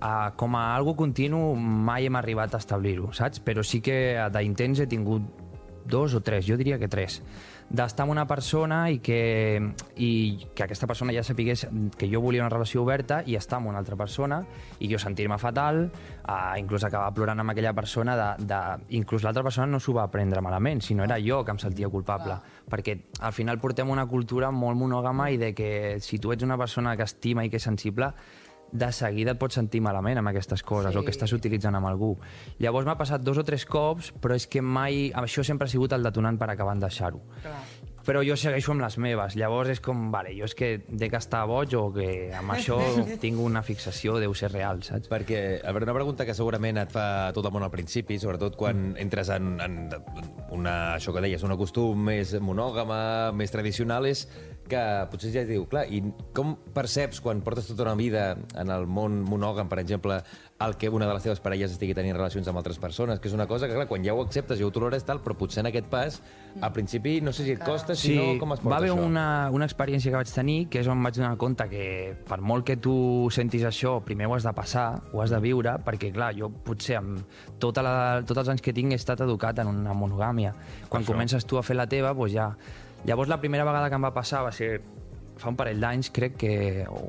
a, 0.01 0.13
com 0.39 0.57
a 0.57 0.63
algo 0.75 0.95
continu, 0.97 1.53
mai 1.55 2.09
hem 2.09 2.17
arribat 2.17 2.55
a 2.57 2.61
establir-ho, 2.63 3.11
saps? 3.13 3.39
Però 3.45 3.61
sí 3.65 3.79
que 3.85 3.99
d'intents 4.33 4.81
he 4.81 4.87
tingut 4.89 5.27
dos 5.87 6.17
o 6.17 6.21
tres, 6.25 6.43
jo 6.49 6.57
diria 6.59 6.79
que 6.81 6.89
tres 6.91 7.21
d'estar 7.69 8.05
amb 8.05 8.13
una 8.13 8.23
persona 8.27 8.85
i 8.89 8.99
que, 9.03 9.59
i 9.99 10.09
que 10.55 10.63
aquesta 10.63 10.87
persona 10.87 11.11
ja 11.11 11.23
sapigués 11.27 11.65
que 11.99 12.07
jo 12.07 12.21
volia 12.23 12.45
una 12.45 12.51
relació 12.53 12.83
oberta 12.85 13.19
i 13.27 13.35
estar 13.35 13.59
amb 13.59 13.67
una 13.71 13.81
altra 13.81 13.97
persona 13.99 14.39
i 14.79 14.87
jo 14.91 14.99
sentir-me 15.01 15.37
fatal, 15.41 15.83
uh, 15.89 16.55
inclús 16.59 16.85
acabar 16.87 17.11
plorant 17.15 17.43
amb 17.43 17.51
aquella 17.51 17.73
persona, 17.75 18.15
de, 18.15 18.47
de, 18.47 18.61
inclús 18.95 19.27
l'altra 19.27 19.43
persona 19.43 19.67
no 19.67 19.81
s'ho 19.83 19.97
va 19.97 20.07
prendre 20.11 20.41
malament, 20.41 20.81
sinó 20.81 21.03
era 21.03 21.19
jo 21.19 21.43
que 21.43 21.55
em 21.55 21.59
sentia 21.59 21.91
culpable, 21.91 22.39
perquè 22.71 22.97
al 23.19 23.35
final 23.35 23.59
portem 23.59 23.91
una 23.91 24.07
cultura 24.07 24.51
molt 24.51 24.79
monògama 24.79 25.29
i 25.31 25.41
de 25.41 25.53
que 25.57 25.71
si 25.99 26.19
tu 26.23 26.31
ets 26.31 26.47
una 26.47 26.57
persona 26.57 26.95
que 26.95 27.03
estima 27.03 27.43
i 27.43 27.51
que 27.51 27.59
és 27.59 27.67
sensible, 27.67 28.13
de 28.71 28.91
seguida 28.91 29.33
et 29.33 29.39
pots 29.39 29.55
sentir 29.59 29.81
malament 29.81 30.19
amb 30.19 30.31
aquestes 30.33 30.63
coses 30.63 30.93
sí. 30.93 30.99
o 30.99 31.03
que 31.05 31.13
estàs 31.13 31.33
utilitzant 31.35 31.75
amb 31.77 31.87
algú. 31.89 32.13
Llavors 32.59 32.87
m'ha 32.87 32.97
passat 32.99 33.23
dos 33.23 33.37
o 33.39 33.45
tres 33.47 33.65
cops, 33.65 34.13
però 34.21 34.35
és 34.35 34.47
que 34.47 34.61
mai... 34.61 35.07
Això 35.17 35.43
sempre 35.45 35.67
ha 35.67 35.71
sigut 35.71 35.93
el 35.95 36.03
detonant 36.03 36.37
per 36.39 36.49
acabar 36.51 36.75
en 36.75 36.83
deixar-ho. 36.83 37.21
Però 38.07 38.21
jo 38.23 38.37
segueixo 38.39 38.71
amb 38.71 38.79
les 38.85 38.95
meves. 39.03 39.33
Llavors 39.35 39.73
és 39.73 39.81
com, 39.83 40.05
vale, 40.13 40.31
jo 40.37 40.47
és 40.47 40.53
que 40.55 40.69
de 40.87 41.09
que 41.11 41.19
estar 41.19 41.41
boig 41.49 41.73
o 41.75 41.89
que 41.91 42.31
amb 42.37 42.53
això 42.55 42.77
tinc 43.23 43.39
una 43.43 43.59
fixació, 43.67 44.15
deu 44.23 44.31
ser 44.37 44.53
real, 44.53 44.79
saps? 44.87 45.09
Perquè, 45.11 45.41
a 45.59 45.73
veure, 45.75 45.89
una 45.89 45.95
pregunta 45.97 46.23
que 46.23 46.35
segurament 46.37 46.79
et 46.79 46.93
fa 46.93 47.33
tot 47.35 47.49
el 47.49 47.51
món 47.51 47.67
al 47.67 47.73
principi, 47.73 48.15
sobretot 48.19 48.55
quan 48.55 48.77
Mm. 48.77 48.97
entres 49.01 49.29
en, 49.33 49.57
en 49.59 49.89
una, 50.55 50.95
això 50.95 51.11
que 51.15 51.23
deies, 51.23 51.43
un 51.43 51.55
costum 51.59 51.99
més 52.07 52.35
monògama, 52.39 53.33
més 53.35 53.51
tradicional, 53.51 54.05
és 54.05 54.27
que 54.69 54.81
potser 55.11 55.31
ja 55.33 55.45
diu, 55.47 55.65
clar, 55.69 55.85
i 55.89 56.01
com 56.35 56.55
perceps 56.75 57.21
quan 57.23 57.41
portes 57.45 57.69
tota 57.71 57.87
una 57.87 57.95
vida 57.99 58.29
en 58.57 58.73
el 58.73 58.87
món 58.87 59.21
monògam, 59.27 59.69
per 59.71 59.79
exemple, 59.81 60.21
el 60.59 60.75
que 60.77 60.89
una 60.89 61.05
de 61.05 61.13
les 61.13 61.23
teves 61.23 61.39
parelles 61.43 61.73
estigui 61.73 61.93
tenint 61.93 62.15
relacions 62.15 62.47
amb 62.49 62.57
altres 62.57 62.79
persones, 62.81 63.19
que 63.21 63.29
és 63.29 63.35
una 63.35 63.45
cosa 63.49 63.67
que, 63.67 63.75
clar, 63.77 63.87
quan 63.89 64.05
ja 64.05 64.15
ho 64.15 64.23
acceptes 64.23 64.59
i 64.59 64.65
ho 64.65 64.71
toleres 64.73 65.05
tal, 65.05 65.21
però 65.21 65.35
potser 65.37 65.61
en 65.61 65.69
aquest 65.69 65.89
pas, 65.91 66.19
al 66.57 66.73
principi, 66.73 67.19
no 67.21 67.33
sé 67.35 67.45
si 67.45 67.53
et 67.53 67.61
costa, 67.61 67.95
si 67.95 68.15
no, 68.17 68.25
com 68.41 68.55
es 68.55 68.63
porta 68.63 68.73
va 68.73 68.79
haver 68.81 68.91
això? 68.93 69.05
una, 69.05 69.25
una 69.53 69.67
experiència 69.69 70.13
que 70.13 70.17
vaig 70.17 70.31
tenir 70.33 70.57
que 70.73 70.81
és 70.81 70.89
on 70.89 71.03
vaig 71.05 71.19
donar 71.19 71.35
compte 71.37 71.67
que 71.69 71.85
per 72.27 72.39
molt 72.41 72.65
que 72.65 72.79
tu 72.81 72.95
sentis 73.33 73.67
això, 73.69 73.97
primer 74.05 74.31
ho 74.31 74.33
has 74.37 74.47
de 74.47 74.55
passar, 74.57 74.87
ho 75.13 75.21
has 75.21 75.33
de 75.33 75.41
viure, 75.43 75.77
perquè 75.85 76.09
clar, 76.15 76.31
jo 76.37 76.49
potser 76.49 76.97
amb 77.01 77.21
tota 77.61 77.85
la, 77.85 77.95
tots 78.25 78.41
els 78.41 78.55
anys 78.55 78.65
que 78.65 78.73
tinc 78.73 78.95
he 78.95 78.99
estat 78.99 79.21
educat 79.27 79.61
en 79.61 79.69
una 79.75 79.93
monogàmia. 79.97 80.55
Quan 80.89 81.03
això. 81.03 81.13
comences 81.13 81.45
tu 81.45 81.61
a 81.61 81.65
fer 81.65 81.77
la 81.77 81.89
teva, 81.89 82.15
doncs 82.17 82.33
ja... 82.33 82.51
Llavors 83.05 83.29
la 83.29 83.39
primera 83.39 83.63
vegada 83.63 83.89
que 83.89 83.95
em 83.95 84.03
va 84.03 84.13
passar 84.13 84.43
va 84.43 84.51
ser 84.51 84.81
fa 85.37 85.51
un 85.51 85.55
parell 85.55 85.77
d'anys, 85.79 86.09
crec 86.09 86.33
que, 86.41 86.51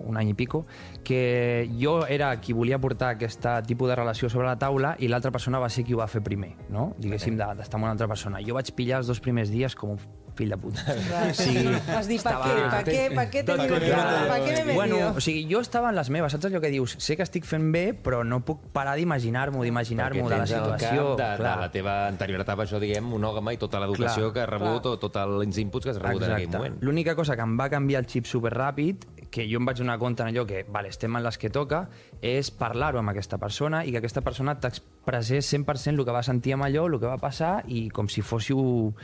un 0.04 0.18
any 0.20 0.28
i 0.28 0.34
pico, 0.36 0.66
que 1.02 1.64
jo 1.80 2.02
era 2.06 2.34
qui 2.44 2.52
volia 2.52 2.76
portar 2.78 3.14
aquest 3.14 3.46
tipus 3.66 3.88
de 3.88 3.96
relació 3.96 4.28
sobre 4.28 4.46
la 4.46 4.58
taula 4.60 4.90
i 5.00 5.08
l'altra 5.08 5.30
persona 5.32 5.58
va 5.58 5.70
ser 5.72 5.82
qui 5.88 5.94
ho 5.96 6.02
va 6.02 6.06
fer 6.12 6.20
primer, 6.22 6.50
no? 6.68 6.90
Diguéssim, 6.98 7.38
de- 7.40 7.54
d'estar 7.56 7.78
amb 7.80 7.84
una 7.88 7.92
altra 7.96 8.06
persona. 8.06 8.42
Jo 8.44 8.52
vaig 8.58 8.68
pillar 8.76 8.98
els 9.00 9.06
dos 9.08 9.20
primers 9.24 9.48
dies 9.50 9.74
com 9.74 9.94
un 9.96 9.98
fill 10.38 10.52
de 10.54 10.58
puta. 10.62 10.84
Clar. 10.86 11.24
O 11.30 11.34
sigui, 11.34 11.64
Vas 11.88 12.06
dir, 12.08 12.20
pa 12.22 12.30
estava- 12.30 12.46
què, 12.46 12.62
pa 12.70 12.80
què, 12.86 13.02
pa 13.16 13.24
què 13.32 13.42
Tot 13.48 13.60
digo, 13.64 13.80
clar. 13.82 14.28
pa 14.30 14.38
què 14.44 14.64
me 14.64 14.72
he 14.72 14.74
Bueno, 14.78 14.94
metido? 15.00 15.10
o 15.18 15.20
sigui, 15.26 15.42
jo 15.50 15.60
estava 15.64 15.90
en 15.90 15.96
les 15.98 16.10
meves, 16.14 16.32
saps 16.32 16.46
allò 16.48 16.60
que 16.62 16.70
dius? 16.70 16.94
Sé 17.02 17.16
que 17.18 17.26
estic 17.26 17.44
fent 17.44 17.72
bé, 17.74 17.84
però 17.92 18.22
no 18.24 18.40
puc 18.46 18.62
parar 18.72 18.94
d'imaginar-m'ho, 18.96 19.62
d'imaginar-m'ho 19.66 20.28
de 20.30 20.38
la 20.38 20.46
situació. 20.46 21.16
de, 21.18 21.28
de 21.42 21.42
la 21.44 21.70
teva 21.74 22.06
anterior 22.08 22.40
etapa, 22.46 22.64
això 22.64 22.78
diguem, 22.80 23.04
monògama 23.04 23.52
i 23.52 23.58
tota 23.58 23.80
l'educació 23.82 24.32
que 24.32 24.40
has 24.46 24.48
rebut 24.48 24.82
clar. 24.82 24.94
o 24.94 24.98
tots 24.98 25.16
els 25.24 25.58
inputs 25.58 25.84
que 25.84 25.90
has 25.96 25.98
rebut 26.00 26.22
en 26.22 26.32
aquell 26.38 26.48
moment. 26.54 26.78
L'única 26.80 27.14
cosa 27.18 27.34
que 27.36 27.42
em 27.42 27.58
va 27.58 27.68
canviar 27.68 28.04
el 28.04 28.06
xip 28.08 28.24
superràpid, 28.30 29.04
que 29.30 29.44
jo 29.50 29.58
em 29.58 29.66
vaig 29.66 29.76
donar 29.76 29.98
compte 29.98 30.22
en 30.22 30.28
allò 30.30 30.46
que, 30.46 30.64
vale, 30.68 30.88
estem 30.88 31.14
en 31.16 31.22
les 31.22 31.36
que 31.36 31.50
toca, 31.50 31.88
és 32.22 32.50
parlar-ho 32.50 32.98
amb 32.98 33.10
aquesta 33.10 33.36
persona 33.38 33.84
i 33.84 33.90
que 33.92 33.98
aquesta 33.98 34.22
persona 34.22 34.54
t'expressés 34.60 35.44
100% 35.52 35.98
el 35.98 36.04
que 36.06 36.12
va 36.14 36.22
sentir 36.22 36.54
amb 36.54 36.64
allò, 36.64 36.86
el 36.86 36.98
que 37.00 37.06
va 37.10 37.18
passar 37.18 37.62
i 37.68 37.88
com 37.90 38.08
si 38.08 38.22
fóssiu 38.22 38.94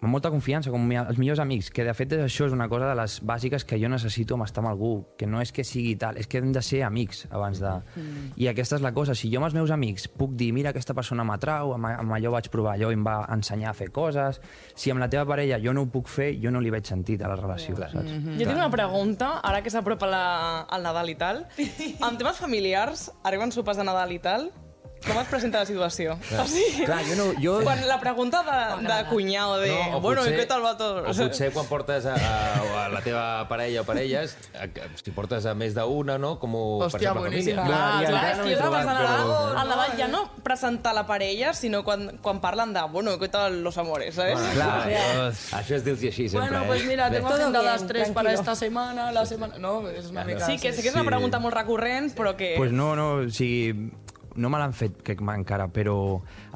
amb 0.00 0.08
molta 0.14 0.30
confiança, 0.32 0.70
com 0.72 0.86
els 0.96 1.18
millors 1.20 1.40
amics, 1.42 1.68
que 1.70 1.84
de 1.84 1.92
fet 1.92 2.14
això 2.16 2.46
és 2.48 2.54
una 2.56 2.68
cosa 2.72 2.86
de 2.88 2.94
les 2.96 3.18
bàsiques 3.20 3.66
que 3.68 3.76
jo 3.78 3.88
necessito 3.92 4.32
amb 4.34 4.46
estar 4.46 4.62
amb 4.62 4.70
algú, 4.70 5.04
que 5.20 5.26
no 5.28 5.42
és 5.42 5.52
que 5.52 5.60
sigui 5.64 5.92
tal, 6.00 6.16
és 6.16 6.26
que 6.26 6.38
hem 6.40 6.52
de 6.56 6.62
ser 6.64 6.80
amics 6.86 7.26
abans 7.30 7.60
de... 7.60 7.74
Mm. 8.00 8.30
I 8.40 8.48
aquesta 8.48 8.78
és 8.78 8.82
la 8.86 8.94
cosa, 8.96 9.12
si 9.14 9.28
jo 9.32 9.42
amb 9.42 9.50
els 9.50 9.56
meus 9.58 9.70
amics 9.70 10.08
puc 10.08 10.32
dir, 10.40 10.50
mira, 10.56 10.70
aquesta 10.72 10.94
persona 10.96 11.24
m'atrau, 11.28 11.74
amb, 11.76 11.90
amb 11.92 12.16
allò 12.16 12.32
vaig 12.32 12.48
provar 12.48 12.78
allò 12.78 12.88
i 12.90 12.96
em 12.96 13.04
va 13.04 13.18
ensenyar 13.36 13.74
a 13.74 13.76
fer 13.76 13.90
coses, 13.92 14.40
si 14.74 14.90
amb 14.90 15.04
la 15.04 15.10
teva 15.12 15.26
parella 15.28 15.60
jo 15.60 15.74
no 15.76 15.84
ho 15.84 15.90
puc 15.92 16.08
fer, 16.08 16.30
jo 16.40 16.50
no 16.50 16.64
li 16.64 16.72
veig 16.72 16.88
sentit 16.88 17.20
a 17.20 17.28
la 17.28 17.36
relació, 17.36 17.76
saps? 17.76 18.00
Jo 18.00 18.40
tinc 18.46 18.56
una 18.56 18.70
pregunta, 18.72 19.34
ara 19.44 19.60
que 19.62 19.68
s'apropa 19.70 20.08
la- 20.08 20.64
el 20.72 20.82
Nadal 20.82 21.12
i 21.12 21.18
tal. 21.20 21.44
En 22.00 22.16
temes 22.16 22.40
familiars, 22.40 23.10
arriben 23.22 23.52
sopars 23.52 23.76
de 23.76 23.84
Nadal 23.84 24.16
i 24.16 24.18
tal, 24.24 24.48
com 25.06 25.16
es 25.20 25.28
presenta 25.28 25.60
la 25.60 25.66
situació? 25.66 26.18
Clar. 26.28 26.42
O 26.44 26.46
sigui, 26.48 26.84
Clar, 26.84 27.00
jo 27.08 27.14
no- 27.16 27.32
jo- 27.40 27.60
Quan 27.64 27.80
la 27.88 27.98
pregunta 28.00 28.42
de, 28.44 28.86
de 28.86 28.98
cunyau, 29.08 29.56
de... 29.58 29.68
No, 29.70 29.96
o 29.96 30.00
bueno, 30.00 30.20
potser- 30.22 30.34
i 30.36 30.40
què 30.42 30.46
tal 30.46 30.62
va 30.64 30.74
tot? 30.76 30.98
O 31.08 31.14
potser 31.16 31.50
quan 31.54 31.66
portes 31.66 32.04
a, 32.06 32.14
a, 32.14 32.84
a 32.84 32.88
la 32.92 33.00
teva 33.00 33.24
parella 33.48 33.80
o 33.80 33.84
parelles, 33.88 34.36
a- 34.54 34.68
si 35.02 35.10
portes 35.16 35.46
a 35.46 35.54
més 35.54 35.74
d'una, 35.74 36.18
no? 36.18 36.34
Com 36.38 36.54
ho 36.54 36.64
per 36.80 36.88
Hòstia, 36.90 37.10
exemple, 37.10 37.30
boníssim. 37.30 37.56
família. 37.56 37.76
Clar, 37.76 38.04
clar, 38.10 38.24
és 38.32 38.38
no 38.38 38.44
que 38.44 38.54
jo 38.54 38.60
però- 38.60 39.56
al 39.60 39.68
Nadal 39.72 39.96
ja 39.98 40.08
no 40.08 40.22
presentar 40.46 40.94
la 40.94 41.06
parella, 41.06 41.54
sinó 41.54 41.82
quan, 41.84 42.18
quan 42.22 42.40
parlen 42.40 42.72
de, 42.76 42.82
bueno, 42.92 43.16
què 43.18 43.30
tal 43.30 43.62
los 43.64 43.78
amores, 43.78 44.14
¿sabes? 44.14 44.34
Bueno, 44.38 44.52
clar, 44.54 44.84
això, 44.90 45.56
això 45.62 45.74
és 45.80 45.84
dir-los 45.84 46.04
així 46.04 46.28
sempre, 46.28 46.48
Bueno, 46.50 46.62
eh? 46.64 46.66
pues 46.68 46.84
mira, 46.84 47.10
tengo 47.10 47.28
agendadas 47.28 47.86
tres 47.86 48.10
para 48.10 48.32
esta 48.32 48.54
semana, 48.54 49.12
la 49.12 49.24
semana... 49.26 49.56
No, 49.58 49.88
és 49.88 50.06
una 50.10 50.24
mica... 50.24 50.44
Sí, 50.46 50.58
que 50.58 50.72
sí 50.72 50.82
que 50.82 50.88
és 50.88 50.94
una 50.94 51.02
Sí. 51.04 51.08
pregunta 51.08 51.38
molt 51.40 51.54
recurrent, 51.56 52.12
però 52.14 52.36
que... 52.36 52.54
pues 52.56 52.70
no, 52.72 52.94
no, 52.96 53.14
o 53.24 53.28
sigui, 53.30 53.90
no 54.40 54.50
me 54.50 54.58
l'han 54.60 54.72
fet, 54.76 55.00
crec, 55.04 55.20
encara, 55.20 55.68
però 55.72 55.94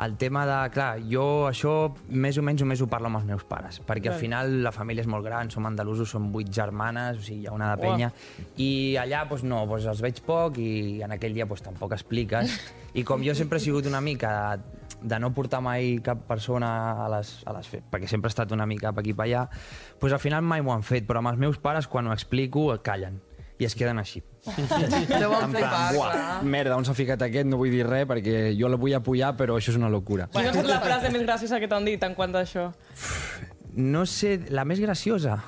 el 0.02 0.16
tema 0.20 0.44
de... 0.48 0.58
Clar, 0.74 0.88
jo 1.10 1.24
això 1.48 1.74
més 2.08 2.38
o 2.40 2.44
menys 2.46 2.64
només 2.64 2.82
ho 2.82 2.88
parlo 2.90 3.10
amb 3.10 3.20
els 3.20 3.28
meus 3.28 3.44
pares, 3.48 3.80
perquè 3.86 4.10
al 4.12 4.18
final 4.20 4.56
la 4.64 4.72
família 4.74 5.04
és 5.04 5.10
molt 5.10 5.26
gran, 5.26 5.50
som 5.52 5.66
andalusos, 5.68 6.10
som 6.10 6.30
vuit 6.32 6.50
germanes, 6.50 7.20
o 7.20 7.26
sigui, 7.26 7.44
hi 7.44 7.50
ha 7.50 7.56
una 7.56 7.74
de 7.74 7.82
penya, 7.82 8.10
i 8.56 8.70
allà, 9.00 9.24
doncs 9.30 9.44
no, 9.46 9.64
doncs 9.70 9.90
els 9.92 10.00
veig 10.04 10.22
poc 10.26 10.58
i 10.62 11.02
en 11.04 11.14
aquell 11.16 11.36
dia 11.36 11.46
doncs, 11.50 11.64
tampoc 11.66 11.94
expliques. 11.96 12.56
I 12.94 13.04
com 13.06 13.22
jo 13.26 13.34
sempre 13.34 13.58
he 13.58 13.64
sigut 13.64 13.88
una 13.90 14.00
mica 14.04 14.32
de, 14.54 14.82
de 15.02 15.20
no 15.20 15.32
portar 15.36 15.60
mai 15.64 15.98
cap 16.04 16.24
persona 16.28 16.70
a 17.04 17.10
les, 17.16 17.36
a 17.44 17.52
les 17.56 17.68
fe 17.68 17.82
perquè 17.90 18.08
sempre 18.08 18.30
he 18.30 18.32
estat 18.32 18.54
una 18.54 18.68
mica 18.70 18.92
per 18.94 19.02
aquí 19.02 19.12
per 19.12 19.26
allà, 19.26 19.44
doncs 20.00 20.16
al 20.16 20.22
final 20.22 20.46
mai 20.46 20.62
m'ho 20.62 20.72
han 20.72 20.86
fet, 20.86 21.04
però 21.08 21.20
amb 21.20 21.34
els 21.34 21.42
meus 21.42 21.60
pares, 21.60 21.90
quan 21.90 22.08
ho 22.08 22.14
explico, 22.14 22.70
callen 22.86 23.20
i 23.58 23.64
es 23.68 23.74
queden 23.78 23.98
així. 24.02 24.22
Deuen 25.08 25.50
flipar, 25.52 25.92
Buah, 25.94 26.10
clar. 26.12 26.42
merda, 26.44 26.76
on 26.76 26.84
s'ha 26.84 26.94
ficat 26.96 27.22
aquest? 27.26 27.46
No 27.48 27.56
vull 27.60 27.70
dir 27.72 27.84
res 27.86 28.06
perquè 28.10 28.48
jo 28.58 28.68
la 28.68 28.76
vull 28.80 28.94
apoyar, 28.98 29.34
però 29.38 29.56
això 29.60 29.70
és 29.74 29.78
una 29.80 29.88
locura. 29.92 30.26
Quina 30.32 30.50
ha 30.50 30.54
estat 30.54 30.66
la 30.72 30.80
frase 30.82 31.12
més 31.14 31.22
graciosa 31.22 31.60
que 31.62 31.68
t'han 31.70 31.86
dit 31.86 32.02
en 32.02 32.14
quant 32.18 32.34
a 32.34 32.42
això? 32.44 32.70
No 33.76 34.04
sé, 34.06 34.38
la 34.50 34.64
més 34.64 34.80
graciosa. 34.82 35.38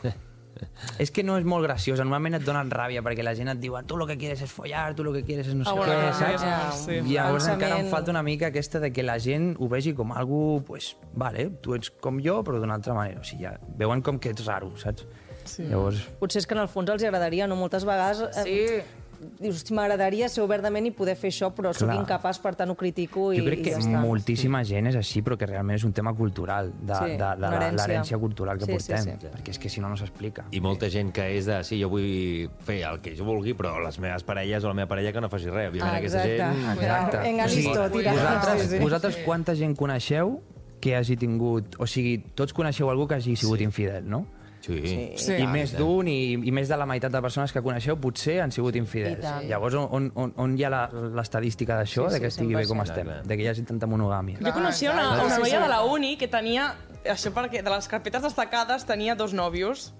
és 0.99 1.11
que 1.12 1.21
no 1.23 1.35
és 1.37 1.45
molt 1.45 1.66
graciosa. 1.66 2.01
Normalment 2.07 2.38
et 2.38 2.45
donen 2.47 2.71
ràbia 2.73 3.03
perquè 3.05 3.23
la 3.27 3.35
gent 3.37 3.51
et 3.53 3.59
diu 3.61 3.75
tu 3.87 3.97
lo 4.01 4.07
que 4.09 4.16
quieres 4.16 4.40
es 4.40 4.51
follar, 4.51 4.95
tu 4.97 5.05
lo 5.05 5.12
que 5.12 5.23
quieres 5.23 5.47
es 5.49 5.55
no 5.55 5.64
sé 5.66 5.71
Ah, 5.71 5.75
bueno, 5.75 5.92
què, 5.92 5.99
clar, 6.01 6.14
saps? 6.14 6.42
ja, 6.42 6.73
sí. 6.73 6.92
I 6.97 7.12
llavors 7.19 7.45
Pensament- 7.45 7.61
encara 7.62 7.81
em 7.83 7.90
falta 7.92 8.11
una 8.11 8.23
mica 8.23 8.47
aquesta 8.49 8.81
de 8.81 8.90
que 8.92 9.03
la 9.03 9.19
gent 9.21 9.57
ho 9.61 9.69
vegi 9.69 9.92
com 9.92 10.12
algo, 10.16 10.62
pues, 10.66 10.97
vale, 11.12 11.51
tu 11.61 11.75
ets 11.75 11.90
com 11.90 12.23
jo, 12.25 12.38
però 12.42 12.59
d'una 12.59 12.75
altra 12.81 12.95
manera. 12.95 13.21
O 13.21 13.25
sigui, 13.25 13.42
ja 13.45 13.59
veuen 13.77 14.01
com 14.01 14.19
que 14.19 14.31
ets 14.33 14.47
raro, 14.47 14.73
saps? 14.81 15.05
Sí. 15.46 15.64
Llavors, 15.70 16.02
Potser 16.20 16.40
és 16.42 16.46
que 16.46 16.54
en 16.54 16.61
el 16.61 16.68
fons 16.68 16.90
els 16.90 17.02
agradaria, 17.02 17.46
no? 17.46 17.56
Moltes 17.56 17.85
vegades... 17.88 18.22
Eh, 18.44 18.46
Sí. 18.46 19.02
Dius, 19.40 19.62
m'agradaria 19.72 20.26
ser 20.28 20.42
obertament 20.44 20.85
i 20.85 20.90
poder 20.92 21.14
fer 21.16 21.30
això, 21.32 21.48
però 21.56 21.70
sóc 21.72 21.87
Clar. 21.88 21.94
incapaç, 22.02 22.37
per 22.44 22.50
tant 22.54 22.68
ho 22.68 22.74
critico 22.76 23.30
i, 23.32 23.38
jo 23.38 23.46
crec 23.46 23.62
i 23.62 23.64
que 23.64 23.70
ja 23.72 23.78
està. 23.80 24.00
moltíssima 24.02 24.61
gent 24.68 24.90
és 24.90 24.98
així, 25.00 25.22
però 25.24 25.38
que 25.40 25.46
realment 25.48 25.78
és 25.78 25.87
un 25.88 25.94
tema 25.96 26.12
cultural, 26.12 26.68
de, 26.82 26.92
Sí, 26.98 27.14
de, 27.16 27.16
de, 27.16 27.46
herència. 27.48 27.70
l'herència 27.78 28.18
cultural 28.20 28.59
que 28.61 28.66
Sí, 28.66 28.76
sí, 28.76 28.92
portem, 28.92 29.16
sí. 29.22 29.30
perquè 29.32 29.54
és 29.54 29.59
que 29.59 29.70
si 29.72 29.80
no, 29.80 29.88
no 29.88 29.96
s'explica. 29.96 30.44
I 30.52 30.61
molta 30.61 30.90
gent 30.92 31.14
que 31.16 31.24
és 31.38 31.46
de, 31.48 31.62
sí, 31.64 31.80
jo 31.80 31.88
vull 31.88 32.50
fer 32.68 32.82
el 32.90 33.00
que 33.00 33.16
jo 33.16 33.24
vulgui, 33.24 33.54
però 33.56 33.72
les 33.82 33.98
meves 34.04 34.22
parelles 34.22 34.62
o 34.62 34.68
la 34.68 34.74
meva 34.74 34.88
parella 34.92 35.14
que 35.16 35.20
no 35.24 35.30
faci 35.32 35.48
res. 35.48 35.70
Òbviament, 35.72 35.94
Ah, 35.94 35.96
aquesta 35.96 36.22
gent... 36.22 36.76
Exacte. 36.76 37.16
Venga, 37.24 37.44
O 37.46 37.48
sigui, 37.48 37.66
listo, 37.70 37.90
tira. 37.96 38.12
Vosaltres, 38.12 38.61
Sí, 38.62 38.68
sí. 38.68 38.78
vosaltres 38.85 39.16
quanta 39.24 39.54
gent 39.56 39.74
coneixeu 39.80 40.42
que 40.78 40.94
hagi 40.94 41.16
tingut... 41.16 41.74
O 41.80 41.87
sigui, 41.88 42.18
tots 42.37 42.52
coneixeu 42.52 42.90
algú 42.92 43.09
que 43.09 43.14
hagi 43.16 43.35
sigut 43.35 43.64
infidel, 43.64 44.04
no? 44.06 44.26
Sí. 44.66 45.12
Sí. 45.16 45.33
I 45.38 45.46
més 45.46 45.72
d'un 45.76 46.09
i, 46.11 46.33
i 46.35 46.50
més 46.52 46.66
de 46.68 46.76
la 46.76 46.87
meitat 46.90 47.12
de 47.14 47.20
persones 47.22 47.52
que 47.55 47.62
coneixeu 47.62 47.96
potser 48.02 48.40
han 48.42 48.50
sigut 48.50 48.74
infidels. 48.76 49.22
I. 49.44 49.46
Llavors, 49.52 49.74
on, 49.79 50.11
on, 50.14 50.33
on 50.37 50.57
hi 50.59 50.64
ha 50.66 50.70
la- 50.72 50.88
l'estadística 50.90 51.76
d'això, 51.79 52.09
Sí, 52.09 52.14
de 52.16 52.20
que 52.20 52.31
sí, 52.31 52.40
estigui 52.40 52.55
bé 52.59 52.66
com 52.66 52.79
100%. 52.79 52.83
estem? 52.90 53.05
Clar, 53.07 53.20
clar. 53.22 53.26
De 53.31 53.37
que 53.37 53.42
hi 53.44 53.48
hagi 53.52 53.62
tanta 53.68 53.87
monogàmia? 53.87 54.40
Jo 54.42 54.52
coneixia 54.52 54.90
una, 54.92 55.05
clar. 55.12 55.24
una 55.26 55.35
Sí, 55.37 55.40
noia 55.46 55.59
sí. 55.59 55.62
de 55.62 55.68
la 55.68 55.83
uni 55.85 56.16
que 56.18 56.26
tenia, 56.29 56.74
això 57.05 57.31
perquè 57.33 57.62
de 57.62 57.70
les 57.70 57.87
carpetes 57.88 58.22
destacades 58.26 58.85
tenia 58.85 59.14
dos 59.14 59.33
nòvios, 59.33 59.92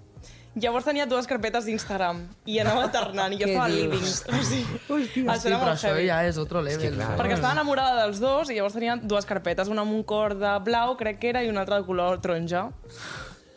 llavors 0.57 0.85
tenia 0.85 1.05
dues 1.05 1.27
carpetes 1.29 1.65
d'Instagram 1.65 2.23
i 2.49 2.57
anava 2.59 2.83
alternant 2.87 3.33
i 3.33 3.37
jo 3.37 3.45
estava 3.47 3.67
dius? 3.69 3.83
living. 3.85 4.01
O 4.03 4.43
sigui, 4.43 5.27
això 5.27 5.39
Sí, 5.39 5.47
era 5.47 5.59
però 5.59 5.67
molt 5.67 5.75
això 5.77 5.91
heavy. 5.93 6.07
ja 6.07 6.25
és 6.27 6.37
otro 6.41 6.61
level. 6.65 6.95
clar. 6.95 7.13
Perquè 7.19 7.35
estava 7.37 7.53
enamorada 7.53 8.03
dels 8.03 8.19
dos 8.19 8.49
i 8.49 8.55
llavors 8.55 8.73
tenia 8.73 8.95
dues 8.97 9.25
carpetes, 9.29 9.67
una 9.69 9.81
amb 9.85 9.93
un 9.93 10.03
cor 10.03 10.35
de 10.35 10.57
blau, 10.65 10.97
crec 10.97 11.19
que 11.19 11.29
era, 11.29 11.43
i 11.43 11.49
una 11.49 11.61
altra 11.61 11.77
de 11.79 11.85
color 11.85 12.19
taronja. 12.19 12.69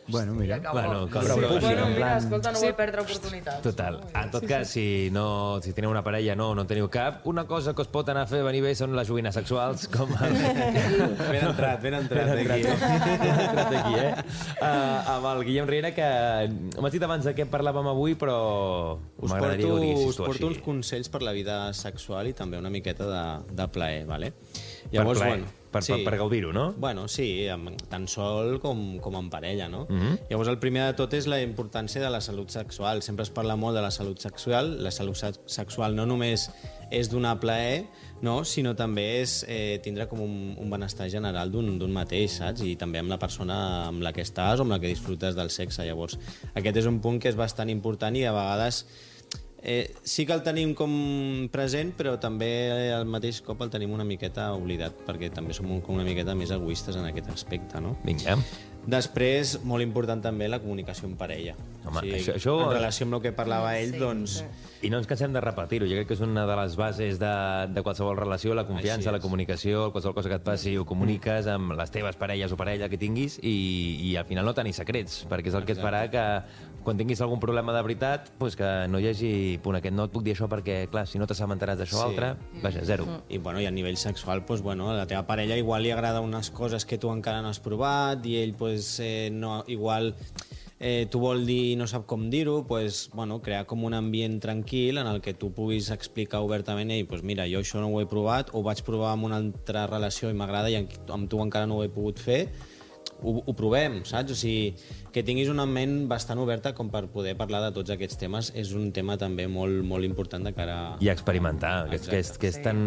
Bueno, 0.07 0.33
mira. 0.33 0.57
Bueno, 0.73 1.05
si- 1.07 1.13
puc, 1.13 1.61
Bueno, 1.61 1.87
en 1.87 1.95
plan... 1.95 2.17
escolta, 2.17 2.51
no 2.51 2.59
vull 2.59 2.73
perdre 2.75 3.01
oportunitats. 3.01 3.61
Total. 3.61 3.99
En 4.17 4.31
tot 4.31 4.43
cas, 4.49 4.67
si, 4.67 5.09
no, 5.13 5.59
si 5.63 5.71
teniu 5.77 5.91
una 5.93 6.01
parella, 6.03 6.35
no, 6.35 6.49
no 6.55 6.65
en 6.65 6.67
teniu 6.67 6.89
cap, 6.91 7.21
una 7.29 7.45
cosa 7.47 7.73
que 7.77 7.81
us 7.85 7.87
pot 7.87 8.09
anar 8.11 8.23
a 8.25 8.27
fer 8.27 8.41
venir 8.43 8.63
bé 8.65 8.73
són 8.75 8.95
les 8.97 9.07
joguines 9.07 9.33
sexuals, 9.37 9.85
com 9.93 10.09
el... 10.17 10.35
Ben 10.35 11.45
entrat, 11.51 11.79
ben 11.85 11.93
entrat, 12.01 12.33
Ben 12.33 12.51
aquí. 12.51 12.63
Ben 13.21 13.39
entrat 13.45 13.77
aquí, 13.77 13.95
eh? 14.01 14.11
Uh, 14.57 15.13
amb 15.15 15.29
el 15.35 15.43
Guillem 15.47 15.69
Riera, 15.69 15.93
que 15.95 16.09
m'has 16.81 16.91
dit 16.97 17.03
abans 17.07 17.23
de 17.29 17.35
què 17.37 17.45
parlàvem 17.53 17.87
avui, 17.93 18.17
però 18.19 18.97
Us 19.21 19.29
m'agradaria 19.31 19.69
porto, 19.69 19.69
que 19.69 19.79
ho 19.79 19.79
diguessis 19.85 20.09
us 20.09 20.19
tu 20.19 20.25
porto 20.27 20.47
uns 20.49 20.57
així. 20.57 20.65
consells 20.65 21.09
per 21.13 21.21
la 21.23 21.31
vida 21.37 21.61
sexual 21.77 22.27
i 22.27 22.33
també 22.33 22.57
una 22.59 22.73
miqueta 22.73 23.07
de, 23.07 23.23
de 23.55 23.67
plaer, 23.71 24.05
vale? 24.09 24.33
Per 24.91 25.05
plaer, 25.13 25.43
per- 25.71 25.81
per- 25.85 26.03
per 26.03 26.17
gaudir-ho, 26.17 26.51
no? 26.53 26.73
Bueno, 26.77 27.07
sí, 27.07 27.47
amb, 27.47 27.71
tant 27.89 28.07
sol 28.11 28.59
com, 28.59 28.99
com 28.99 29.15
en 29.15 29.29
parella, 29.29 29.69
no? 29.69 29.85
Mhm. 29.89 30.19
Llavors, 30.29 30.49
el 30.49 30.59
primer 30.59 30.85
de 30.87 30.93
tot 30.99 31.13
és 31.13 31.27
la 31.27 31.41
importància 31.41 32.01
de 32.01 32.09
la 32.09 32.21
salut 32.21 32.49
sexual. 32.49 33.01
Sempre 33.01 33.23
es 33.23 33.29
parla 33.29 33.55
molt 33.55 33.75
de 33.75 33.81
la 33.81 33.91
salut 33.91 34.19
sexual. 34.19 34.83
La 34.83 34.91
salut 34.91 35.15
sex- 35.15 35.39
sexual 35.45 35.95
no 35.95 36.05
només 36.05 36.49
és 36.91 37.09
donar 37.09 37.39
plaer, 37.39 37.85
no? 38.21 38.43
sinó 38.43 38.75
també 38.75 39.21
és 39.21 39.45
eh, 39.47 39.79
tindre 39.81 40.07
com 40.09 40.19
un, 40.21 40.55
un 40.59 40.69
benestar 40.69 41.09
general 41.09 41.49
d'un 41.49 41.91
mateix, 41.91 42.33
saps? 42.41 42.61
I 42.67 42.75
també 42.75 42.99
amb 42.99 43.09
la 43.09 43.17
persona 43.17 43.87
amb 43.87 44.01
la 44.03 44.11
que 44.11 44.21
estàs 44.21 44.59
o 44.59 44.63
amb 44.63 44.71
la 44.75 44.79
que 44.79 44.87
disfrutes 44.91 45.33
del 45.35 45.49
sexe. 45.49 45.85
Llavors, 45.87 46.19
aquest 46.53 46.77
és 46.77 46.85
un 46.85 46.99
punt 46.99 47.17
que 47.19 47.29
és 47.31 47.35
bastant 47.39 47.69
important 47.69 48.13
i 48.19 48.25
a 48.25 48.33
vegades 48.35 48.85
Eh, 49.63 49.93
sí 50.01 50.25
que 50.25 50.33
el 50.33 50.41
tenim 50.41 50.73
com 50.73 51.47
present, 51.53 51.91
però 51.97 52.15
també 52.19 52.91
al 52.95 53.05
mateix 53.05 53.41
cop 53.45 53.61
el 53.61 53.69
tenim 53.69 53.91
una 53.93 54.03
miqueta 54.03 54.53
oblidat, 54.57 54.93
perquè 55.05 55.29
també 55.31 55.53
som 55.53 55.69
un- 55.69 55.81
com 55.85 55.95
una 55.95 56.03
miqueta 56.07 56.33
més 56.35 56.49
egoistes 56.49 56.95
en 56.95 57.05
aquest 57.05 57.29
aspecte, 57.29 57.79
no? 57.79 57.95
Vinga. 58.03 58.37
Després, 58.87 59.59
molt 59.63 59.83
important 59.83 60.21
també 60.23 60.47
la 60.49 60.59
comunicació 60.59 61.07
en 61.07 61.15
parella. 61.15 61.53
Home, 61.85 62.01
això- 62.01 62.35
això- 62.35 62.57
En 62.65 62.73
relació 62.73 63.05
amb 63.05 63.15
el 63.15 63.21
que 63.21 63.31
parlava 63.31 63.77
ell, 63.79 63.97
doncs... 63.99 64.43
I 64.81 64.89
no 64.89 64.97
ens 64.97 65.05
cansem 65.05 65.31
de 65.31 65.39
repetir-ho. 65.41 65.85
Jo 65.85 65.93
crec 65.93 66.07
que 66.09 66.15
és 66.15 66.21
una 66.25 66.47
de 66.49 66.55
les 66.57 66.75
bases 66.75 67.19
de, 67.21 67.33
de 67.69 67.83
qualsevol 67.85 68.17
relació, 68.17 68.55
la 68.55 68.65
confiança, 68.65 69.11
la 69.11 69.19
comunicació, 69.19 69.91
qualsevol 69.91 70.15
cosa 70.15 70.29
que 70.29 70.39
et 70.39 70.43
passi 70.43 70.73
ho 70.77 70.85
comuniques 70.89 71.45
amb 71.45 71.75
les 71.77 71.91
teves 71.93 72.15
parelles 72.17 72.51
o 72.51 72.57
parella 72.57 72.89
que 72.89 72.97
tinguis 72.97 73.37
i, 73.43 73.99
i 74.09 74.15
al 74.17 74.25
final 74.25 74.43
no 74.45 74.55
tenir 74.57 74.73
secrets, 74.73 75.27
perquè 75.29 75.49
és 75.53 75.57
el 75.59 75.65
que 75.69 75.73
et 75.77 75.81
farà 75.83 76.07
que 76.09 76.23
quan 76.81 76.97
tinguis 76.97 77.21
algun 77.21 77.39
problema 77.39 77.75
de 77.75 77.81
veritat, 77.85 78.31
pues 78.39 78.55
que 78.57 78.87
no 78.89 78.97
hi 78.97 79.05
hagi 79.11 79.59
punt 79.61 79.77
aquest, 79.77 79.93
no 79.93 80.05
et 80.09 80.11
puc 80.15 80.23
dir 80.25 80.33
això 80.33 80.49
perquè, 80.49 80.87
clar, 80.89 81.05
si 81.05 81.19
no 81.21 81.27
t'assabentaràs 81.29 81.77
d'això 81.77 81.99
Sí. 82.01 82.07
altre, 82.07 82.31
vaja, 82.63 82.81
zero. 82.83 83.05
I, 83.29 83.37
bueno, 83.37 83.61
I 83.61 83.67
a 83.67 83.71
nivell 83.71 83.97
sexual, 84.01 84.41
doncs, 84.47 84.63
bueno, 84.65 84.89
a 84.89 84.95
la 84.97 85.05
teva 85.05 85.27
parella 85.27 85.55
igual 85.61 85.83
li 85.83 85.91
agrada 85.93 86.21
unes 86.25 86.49
coses 86.49 86.85
que 86.89 86.97
tu 86.97 87.11
encara 87.13 87.43
no 87.43 87.49
has 87.53 87.59
provat 87.59 88.25
i 88.25 88.37
ell 88.41 88.55
pues, 88.71 88.99
eh, 88.99 89.29
no, 89.31 89.65
igual 89.67 90.15
eh, 90.79 91.05
tu 91.11 91.19
vol 91.19 91.43
dir 91.45 91.73
i 91.73 91.75
no 91.75 91.85
sap 91.91 92.05
com 92.07 92.29
dir-ho, 92.31 92.63
pues, 92.67 93.09
bueno, 93.13 93.41
crear 93.43 93.65
com 93.67 93.83
un 93.83 93.93
ambient 93.93 94.39
tranquil 94.41 94.97
en 94.97 95.07
el 95.07 95.19
que 95.21 95.33
tu 95.33 95.51
puguis 95.51 95.89
explicar 95.91 96.39
obertament 96.39 96.89
ei, 96.95 97.03
pues 97.03 97.19
mira, 97.21 97.43
jo 97.51 97.59
això 97.59 97.83
no 97.83 97.89
ho 97.91 97.99
he 97.99 98.07
provat, 98.07 98.53
ho 98.55 98.63
vaig 98.63 98.79
provar 98.87 99.11
amb 99.11 99.27
una 99.27 99.41
altra 99.43 99.83
relació 99.91 100.31
i 100.31 100.37
m'agrada 100.39 100.71
i 100.71 100.79
amb 100.79 101.27
tu 101.27 101.43
encara 101.43 101.67
no 101.67 101.81
ho 101.81 101.83
he 101.83 101.91
pogut 101.91 102.23
fer, 102.23 102.45
ho, 103.23 103.43
ho 103.45 103.53
provem, 103.57 104.01
saps? 104.05 104.31
O 104.31 104.35
sigui, 104.35 104.73
que 105.11 105.23
tinguis 105.23 105.49
una 105.51 105.65
ment 105.67 106.07
bastant 106.09 106.39
oberta 106.39 106.73
com 106.73 106.89
per 106.91 107.05
poder 107.11 107.35
parlar 107.37 107.59
de 107.65 107.71
tots 107.75 107.91
aquests 107.93 108.17
temes 108.21 108.51
és 108.55 108.71
un 108.77 108.91
tema 108.95 109.17
també 109.21 109.47
molt, 109.51 109.83
molt 109.85 110.05
important 110.07 110.43
de 110.47 110.53
cara 110.55 110.75
a... 110.81 110.97
I 111.03 111.09
experimentar, 111.13 111.89
que, 111.89 111.95
és- 111.99 112.07
que, 112.09 112.19
és, 112.23 112.31
que 112.41 112.47
és 112.51 112.61
tan 112.63 112.79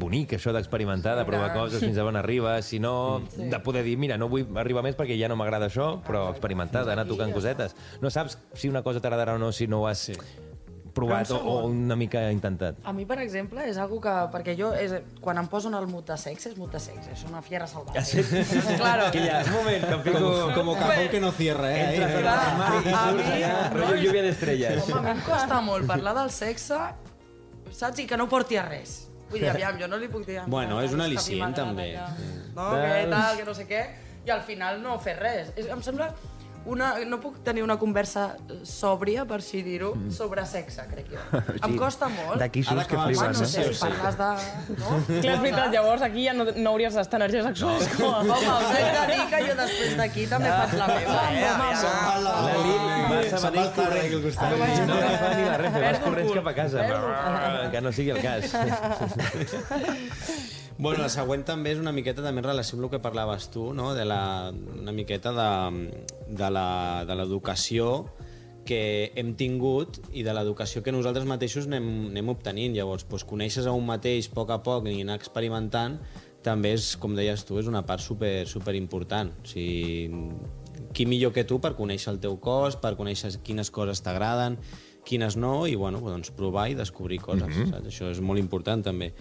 bonic 0.00 0.32
això 0.38 0.52
d'experimentar, 0.56 1.16
de 1.18 1.24
provar 1.28 1.52
coses 1.54 1.80
fins 1.84 1.98
a 1.98 2.04
on 2.08 2.16
arribes, 2.20 2.66
si 2.66 2.78
no, 2.82 3.22
Sí. 3.30 3.48
de 3.52 3.58
poder 3.60 3.84
dir, 3.84 3.96
mira, 4.00 4.16
no 4.18 4.28
vull 4.28 4.46
arribar 4.58 4.82
més 4.82 4.96
perquè 4.98 5.16
ja 5.20 5.28
no 5.30 5.36
m'agrada 5.38 5.68
això, 5.70 6.00
però 6.06 6.28
experimentar, 6.30 6.84
d'anar 6.88 7.06
tocant 7.06 7.32
cosetes. 7.32 7.76
No 8.00 8.10
saps 8.10 8.38
si 8.54 8.68
una 8.68 8.82
cosa 8.82 9.00
t'agradarà 9.00 9.34
o 9.36 9.38
no 9.38 9.52
si 9.52 9.66
no 9.70 9.82
ho 9.82 9.86
has 9.86 10.10
provat 10.94 11.30
o, 11.30 11.36
o 11.38 11.66
una 11.66 11.96
mica 11.96 12.22
intentat. 12.32 12.76
A 12.84 12.92
mi, 12.92 13.04
per 13.06 13.18
exemple, 13.22 13.62
és 13.68 13.76
algo 13.78 14.00
que... 14.02 14.12
Perquè 14.32 14.54
jo, 14.58 14.72
és, 14.74 14.92
quan 15.20 15.38
em 15.38 15.46
poso 15.50 15.68
en 15.70 15.76
el 15.78 15.86
mut 15.90 16.06
de 16.10 16.16
sexe, 16.18 16.50
és 16.52 16.56
mut 16.58 16.72
de 16.74 16.80
sexe, 16.80 17.12
és 17.14 17.24
una 17.28 17.42
fiera 17.42 17.66
salvatge. 17.70 17.98
Ah, 17.98 18.04
sí? 18.04 18.22
claro. 18.80 19.10
Que 19.14 19.22
ja, 19.26 19.42
un 19.46 19.52
moment, 19.58 19.86
que 19.86 19.94
em 19.94 20.02
fico... 20.08 20.18
Como, 20.20 20.54
como 20.54 20.74
cajón 20.78 21.08
que 21.12 21.20
no 21.20 21.30
cierra, 21.32 21.70
eh? 21.74 21.84
Entres 21.90 22.08
Ahí, 22.08 22.16
per 22.16 22.24
l'armari 22.24 22.80
i 22.88 22.92
A 22.94 23.04
surts 23.04 23.26
mi- 23.26 23.36
allà, 23.36 23.52
rotllo 23.74 24.00
lluvia 24.02 24.22
d'estrelles. 24.26 24.82
Home, 24.88 24.98
a 24.98 25.02
mi 25.06 25.10
em 25.18 25.22
costa 25.28 25.60
molt 25.70 25.86
parlar 25.90 26.14
del 26.18 26.30
sexe, 26.34 26.80
saps? 27.70 27.98
I 28.02 28.06
que 28.10 28.16
no 28.20 28.28
porti 28.28 28.56
a 28.60 28.66
res. 28.66 29.06
Vull 29.30 29.38
dir, 29.44 29.50
aviam, 29.52 29.76
jo 29.78 29.86
no 29.86 29.96
li 30.02 30.08
puc 30.10 30.24
dir... 30.26 30.40
Bueno, 30.50 30.80
és 30.82 30.90
un 30.92 30.98
"Mira, 31.04 31.14
que 31.14 31.22
a 31.22 31.22
mi 31.30 31.38
al·licient, 31.38 31.54
també. 31.54 31.88
que- 31.94 32.38
No, 32.56 32.70
que 32.74 33.06
tal, 33.12 33.36
que 33.38 33.44
no 33.46 33.54
sé 33.54 33.66
què, 33.68 33.84
i 34.26 34.30
al 34.34 34.40
final 34.42 34.82
no 34.82 34.98
fer 34.98 35.14
res. 35.20 35.52
És, 35.56 35.68
em 35.70 35.80
sembla 35.86 36.10
una, 36.68 36.92
no 37.08 37.20
puc 37.22 37.38
tenir 37.44 37.62
una 37.64 37.76
conversa 37.80 38.36
eh, 38.36 38.60
sòbria, 38.68 39.24
per 39.28 39.38
així 39.40 39.62
dir-ho, 39.64 39.94
sobre 40.12 40.44
sexe, 40.48 40.84
crec 40.90 41.08
jo. 41.14 41.20
Em 41.66 41.76
costa 41.80 42.08
molt. 42.12 42.38
D'aquí 42.42 42.62
surts 42.66 42.86
que 42.90 42.98
flipes, 42.98 43.40
no 43.40 43.46
eh? 43.46 43.50
sé, 43.52 43.64
si 43.72 43.80
parles 43.80 44.18
de... 44.20 44.30
No? 44.80 44.88
Clar, 45.08 45.34
és 45.34 45.40
veritat, 45.44 45.68
llavors 45.74 46.04
aquí 46.06 46.26
ja 46.28 46.34
no, 46.36 46.46
no 46.50 46.74
hauries 46.74 46.94
d'estar 46.98 47.20
energia 47.22 47.42
sexual. 47.48 47.80
No. 48.00 48.10
Home, 48.20 48.36
us 48.36 48.70
he 48.76 48.84
de 48.96 49.04
dir 49.10 49.24
que 49.32 49.42
jo 49.48 49.54
després 49.60 49.92
d'aquí 49.98 50.26
també 50.30 50.50
faig 50.52 50.72
la 50.80 50.86
meva, 50.90 51.18
eh? 51.30 51.40
Lili 52.60 53.02
va 53.10 53.18
al 53.20 53.28
Zarra 53.30 54.00
aquí 54.00 54.14
al 54.14 54.22
costat. 54.24 54.56
No 54.90 54.94
agafa 54.96 55.28
ni 55.36 55.44
la 55.48 55.56
Renfe, 55.64 55.80
vas 55.86 56.00
corrents 56.04 56.32
cap 56.40 56.46
a 56.46 56.54
casa. 56.60 56.78
Que 57.70 57.80
no 57.84 57.92
sigui 57.92 58.10
el 58.16 58.20
cas. 58.24 58.44
Bueno, 60.80 61.02
la 61.04 61.10
següent 61.12 61.42
també 61.44 61.74
és 61.74 61.80
una 61.80 61.92
miqueta 61.92 62.22
també 62.24 62.40
en 62.40 62.46
relació 62.46 62.78
amb 62.78 62.86
el 62.86 62.90
que 62.94 63.02
parlaves 63.04 63.50
tu, 63.52 63.66
no? 63.76 63.90
de 63.92 64.06
la, 64.08 64.48
una 64.80 64.94
miqueta 64.96 65.34
de, 65.36 65.50
de 66.40 67.16
l'educació 67.18 68.06
que 68.64 69.12
hem 69.20 69.34
tingut 69.36 69.98
i 70.16 70.24
de 70.24 70.32
l'educació 70.32 70.80
que 70.80 70.94
nosaltres 70.94 71.26
mateixos 71.28 71.68
anem, 71.68 71.90
anem 72.08 72.32
obtenint. 72.32 72.72
Llavors, 72.78 73.04
doncs, 73.10 73.26
conèixer 73.28 73.66
a 73.68 73.76
un 73.76 73.84
mateix 73.88 74.30
a 74.30 74.34
poc 74.38 74.54
a 74.56 74.60
poc 74.64 74.88
i 74.88 74.96
anar 75.04 75.18
experimentant 75.20 75.98
també 76.40 76.72
és, 76.78 76.94
com 76.96 77.12
deies 77.18 77.44
tu, 77.44 77.60
és 77.60 77.68
una 77.68 77.84
part 77.84 78.00
super, 78.00 78.46
super 78.48 78.72
important. 78.78 79.34
O 79.36 79.52
sigui, 79.52 80.08
qui 80.96 81.04
millor 81.04 81.34
que 81.36 81.44
tu 81.44 81.60
per 81.60 81.74
conèixer 81.76 82.14
el 82.14 82.22
teu 82.24 82.40
cos, 82.40 82.80
per 82.80 82.96
conèixer 82.96 83.34
quines 83.44 83.68
coses 83.68 84.00
t'agraden, 84.00 84.56
quines 85.04 85.36
no, 85.36 85.66
i 85.68 85.76
bueno, 85.76 86.00
doncs 86.04 86.32
provar 86.36 86.70
i 86.72 86.78
descobrir 86.78 87.20
coses. 87.20 87.48
Mm 87.48 87.52
-hmm. 87.52 87.70
saps? 87.70 87.86
Això 87.92 88.10
és 88.10 88.20
molt 88.20 88.40
important 88.40 88.82
també. 88.82 89.12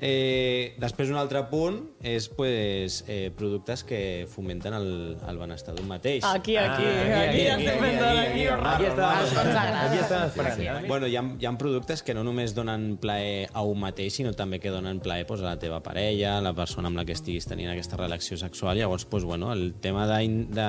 Eh, 0.00 0.76
després 0.78 1.08
un 1.10 1.16
altre 1.18 1.40
punt 1.50 1.80
és 2.06 2.28
pues, 2.30 3.00
eh, 3.10 3.32
productes 3.34 3.82
que 3.82 4.28
fomenten 4.30 4.76
el, 4.76 5.16
el 5.18 5.38
benestar 5.40 5.74
d'un 5.74 5.88
mateix. 5.90 6.22
Aquí, 6.22 6.54
aquí, 6.56 6.84
Ah, 6.86 7.24
aquí, 7.24 7.46
aquí. 7.48 7.66
Aquí 7.66 8.84
aquí 8.86 9.98
està 9.98 10.20
esperant. 10.28 10.60
Sí. 10.60 10.68
Bueno, 10.86 11.08
hi 11.10 11.16
ha, 11.18 11.24
hi 11.40 11.48
ha 11.48 11.52
productes 11.58 12.04
que 12.06 12.14
no 12.14 12.22
només 12.22 12.54
donen 12.54 12.92
plaer 13.02 13.48
a 13.52 13.64
un 13.66 13.80
mateix, 13.82 14.14
sinó 14.20 14.32
també 14.38 14.60
que 14.62 14.70
donen 14.70 15.00
plaer 15.02 15.26
pues, 15.26 15.42
a 15.42 15.48
la 15.50 15.58
teva 15.58 15.80
parella, 15.82 16.36
a 16.38 16.44
la 16.46 16.54
persona 16.54 16.86
amb 16.92 17.00
la 17.00 17.04
que 17.08 17.16
estiguis 17.18 17.48
tenint 17.50 17.72
aquesta 17.72 17.98
relació 17.98 18.38
sexual. 18.38 18.78
Llavors, 18.78 19.04
pues, 19.04 19.24
bueno, 19.26 19.50
el 19.52 19.74
tema 19.82 20.06
de, 20.06 20.46
de, 20.54 20.68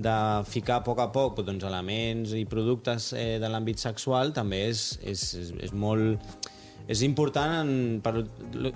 de 0.00 0.16
ficar 0.48 0.80
a 0.80 0.84
poc 0.86 1.04
a 1.04 1.10
poc 1.12 1.44
doncs, 1.44 1.66
elements 1.68 2.32
i 2.32 2.46
productes 2.48 3.12
eh, 3.12 3.36
de 3.42 3.52
l'àmbit 3.52 3.84
sexual 3.84 4.32
també 4.32 4.64
és, 4.70 4.94
és, 5.04 5.26
és, 5.44 5.52
és 5.68 5.76
molt 5.76 6.48
és 6.90 7.02
important, 7.06 7.52
en, 7.62 8.00
per, 8.02 8.24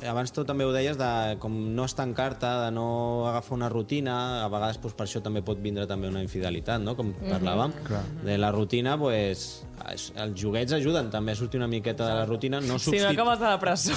abans 0.07 0.31
tu 0.31 0.45
també 0.47 0.63
ho 0.65 0.71
deies, 0.75 0.95
de 1.01 1.37
com 1.43 1.53
no 1.75 1.85
estancar-te, 1.89 2.47
de 2.65 2.71
no 2.71 3.27
agafar 3.27 3.57
una 3.59 3.69
rutina, 3.73 4.45
a 4.45 4.49
vegades 4.53 4.79
doncs, 4.79 4.95
per 4.95 5.07
això 5.09 5.23
també 5.25 5.43
pot 5.43 5.59
vindre 5.59 5.87
també 5.91 6.07
una 6.13 6.23
infidelitat, 6.23 6.81
no? 6.81 6.95
com 6.95 7.11
Mhm. 7.11 7.33
parlàvem. 7.33 7.73
Clar. 7.89 8.05
De 8.23 8.39
la 8.39 8.53
rutina, 8.55 8.97
pues, 8.97 9.65
es- 9.93 10.13
els 10.17 10.41
joguets 10.41 10.73
ajuden 10.73 11.11
també 11.11 11.33
a 11.33 11.35
sortir 11.35 11.59
una 11.59 11.67
miqueta 11.69 12.07
de 12.07 12.15
la 12.15 12.25
rutina, 12.25 12.61
no 12.61 12.79
Si 12.79 12.93
no 12.99 13.09
acabes 13.09 13.39
de 13.41 13.45
la 13.47 13.59
presó. 13.65 13.93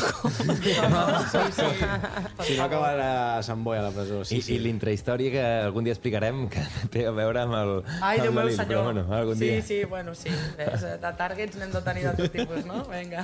si 2.43 2.55
no 2.57 2.63
acabarà 2.63 3.37
a 3.37 3.43
Sant 3.43 3.63
Boi 3.63 3.77
a 3.77 3.81
la 3.83 3.91
presó. 3.91 4.23
Sí, 4.25 4.37
I, 4.37 4.41
sí. 4.41 4.55
i 4.55 4.59
l'intrahistòria 4.63 5.31
que 5.31 5.43
algun 5.67 5.83
dia 5.85 5.93
explicarem 5.93 6.47
que 6.49 6.63
té 6.93 7.05
a 7.07 7.11
veure 7.15 7.41
amb 7.43 7.53
el... 7.59 7.71
Ai, 8.01 8.19
Déu 8.21 8.33
meu 8.33 8.49
senyor. 8.53 8.83
Bueno, 8.89 9.05
algun 9.13 9.37
sí, 9.37 9.45
dia. 9.49 9.61
sí, 9.61 9.83
bueno, 9.85 10.15
sí. 10.15 10.29
Ves, 10.57 10.81
de 11.01 11.11
targets 11.19 11.57
n'hem 11.59 11.71
de 11.73 11.81
tenir 11.85 12.03
de 12.07 12.13
tot 12.21 12.31
tipus, 12.33 12.65
no? 12.65 12.83
Vinga. 12.91 13.23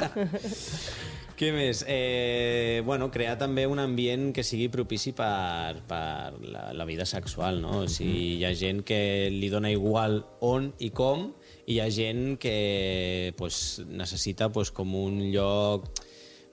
Què 1.36 1.50
més? 1.52 1.82
Eh, 1.86 2.80
bueno, 2.86 3.10
crear 3.12 3.34
també 3.36 3.66
un 3.68 3.76
ambient 3.82 4.30
que 4.32 4.40
sigui 4.46 4.70
propici 4.72 5.12
per, 5.12 5.82
per 5.84 6.32
la, 6.40 6.70
la 6.72 6.86
vida 6.88 7.04
sexual, 7.04 7.60
no? 7.60 7.82
O 7.82 7.90
sigui, 7.92 8.38
hi 8.38 8.46
ha 8.48 8.54
gent 8.56 8.80
que 8.88 9.28
li 9.28 9.50
dona 9.52 9.68
igual 9.68 10.22
on 10.40 10.70
i 10.80 10.88
com, 10.96 11.28
i 11.66 11.76
hi 11.76 11.80
ha 11.84 11.90
gent 11.92 12.38
que 12.40 13.34
pues, 13.36 13.82
necessita 13.84 14.48
pues, 14.48 14.72
com 14.72 14.96
un 14.96 15.26
lloc 15.34 15.90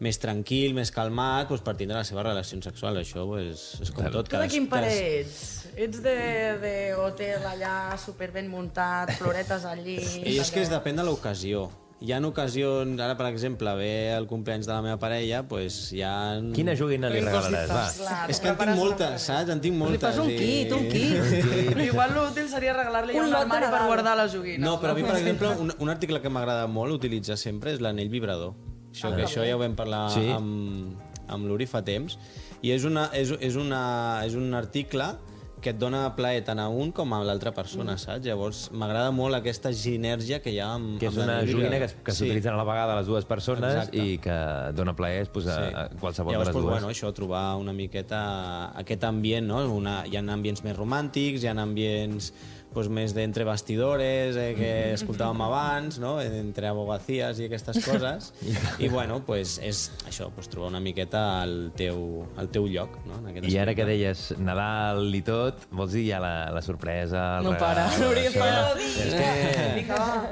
més 0.03 0.19
tranquil, 0.19 0.73
més 0.75 0.91
calmat, 0.91 1.47
pues, 1.47 1.63
per 1.63 1.77
tindre 1.79 2.01
les 2.01 2.11
seves 2.11 2.27
relacions 2.27 2.67
sexuals. 2.67 2.99
Això 3.05 3.23
pues, 3.29 3.63
és 3.85 3.93
com 3.95 4.09
tot. 4.11 4.27
Tu 4.27 4.41
de 4.41 4.49
quin 4.51 4.67
pare 4.67 4.91
ets? 5.21 5.37
Ets 5.79 6.03
de, 6.03 6.17
de 6.59 6.75
hotel 6.99 7.47
allà, 7.53 7.95
super 8.03 8.33
ben 8.35 8.51
muntat, 8.51 9.15
floretes 9.21 9.63
al 9.69 9.79
llit... 9.85 10.19
I 10.27 10.41
és 10.43 10.51
que 10.51 10.59
es 10.65 10.73
depèn 10.73 10.99
de 10.99 11.07
l'ocasió. 11.07 11.69
Hi 12.01 12.11
ha 12.11 12.17
ocasions, 12.27 12.99
ara 12.99 13.15
per 13.15 13.27
exemple, 13.29 13.71
ve 13.79 14.11
el 14.11 14.25
compleanys 14.27 14.65
de 14.67 14.73
la 14.73 14.81
meva 14.81 14.97
parella, 14.99 15.43
pues 15.47 15.77
hi 15.95 16.01
ha... 16.03 16.41
Quina 16.53 16.73
joguina 16.75 17.07
li 17.09 17.21
regalaràs? 17.23 17.69
Va. 17.71 17.83
Clar, 17.95 18.17
És 18.33 18.41
que 18.43 18.49
en 18.51 18.57
tinc 18.59 18.75
moltes, 18.75 19.27
saps? 19.29 19.49
En 19.53 19.61
tinc 19.63 19.77
moltes. 19.79 20.01
fas 20.03 20.19
un 20.19 20.29
i- 20.29 20.35
kit, 20.35 20.73
un 20.75 20.89
kit. 20.91 21.71
Però 21.71 21.85
igual 21.85 22.11
l'útil 22.17 22.49
seria 22.51 22.73
regalar-li 22.75 23.15
Un 23.15 23.29
un, 23.29 23.35
armari 23.39 23.69
per 23.71 23.85
guardar 23.87 24.17
les 24.19 24.33
joguines. 24.35 24.59
No, 24.65 24.75
però 24.81 24.91
a 24.91 24.99
mi, 24.99 25.05
per 25.07 25.15
exemple, 25.21 25.53
un, 25.63 25.71
un 25.79 25.89
article 25.93 26.19
que 26.19 26.29
m'agrada 26.33 26.67
molt 26.67 26.91
utilitzar 26.97 27.37
sempre 27.39 27.71
és 27.71 27.79
l'anell 27.79 28.09
vibrador. 28.11 28.51
Això, 28.91 29.07
Ah, 29.07 29.15
que 29.15 29.23
que 29.23 29.29
això 29.29 29.47
ja 29.47 29.55
ho 29.55 29.59
vam 29.63 29.73
parlar 29.79 30.09
Sí. 30.11 30.27
amb, 30.29 30.99
amb 31.31 31.47
l'Uri 31.47 31.65
fa 31.71 31.85
temps. 31.87 32.17
I 32.61 32.71
és, 32.75 32.83
una, 32.83 33.07
és, 33.13 33.31
és, 33.39 33.55
una, 33.55 34.19
és 34.27 34.35
un 34.35 34.51
article 34.53 35.13
que 35.63 35.71
et 35.71 35.79
dona 35.79 36.03
plaer 36.17 36.43
tant 36.45 36.59
a 36.59 36.67
un 36.69 36.91
com 36.95 37.13
a 37.15 37.21
l'altra 37.25 37.53
persona, 37.55 37.95
saps? 38.01 38.25
Llavors, 38.27 38.65
m'agrada 38.75 39.13
molt 39.15 39.37
aquesta 39.39 39.71
sinergia 39.73 40.41
que 40.43 40.51
hi 40.53 40.59
ha 40.59 40.73
amb, 40.75 40.97
Que 41.01 41.07
és 41.09 41.17
amb 41.17 41.25
una 41.25 41.37
joguina 41.47 41.79
que, 41.81 41.89
que 42.03 42.15
s'utilitzen 42.15 42.53
a 42.53 42.59
la 42.59 42.67
vegada 42.67 42.97
les 42.99 43.07
dues 43.09 43.27
persones 43.29 43.71
Exacte. 43.71 44.03
i 44.03 44.17
que 44.23 44.37
dona 44.75 44.95
plaer 44.97 45.29
pues, 45.33 45.47
a, 45.47 45.59
a 45.85 45.85
qualsevol 46.01 46.35
Llavors, 46.35 46.49
de 46.49 46.53
les 46.53 46.57
doncs, 46.59 46.67
dues. 46.67 46.73
bueno, 46.75 46.91
això, 46.93 47.13
trobar 47.15 47.45
una 47.61 47.73
miqueta 47.73 48.19
aquest 48.83 49.07
ambient, 49.07 49.47
no? 49.47 49.63
Una, 49.73 50.01
hi 50.05 50.19
ha 50.19 50.25
ambients 50.35 50.63
més 50.67 50.75
romàntics, 50.77 51.43
hi 51.43 51.49
ha 51.49 51.55
ambients 51.63 52.33
pues, 52.73 52.89
més 52.89 53.13
d'entre 53.15 53.45
bastidores, 53.47 54.35
eh, 54.35 54.53
que 54.57 54.71
escoltàvem 54.97 55.41
abans, 55.45 55.99
no? 56.01 56.15
entre 56.21 56.67
abogacías 56.71 57.39
i 57.39 57.47
aquestes 57.47 57.79
coses. 57.87 58.31
I, 58.79 58.89
bueno, 58.89 59.21
pues, 59.25 59.57
és 59.63 59.85
això, 60.09 60.29
pues, 60.35 60.49
trobar 60.51 60.69
una 60.73 60.81
miqueta 60.83 61.41
al 61.43 61.71
teu, 61.77 62.25
al 62.37 62.49
teu 62.53 62.67
lloc. 62.67 62.97
No? 63.07 63.21
En 63.29 63.43
I 63.45 63.57
ara 63.57 63.73
que 63.75 63.83
aspecte. 63.83 63.85
deies 63.85 64.25
Nadal 64.39 65.07
i 65.15 65.21
tot, 65.25 65.67
vols 65.71 65.93
dir 65.95 66.07
ja 66.11 66.19
la, 66.23 66.49
la 66.51 66.61
sorpresa, 66.65 67.39
el 67.39 67.47
No 67.47 67.53
regal... 67.53 67.63
para, 67.63 67.87
Núria, 68.03 68.29
això? 68.29 68.39
para. 68.39 68.63
És 68.81 69.13
que... 69.13 69.85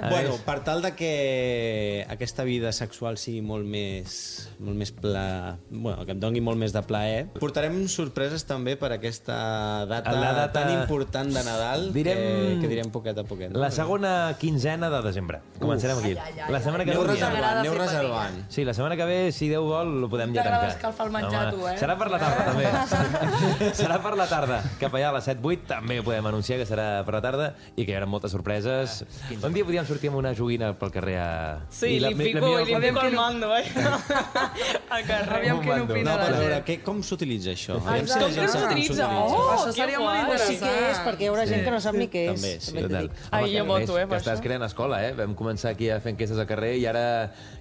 Bueno, 0.09 0.35
per 0.45 0.59
tal 0.65 0.81
de 0.81 0.91
que 0.97 2.05
aquesta 2.09 2.43
vida 2.47 2.71
sexual 2.75 3.17
sigui 3.21 3.41
molt 3.45 3.65
més, 3.67 4.15
molt 4.59 4.77
més 4.79 4.91
pla... 4.95 5.57
bueno, 5.69 6.05
que 6.05 6.15
em 6.15 6.21
doni 6.21 6.41
molt 6.43 6.59
més 6.61 6.73
de 6.75 6.81
plaer, 6.85 7.25
portarem 7.39 7.83
sorpreses 7.91 8.45
també 8.47 8.75
per 8.79 8.91
aquesta 8.95 9.85
data, 9.89 10.13
La 10.15 10.33
data- 10.37 10.51
tan 10.61 10.71
important 10.81 11.31
de 11.33 11.43
Nadal. 11.45 11.87
Direm 11.95 12.17
que 12.21 12.30
direm 12.67 12.89
poquet 12.91 13.17
a 13.17 13.23
poquet. 13.27 13.51
La 13.55 13.69
segona 13.71 14.35
quinzena 14.39 14.89
de 14.93 15.01
desembre. 15.05 15.41
Començarem 15.59 15.97
aquí. 15.99 16.11
Ai, 16.15 16.33
ai, 16.33 16.39
ai, 16.45 16.51
la 16.55 16.61
setmana 16.61 16.85
que 16.85 16.91
Aneu 16.91 17.03
ve... 17.03 17.13
reservant, 17.13 17.57
aneu 17.61 17.73
reservant. 17.77 18.39
Sí, 18.49 18.65
la 18.65 18.73
setmana 18.73 18.97
que 18.99 19.05
ve, 19.09 19.19
si 19.31 19.49
Déu 19.51 19.65
vol, 19.67 19.93
ho 20.05 20.09
podem 20.09 20.33
ja 20.35 20.43
T'agrada 20.43 20.67
tancar. 20.69 20.77
escalfar 20.77 21.07
el 21.07 21.13
menjar, 21.17 21.43
tu, 21.53 21.67
eh? 21.67 21.75
Serà 21.81 21.97
per 21.99 22.09
la 22.11 22.19
tarda, 22.21 22.45
també. 22.51 23.71
serà 23.81 23.99
per 24.03 24.13
la 24.19 24.27
tarda. 24.31 24.61
Cap 24.81 24.95
allà 24.97 25.09
a 25.11 25.15
les 25.17 25.27
7-8 25.27 25.65
també 25.69 25.99
ho 25.99 26.05
podem 26.07 26.25
anunciar 26.31 26.59
que 26.61 26.65
serà 26.69 26.87
per 27.07 27.15
la 27.17 27.21
tarda 27.23 27.49
i 27.75 27.85
que 27.85 27.91
hi 27.91 27.95
haurà 27.97 28.07
moltes 28.09 28.31
sorpreses. 28.35 29.01
Un 29.41 29.53
dia 29.55 29.65
podríem 29.67 29.85
sortir 29.89 30.11
amb 30.11 30.19
una 30.21 30.33
joguina 30.37 30.71
pel 30.79 30.91
carrer 30.93 31.17
a... 31.21 31.29
Sí, 31.69 31.95
I 31.97 31.99
la- 31.99 32.09
li 32.11 32.15
la 32.17 32.23
fico, 32.23 32.45
millor- 32.45 32.67
li 32.67 32.87
fico 32.89 33.05
el 33.07 33.15
mando, 33.15 33.51
eh? 33.57 33.65
Al 34.91 35.03
carrer. 35.07 35.37
Aviam 35.41 35.61
què 35.63 35.77
n'opina 35.79 36.11
No, 36.11 36.17
la 36.17 36.25
gent. 36.27 36.39
veure, 36.41 36.57
què, 36.67 36.77
com 36.85 37.01
s'utilitza 37.05 37.53
això? 37.55 37.77
Aviam 37.81 38.07
si 38.07 38.13
Com 38.13 38.21
la 38.21 38.27
que 38.27 38.33
gent 38.35 38.49
sap 38.51 38.61
com 38.61 38.69
s'utilitza? 38.71 39.07
Oh, 39.11 39.39
Això 39.51 39.65
que 39.67 39.75
seria 39.77 39.99
molt. 40.01 40.21
Però 40.31 40.39
sí 40.41 40.55
interessant. 40.55 40.61
que 40.61 40.91
és, 40.91 41.01
perquè 41.07 41.25
hi 41.25 41.29
haurà 41.31 41.45
gent 41.49 41.63
que 41.65 41.71
no 41.75 41.79
sap 41.83 41.97
ni 41.99 42.07
què 42.11 42.20
és. 42.25 42.31
També, 42.35 42.51
sí, 42.59 42.73
també. 42.75 43.01
Ai, 43.31 43.43
Home, 43.43 43.51
jo 43.51 43.63
que 43.63 43.67
voto, 43.69 43.79
més, 43.81 43.89
eh, 43.89 44.07
per 44.07 44.17
que 44.17 44.21
estàs 44.21 44.37
això. 44.39 44.45
creant 44.45 44.65
escola, 44.67 45.01
eh? 45.07 45.11
Vam 45.17 45.35
començar 45.35 45.71
aquí 45.75 45.89
a 45.89 45.99
fent 46.03 46.17
questes 46.19 46.39
al 46.41 46.47
carrer 46.49 46.75
i 46.77 46.85
ara 46.89 47.03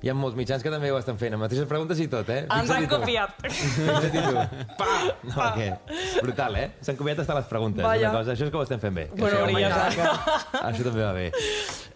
hi 0.02 0.10
ha 0.10 0.14
molts 0.14 0.36
mitjans 0.38 0.62
que 0.62 0.70
també 0.72 0.90
ho 0.92 0.98
estan 0.98 1.18
fent. 1.20 1.34
Amb 1.34 1.44
mateixes 1.46 1.66
preguntes 1.70 2.00
i 2.00 2.08
tot, 2.12 2.28
eh? 2.30 2.44
Ens 2.50 2.70
han 2.70 2.88
copiat. 2.90 3.36
Fixa't-hi 3.42 4.24
tu. 4.28 4.46
Pa! 4.78 4.90
No, 5.30 5.44
què? 5.54 5.68
Brutal, 6.22 6.56
eh? 6.56 6.66
S'han 6.82 6.96
copiat 6.98 7.20
hasta 7.22 7.36
les 7.38 7.46
preguntes. 7.50 7.84
Vaja. 7.84 8.10
Una 8.10 8.18
cosa. 8.18 8.32
Això 8.34 8.46
és 8.46 8.50
que 8.50 8.58
ho 8.58 8.62
estem 8.64 8.80
fent 8.82 8.94
bé. 8.96 9.08
Que 9.14 9.20
Bueno, 9.20 9.44
això. 9.46 10.08
Això 10.64 10.84
també 10.86 11.02
va 11.04 11.12
bé. 11.12 11.30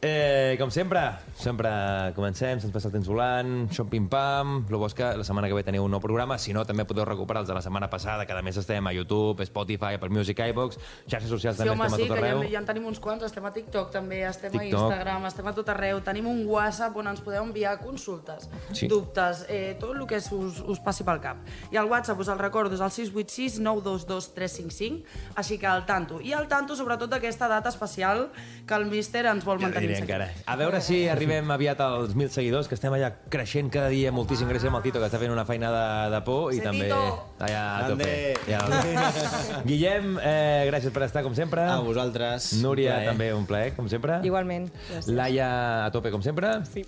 Eh, 0.05 0.57
com 0.61 0.69
sempre, 0.69 1.01
sempre 1.41 1.71
comencem, 2.15 2.59
se'ns 2.61 2.73
passa 2.75 2.91
el 2.91 2.93
temps 2.93 3.09
volant, 3.09 3.55
som 3.73 3.89
pim-pam, 3.89 4.59
el 4.69 4.77
bo 4.77 4.89
que 4.93 5.07
la 5.17 5.25
setmana 5.25 5.49
que 5.49 5.57
ve 5.57 5.63
teniu 5.65 5.87
un 5.87 5.91
nou 5.95 6.01
programa, 6.03 6.37
si 6.37 6.53
no, 6.53 6.61
també 6.69 6.85
podeu 6.85 7.07
recuperar 7.09 7.41
els 7.41 7.49
de 7.49 7.55
la 7.57 7.63
setmana 7.65 7.89
passada, 7.89 8.27
cada 8.29 8.43
mes 8.45 8.59
estem 8.61 8.85
a 8.87 8.93
YouTube, 8.93 9.47
Spotify, 9.49 9.95
Apple 9.97 10.11
Music, 10.13 10.39
iVox, 10.53 10.77
xarxes 11.09 11.31
socials 11.33 11.57
Sí, 11.57 11.63
també 11.65 11.73
home, 11.73 11.87
estem 11.89 11.97
sí, 11.97 12.05
a 12.05 12.09
tot 12.13 12.19
que 12.19 12.21
ja, 12.21 12.35
arreu. 12.35 12.45
Ja 12.55 12.61
en 12.63 12.67
tenim 12.69 12.87
uns 12.87 13.01
quants. 13.03 13.25
Estem 13.27 13.45
a 13.45 13.53
TikTok 13.53 13.91
també, 13.93 14.23
estem 14.29 14.53
TikTok. 14.55 14.81
a 14.81 14.85
Instagram, 14.89 15.27
estem 15.27 15.47
a 15.51 15.55
tot 15.57 15.69
arreu. 15.75 16.01
Tenim 16.07 16.27
un 16.31 16.45
WhatsApp 16.47 16.97
on 16.97 17.09
ens 17.11 17.21
podeu 17.21 17.43
enviar 17.45 17.79
consultes, 17.83 18.49
Sí. 18.73 18.89
dubtes, 18.89 19.45
eh, 19.49 19.77
tot 19.81 19.95
el 19.97 20.07
que 20.07 20.17
us, 20.23 20.61
us 20.65 20.81
passi 20.81 21.05
pel 21.05 21.21
cap. 21.21 21.43
I 21.71 21.77
el 21.77 21.87
WhatsApp, 21.91 22.19
us 22.21 22.29
el 22.29 22.39
recordo, 22.39 22.75
és 22.75 22.81
el 22.81 22.91
686 22.91 23.59
922 23.61 24.33
355, 24.35 25.05
així 25.37 25.59
que 25.59 25.67
al 25.67 25.85
tanto. 25.87 26.21
I 26.21 26.33
al 26.33 26.47
tanto, 26.49 26.77
sobretot, 26.77 27.11
d'aquesta 27.11 27.49
data 27.49 27.69
especial 27.69 28.31
que 28.67 28.75
el 28.75 28.87
míster 28.87 29.27
ens 29.27 29.45
vol 29.45 29.59
Ja 29.59 29.67
mantenir. 29.67 29.89
diré 29.91 30.01
encara. 30.01 30.31
A 30.47 30.57
veure 30.57 30.81
si 30.81 31.09
arribem 31.09 31.51
aviat 31.51 31.81
als 31.81 32.15
1.000 32.15 32.31
seguidors, 32.31 32.69
que 32.69 32.75
estem 32.77 32.93
allà 32.93 33.13
creixent 33.29 33.71
cada 33.71 33.89
dia 33.89 34.13
moltíssim. 34.13 34.49
Gràcies 34.49 34.69
amb 34.69 34.77
el 34.77 34.83
Tito, 34.83 34.99
que 35.01 35.07
està 35.07 35.19
fent 35.19 35.33
una 35.33 35.45
feina 35.45 35.71
de, 35.73 36.11
de 36.15 36.21
por, 36.23 36.53
i 36.53 36.59
Sí, 36.59 36.63
també 36.63 36.85
Tito. 36.85 37.25
allà 37.41 37.63
a 37.79 37.89
tope. 37.89 38.35
Ja. 38.47 38.61
Guillem, 39.65 40.19
eh, 40.23 40.69
gràcies 40.71 40.93
per 40.93 41.03
estar, 41.09 41.23
com 41.25 41.35
sempre. 41.35 41.63
A 41.63 41.79
vosaltres. 41.81 42.44
Núria, 42.63 42.91
Un 42.91 42.97
plaer. 42.97 43.09
també 43.09 43.29
un 43.35 43.47
plaer, 43.47 43.75
com 43.75 43.89
sempre. 43.89 44.21
Igualment. 44.23 44.69
Gràcies. 44.91 45.07
Laia, 45.15 45.49
a 45.87 45.91
tope, 45.91 46.11
com 46.11 46.23
sempre. 46.23 46.49
Sí. 46.73 46.85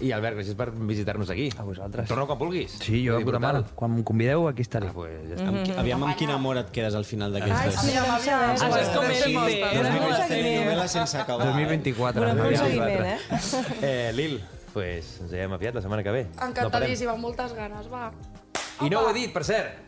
I 0.00 0.12
Albert, 0.12 0.36
gràcies 0.38 0.54
per 0.54 0.70
visitar-nos 0.72 1.30
aquí. 1.30 1.48
A 1.58 1.62
vosaltres. 1.64 2.08
Torna 2.08 2.26
quan 2.26 2.38
vulguis. 2.38 2.76
Sí, 2.80 3.04
jo 3.06 3.14
puta 3.18 3.38
brutal. 3.38 3.62
mare. 3.62 3.74
Quan 3.74 3.96
em 3.96 4.02
convideu, 4.02 4.48
aquí 4.48 4.62
estaré. 4.62 4.88
Ah, 4.88 4.92
pues 4.94 5.12
ja 5.28 5.34
està. 5.36 5.48
Amb, 5.48 5.62
qui- 5.64 5.76
aviam 5.78 6.04
amb 6.04 6.16
quin 6.16 6.30
amor 6.30 6.56
et 6.58 6.70
quedes 6.70 6.94
al 6.94 7.04
final 7.04 7.32
d'aquestes. 7.32 7.78
Ai, 7.78 7.90
sí, 7.90 7.96
sense 10.88 11.16
acabar. 11.18 11.46
2024. 11.46 12.20
Volem 12.20 12.36
fer 12.36 12.46
un 12.46 12.54
aviam. 12.54 12.66
seguiment, 12.66 13.04
eh? 13.04 13.18
Eh, 13.82 14.12
Lil, 14.14 14.40
pues 14.72 15.18
ens 15.22 15.30
veiem 15.30 15.52
aviat 15.52 15.74
la 15.74 15.82
setmana 15.82 16.02
que 16.02 16.10
ve. 16.14 16.26
Encantadíssima, 16.42 17.12
amb 17.12 17.20
moltes 17.24 17.52
ganes, 17.54 17.88
va. 17.92 18.10
No 18.80 18.86
I 18.86 18.90
no 18.90 19.00
ho 19.02 19.10
he 19.10 19.14
dit, 19.14 19.32
per 19.32 19.44
cert. 19.44 19.87